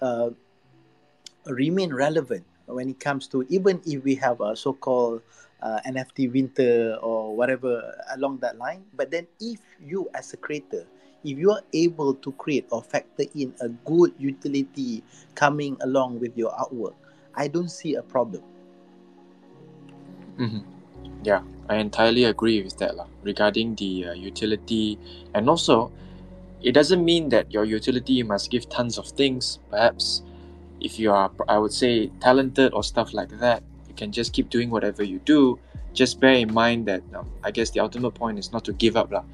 uh, 0.00 0.30
remain 1.46 1.94
relevant 1.94 2.44
when 2.66 2.88
it 2.88 2.98
comes 3.00 3.26
to 3.28 3.46
even 3.48 3.80
if 3.86 4.02
we 4.04 4.14
have 4.16 4.40
a 4.40 4.56
so-called 4.56 5.22
uh, 5.62 5.78
NFT 5.86 6.32
winter 6.32 6.98
or 7.00 7.34
whatever 7.34 7.94
along 8.14 8.38
that 8.38 8.58
line. 8.58 8.84
But 8.94 9.10
then 9.10 9.26
if 9.40 9.60
you 9.80 10.10
as 10.14 10.32
a 10.32 10.36
creator, 10.36 10.86
if 11.24 11.38
you 11.38 11.50
are 11.52 11.62
able 11.72 12.14
to 12.14 12.32
create 12.32 12.66
or 12.70 12.82
factor 12.82 13.24
in 13.34 13.54
a 13.60 13.68
good 13.86 14.12
utility 14.18 15.02
coming 15.34 15.76
along 15.82 16.18
with 16.18 16.36
your 16.36 16.50
artwork, 16.50 16.94
I 17.34 17.48
don't 17.48 17.70
see 17.70 17.94
a 17.94 18.02
problem. 18.02 18.42
Hmm 20.36 20.60
Yeah, 21.22 21.42
I 21.68 21.76
entirely 21.78 22.24
agree 22.24 22.62
with 22.62 22.78
that 22.78 22.96
lah. 22.96 23.06
Regarding 23.22 23.74
the 23.76 24.10
uh, 24.10 24.12
utility, 24.14 24.98
and 25.34 25.48
also, 25.48 25.92
it 26.62 26.72
doesn't 26.72 27.04
mean 27.04 27.30
that 27.30 27.50
your 27.52 27.64
utility 27.64 28.22
must 28.22 28.50
give 28.50 28.68
tons 28.68 28.98
of 28.98 29.06
things. 29.08 29.58
Perhaps, 29.70 30.22
if 30.80 30.98
you 30.98 31.12
are, 31.12 31.30
I 31.48 31.58
would 31.58 31.72
say, 31.72 32.10
talented 32.20 32.74
or 32.74 32.82
stuff 32.82 33.14
like 33.14 33.30
that, 33.38 33.62
you 33.88 33.94
can 33.94 34.12
just 34.12 34.32
keep 34.32 34.50
doing 34.50 34.70
whatever 34.70 35.02
you 35.04 35.20
do. 35.24 35.58
Just 35.94 36.20
bear 36.20 36.34
in 36.34 36.52
mind 36.52 36.86
that 36.86 37.02
um, 37.14 37.30
I 37.44 37.50
guess 37.50 37.70
the 37.70 37.80
ultimate 37.80 38.12
point 38.14 38.38
is 38.38 38.52
not 38.52 38.64
to 38.66 38.72
give 38.72 38.96
up 38.96 39.12
lah. 39.12 39.24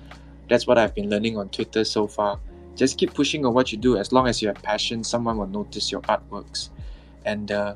That's 0.48 0.66
what 0.66 0.78
I've 0.78 0.94
been 0.94 1.08
learning 1.08 1.38
on 1.38 1.48
Twitter 1.48 1.84
so 1.84 2.06
far. 2.06 2.38
Just 2.76 2.98
keep 2.98 3.14
pushing 3.14 3.44
on 3.46 3.54
what 3.54 3.72
you 3.72 3.78
do. 3.78 3.96
As 3.96 4.12
long 4.12 4.28
as 4.28 4.42
you 4.42 4.48
have 4.48 4.60
passion, 4.62 5.04
someone 5.04 5.36
will 5.38 5.50
notice 5.50 5.90
your 5.92 6.02
artworks, 6.08 6.70
and 7.24 7.50
uh, 7.52 7.74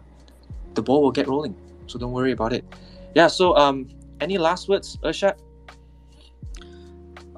the 0.75 0.83
ball 0.83 1.03
will 1.03 1.13
get 1.13 1.29
rolling. 1.29 1.57
So 1.87 1.99
don't 1.99 2.13
worry 2.13 2.33
about 2.33 2.53
it. 2.53 2.65
Yeah. 3.15 3.27
So 3.27 3.57
um, 3.57 3.89
any 4.21 4.39
last 4.39 4.69
words, 4.69 4.99
Irsyad? 5.03 5.39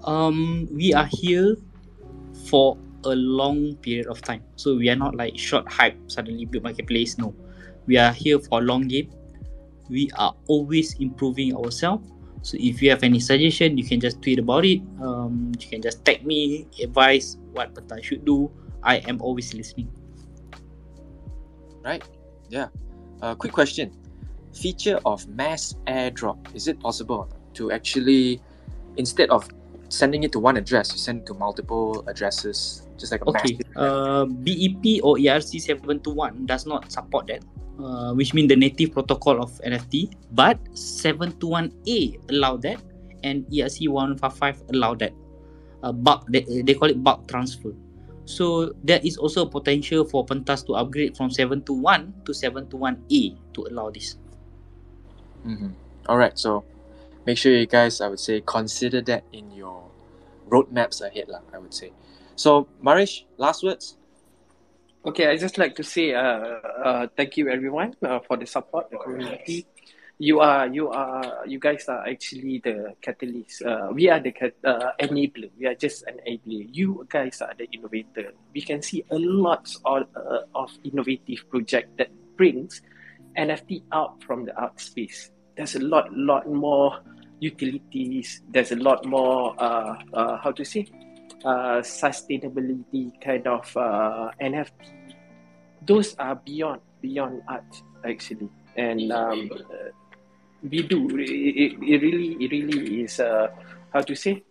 Um, 0.04 0.68
we 0.70 0.92
are 0.92 1.08
here 1.10 1.56
for 2.48 2.76
a 3.04 3.14
long 3.14 3.74
period 3.76 4.06
of 4.06 4.20
time. 4.20 4.42
So 4.56 4.76
we 4.76 4.88
are 4.88 4.96
not 4.96 5.14
like 5.14 5.38
short 5.38 5.70
hype 5.70 5.96
suddenly 6.08 6.44
build 6.44 6.64
marketplace. 6.64 7.18
No, 7.18 7.34
we 7.86 7.96
are 7.96 8.12
here 8.12 8.38
for 8.38 8.60
a 8.60 8.62
long 8.62 8.88
game. 8.88 9.10
We 9.88 10.10
are 10.16 10.34
always 10.46 10.94
improving 11.00 11.56
ourselves. 11.56 12.10
So 12.42 12.58
if 12.60 12.82
you 12.82 12.90
have 12.90 13.02
any 13.02 13.20
suggestion, 13.20 13.78
you 13.78 13.84
can 13.84 14.00
just 14.00 14.20
tweet 14.20 14.38
about 14.38 14.64
it. 14.64 14.82
Um, 15.00 15.52
you 15.58 15.68
can 15.68 15.80
just 15.80 16.04
tag 16.04 16.26
me, 16.26 16.66
advice 16.82 17.38
what 17.52 17.72
I 17.90 18.00
should 18.02 18.24
do. 18.24 18.50
I 18.82 18.96
am 19.08 19.20
always 19.22 19.54
listening. 19.54 19.88
Right. 21.82 22.04
Yeah. 22.48 22.68
Uh, 23.22 23.34
quick 23.34 23.52
question. 23.52 23.92
Feature 24.54 25.00
of 25.04 25.26
mass 25.28 25.74
airdrop. 25.86 26.38
Is 26.54 26.68
it 26.68 26.78
possible 26.80 27.28
to 27.54 27.72
actually, 27.72 28.40
instead 28.96 29.30
of 29.30 29.48
sending 29.88 30.22
it 30.22 30.32
to 30.32 30.38
one 30.38 30.56
address, 30.56 30.92
you 30.92 30.98
send 30.98 31.22
it 31.22 31.26
to 31.26 31.34
multiple 31.34 32.04
addresses, 32.06 32.86
just 32.98 33.12
like 33.12 33.22
a 33.22 33.30
Okay. 33.30 33.58
Uh, 33.76 34.24
BEP 34.26 35.02
or 35.02 35.16
ERC 35.16 35.60
721 35.60 36.46
does 36.46 36.66
not 36.66 36.90
support 36.90 37.26
that, 37.26 37.42
uh, 37.78 38.12
which 38.14 38.34
means 38.34 38.48
the 38.48 38.56
native 38.56 38.92
protocol 38.92 39.42
of 39.42 39.50
NFT. 39.66 40.14
But 40.32 40.62
721A 40.74 42.30
allow 42.30 42.56
that, 42.58 42.82
and 43.22 43.46
E 43.50 43.62
ERC 43.62 43.88
155 43.88 44.62
allow 44.74 44.94
that. 44.98 45.12
Uh, 45.82 45.92
bulk 45.92 46.24
they, 46.32 46.46
they 46.62 46.74
call 46.74 46.88
it 46.88 47.02
bulk 47.02 47.28
transfer. 47.28 47.74
So 48.24 48.72
there 48.82 49.00
is 49.04 49.16
also 49.20 49.44
a 49.44 49.48
potential 49.48 50.04
for 50.04 50.24
Pentas 50.24 50.64
to 50.66 50.80
upgrade 50.80 51.16
from 51.16 51.28
721 51.28 52.24
to 52.24 52.32
721A 52.32 53.36
to 53.52 53.60
allow 53.68 53.90
this. 53.90 54.16
Mhm. 55.44 55.74
All 56.08 56.16
right. 56.16 56.38
So 56.38 56.64
make 57.26 57.38
sure 57.38 57.52
you 57.52 57.66
guys, 57.66 58.00
I 58.00 58.08
would 58.08 58.20
say, 58.20 58.42
consider 58.44 59.00
that 59.02 59.24
in 59.32 59.52
your 59.52 59.84
roadmaps 60.48 61.00
ahead, 61.00 61.28
lah. 61.28 61.40
I 61.52 61.58
would 61.58 61.74
say. 61.74 61.92
So 62.36 62.66
Marish, 62.82 63.24
last 63.36 63.62
words. 63.62 63.96
Okay, 65.04 65.28
I 65.28 65.36
just 65.36 65.58
like 65.58 65.76
to 65.76 65.84
say 65.84 66.14
uh, 66.14 66.64
uh, 66.80 67.06
thank 67.14 67.36
you 67.36 67.52
everyone 67.52 67.92
uh, 68.00 68.20
for 68.24 68.40
the 68.40 68.46
support, 68.46 68.90
the 68.90 68.96
community. 68.96 69.66
You 70.16 70.40
are, 70.40 70.66
you 70.66 70.88
are, 70.88 71.44
you 71.44 71.58
guys 71.58 71.88
are 71.88 72.06
actually 72.06 72.62
the 72.64 72.94
catalyst. 73.02 73.60
Uh, 73.60 73.90
we 73.92 74.08
are 74.08 74.20
the 74.20 74.30
cat, 74.30 74.54
uh, 74.64 74.94
enabler. 75.00 75.50
We 75.58 75.66
are 75.66 75.74
just 75.74 76.06
an 76.06 76.20
enabler. 76.24 76.70
You 76.70 77.04
guys 77.10 77.42
are 77.42 77.52
the 77.52 77.68
innovator. 77.74 78.32
We 78.54 78.62
can 78.62 78.80
see 78.80 79.04
a 79.10 79.18
lot 79.18 79.68
of, 79.84 80.06
uh, 80.14 80.46
of 80.54 80.70
innovative 80.84 81.50
project 81.50 81.98
that 81.98 82.08
brings 82.38 82.80
NFT 83.36 83.82
out 83.92 84.22
from 84.22 84.46
the 84.46 84.56
art 84.56 84.80
space. 84.80 85.33
There's 85.56 85.76
a 85.76 85.80
lot, 85.80 86.12
lot 86.12 86.48
more 86.50 86.98
utilities. 87.40 88.42
There's 88.50 88.72
a 88.72 88.76
lot 88.76 89.04
more, 89.04 89.54
uh, 89.58 89.96
uh, 90.12 90.36
how 90.38 90.52
to 90.52 90.64
say, 90.64 90.86
uh, 91.44 91.84
sustainability 91.84 93.12
kind 93.20 93.46
of 93.46 93.76
uh, 93.76 94.30
NFT. 94.40 94.72
Those 95.86 96.16
are 96.16 96.36
beyond 96.36 96.80
beyond 97.02 97.42
art 97.46 97.68
actually, 98.04 98.48
and 98.76 99.12
um, 99.12 99.50
uh, 99.52 99.92
we 100.64 100.82
do. 100.82 101.04
It, 101.20 101.76
it, 101.76 102.00
really 102.00 102.32
it 102.40 102.50
really 102.50 103.04
is 103.04 103.20
uh, 103.20 103.48
how 103.92 104.00
to 104.00 104.14
say. 104.16 104.42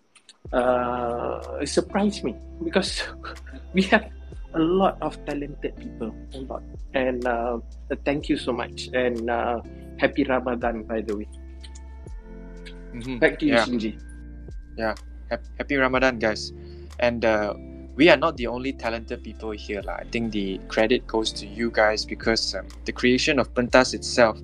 Uh, 0.53 1.57
it 1.61 1.69
surprised 1.69 2.23
me 2.23 2.35
because 2.63 3.01
we 3.73 3.81
have 3.89 4.05
a 4.53 4.59
lot 4.59 4.97
of 5.01 5.17
talented 5.25 5.75
people, 5.77 6.13
a 6.33 6.39
lot, 6.45 6.63
and 6.93 7.25
uh, 7.25 7.59
thank 8.05 8.29
you 8.29 8.37
so 8.37 8.53
much, 8.53 8.89
and 8.93 9.29
uh, 9.29 9.61
happy 9.97 10.23
Ramadan 10.23 10.83
by 10.83 11.01
the 11.01 11.17
way. 11.17 11.27
Mhm. 12.93 13.19
Back 13.19 13.39
to 13.39 13.45
you, 13.45 13.53
Yeah. 13.53 13.65
Shinji. 13.65 13.91
Hap- 15.29 15.47
Happy 15.57 15.75
Ramadan, 15.77 16.19
guys. 16.19 16.53
And 16.99 17.25
uh, 17.25 17.53
we 17.95 18.09
are 18.09 18.17
not 18.17 18.37
the 18.37 18.45
only 18.47 18.73
talented 18.73 19.23
people 19.23 19.49
here. 19.51 19.81
lah. 19.81 19.97
I 20.01 20.05
think 20.13 20.31
the 20.31 20.59
credit 20.69 21.07
goes 21.07 21.31
to 21.41 21.47
you 21.49 21.71
guys 21.73 22.05
because 22.05 22.53
um, 22.53 22.67
the 22.85 22.91
creation 22.93 23.39
of 23.39 23.49
Pentas 23.57 23.93
itself 23.97 24.37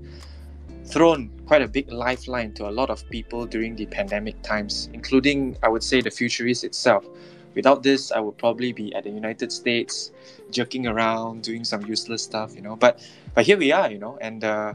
thrown 0.86 1.30
quite 1.46 1.62
a 1.62 1.68
big 1.70 1.92
lifeline 1.94 2.54
to 2.58 2.66
a 2.68 2.74
lot 2.74 2.90
of 2.90 3.06
people 3.14 3.46
during 3.46 3.76
the 3.76 3.86
pandemic 3.86 4.42
times, 4.42 4.90
including, 4.94 5.54
I 5.62 5.70
would 5.70 5.84
say, 5.86 6.02
the 6.02 6.10
Futurists 6.10 6.64
itself. 6.64 7.06
Without 7.56 7.84
this, 7.84 8.12
I 8.12 8.20
would 8.20 8.38
probably 8.38 8.74
be 8.74 8.94
at 8.96 9.04
the 9.04 9.10
United 9.10 9.52
States, 9.52 10.12
jerking 10.52 10.88
around, 10.88 11.44
doing 11.44 11.64
some 11.64 11.86
useless 11.86 12.24
stuff, 12.24 12.56
you 12.56 12.62
know. 12.62 12.76
But 12.76 13.02
but 13.34 13.46
here 13.46 13.58
we 13.58 13.72
are, 13.72 13.90
you 13.92 13.98
know, 13.98 14.18
and 14.22 14.44
uh, 14.44 14.74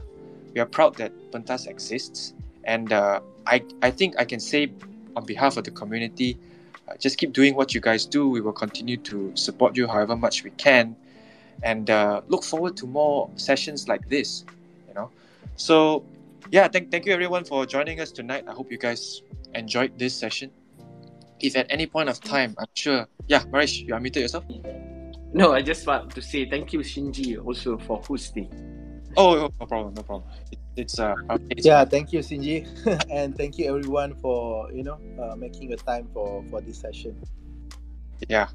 we 0.53 0.61
are 0.61 0.67
proud 0.67 0.97
that 0.97 1.13
Pentas 1.31 1.67
exists. 1.67 2.35
And 2.65 2.93
uh, 2.93 3.21
I 3.47 3.63
I 3.83 3.91
think 3.91 4.15
I 4.19 4.25
can 4.25 4.41
say 4.41 4.73
on 5.17 5.25
behalf 5.25 5.57
of 5.57 5.65
the 5.65 5.71
community, 5.71 6.37
uh, 6.89 6.97
just 6.97 7.19
keep 7.19 7.33
doing 7.33 7.55
what 7.55 7.75
you 7.75 7.81
guys 7.81 8.07
do. 8.07 8.29
We 8.29 8.41
will 8.41 8.53
continue 8.53 8.97
to 8.99 9.33
support 9.37 9.77
you 9.77 9.87
however 9.87 10.17
much 10.17 10.43
we 10.43 10.51
can, 10.51 10.97
and 11.63 11.91
uh, 11.91 12.23
look 12.29 12.43
forward 12.43 12.77
to 12.79 12.87
more 12.87 13.31
sessions 13.37 13.89
like 13.89 14.09
this. 14.09 14.45
You 14.89 14.95
know, 14.95 15.11
so 15.57 16.05
yeah, 16.51 16.69
thank 16.69 16.91
thank 16.91 17.07
you 17.07 17.13
everyone 17.13 17.45
for 17.45 17.67
joining 17.67 18.01
us 18.01 18.11
tonight. 18.11 18.45
I 18.49 18.53
hope 18.53 18.73
you 18.73 18.79
guys 18.79 19.23
enjoyed 19.55 19.99
this 19.99 20.15
session. 20.15 20.51
If 21.41 21.57
at 21.57 21.67
any 21.71 21.87
point 21.87 22.09
of 22.09 22.21
time, 22.21 22.55
I'm 22.59 22.67
sure, 22.75 23.07
yeah, 23.27 23.45
Marish, 23.51 23.81
you 23.81 23.95
unmuted 23.95 24.17
yourself. 24.17 24.45
No, 25.33 25.53
I 25.53 25.63
just 25.63 25.87
want 25.87 26.15
to 26.15 26.23
say 26.23 26.49
thank 26.49 26.73
you, 26.73 26.81
Shinji, 26.81 27.45
also 27.45 27.77
for 27.79 28.01
hosting. 28.07 28.49
Oh, 29.17 29.37
oh, 29.37 29.51
no 29.61 29.67
problem, 29.67 29.95
no 29.95 30.03
problem. 30.03 30.31
It, 30.53 30.59
it's 30.77 30.99
uh, 30.99 31.15
it's, 31.51 31.67
Yeah, 31.67 31.85
thank 31.85 32.13
you, 32.13 32.21
Shinji, 32.21 32.67
and 33.11 33.37
thank 33.37 33.59
you 33.59 33.69
everyone 33.69 34.15
for 34.17 34.71
you 34.73 34.85
know 34.85 34.99
uh, 35.21 35.35
making 35.37 35.73
a 35.73 35.77
time 35.77 36.09
for 36.13 36.45
for 36.51 36.61
this 36.61 36.79
session. 36.79 37.17
Yeah, 38.29 38.49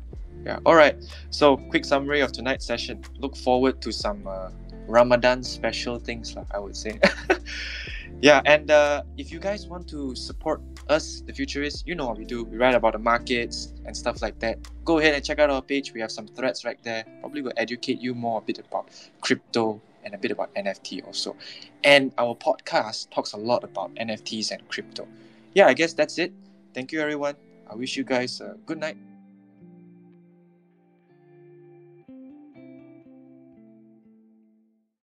yeah. 0.45 0.59
All 0.65 0.75
right. 0.75 0.95
So, 1.29 1.57
quick 1.69 1.85
summary 1.85 2.21
of 2.21 2.31
tonight's 2.31 2.65
session. 2.65 3.03
Look 3.19 3.35
forward 3.35 3.81
to 3.81 3.91
some 3.91 4.25
uh, 4.25 4.49
Ramadan 4.89 5.43
special 5.43 5.99
things, 5.99 6.35
I 6.51 6.59
would 6.59 6.75
say. 6.75 6.99
yeah, 8.21 8.41
and 8.45 8.71
uh, 8.71 9.03
if 9.17 9.31
you 9.31 9.39
guys 9.39 9.67
want 9.67 9.87
to 9.89 10.15
support 10.15 10.61
us, 10.89 11.21
the 11.25 11.31
Futurists, 11.31 11.83
you 11.85 11.93
know 11.93 12.07
what 12.07 12.17
we 12.17 12.25
do. 12.25 12.43
We 12.43 12.57
write 12.57 12.73
about 12.73 12.93
the 12.93 12.99
markets 12.99 13.73
and 13.85 13.95
stuff 13.95 14.21
like 14.21 14.39
that. 14.39 14.57
Go 14.83 14.97
ahead 14.97 15.13
and 15.13 15.23
check 15.23 15.37
out 15.37 15.51
our 15.51 15.61
page. 15.61 15.93
We 15.93 16.01
have 16.01 16.11
some 16.11 16.27
threads 16.27 16.65
right 16.65 16.79
there. 16.83 17.05
Probably 17.21 17.43
will 17.43 17.53
educate 17.55 18.01
you 18.01 18.15
more 18.15 18.39
a 18.39 18.41
bit 18.41 18.57
about 18.59 18.89
crypto 19.21 19.79
and 20.03 20.15
a 20.15 20.17
bit 20.17 20.31
about 20.31 20.53
NFT 20.55 21.05
also. 21.05 21.35
And 21.83 22.11
our 22.17 22.33
podcast 22.33 23.11
talks 23.11 23.33
a 23.33 23.37
lot 23.37 23.63
about 23.63 23.93
NFTs 23.95 24.51
and 24.51 24.67
crypto. 24.69 25.07
Yeah, 25.53 25.67
I 25.67 25.73
guess 25.73 25.93
that's 25.93 26.17
it. 26.17 26.33
Thank 26.73 26.91
you, 26.91 26.99
everyone. 26.99 27.35
I 27.69 27.75
wish 27.75 27.95
you 27.95 28.03
guys 28.03 28.41
a 28.41 28.57
good 28.65 28.79
night. 28.79 28.97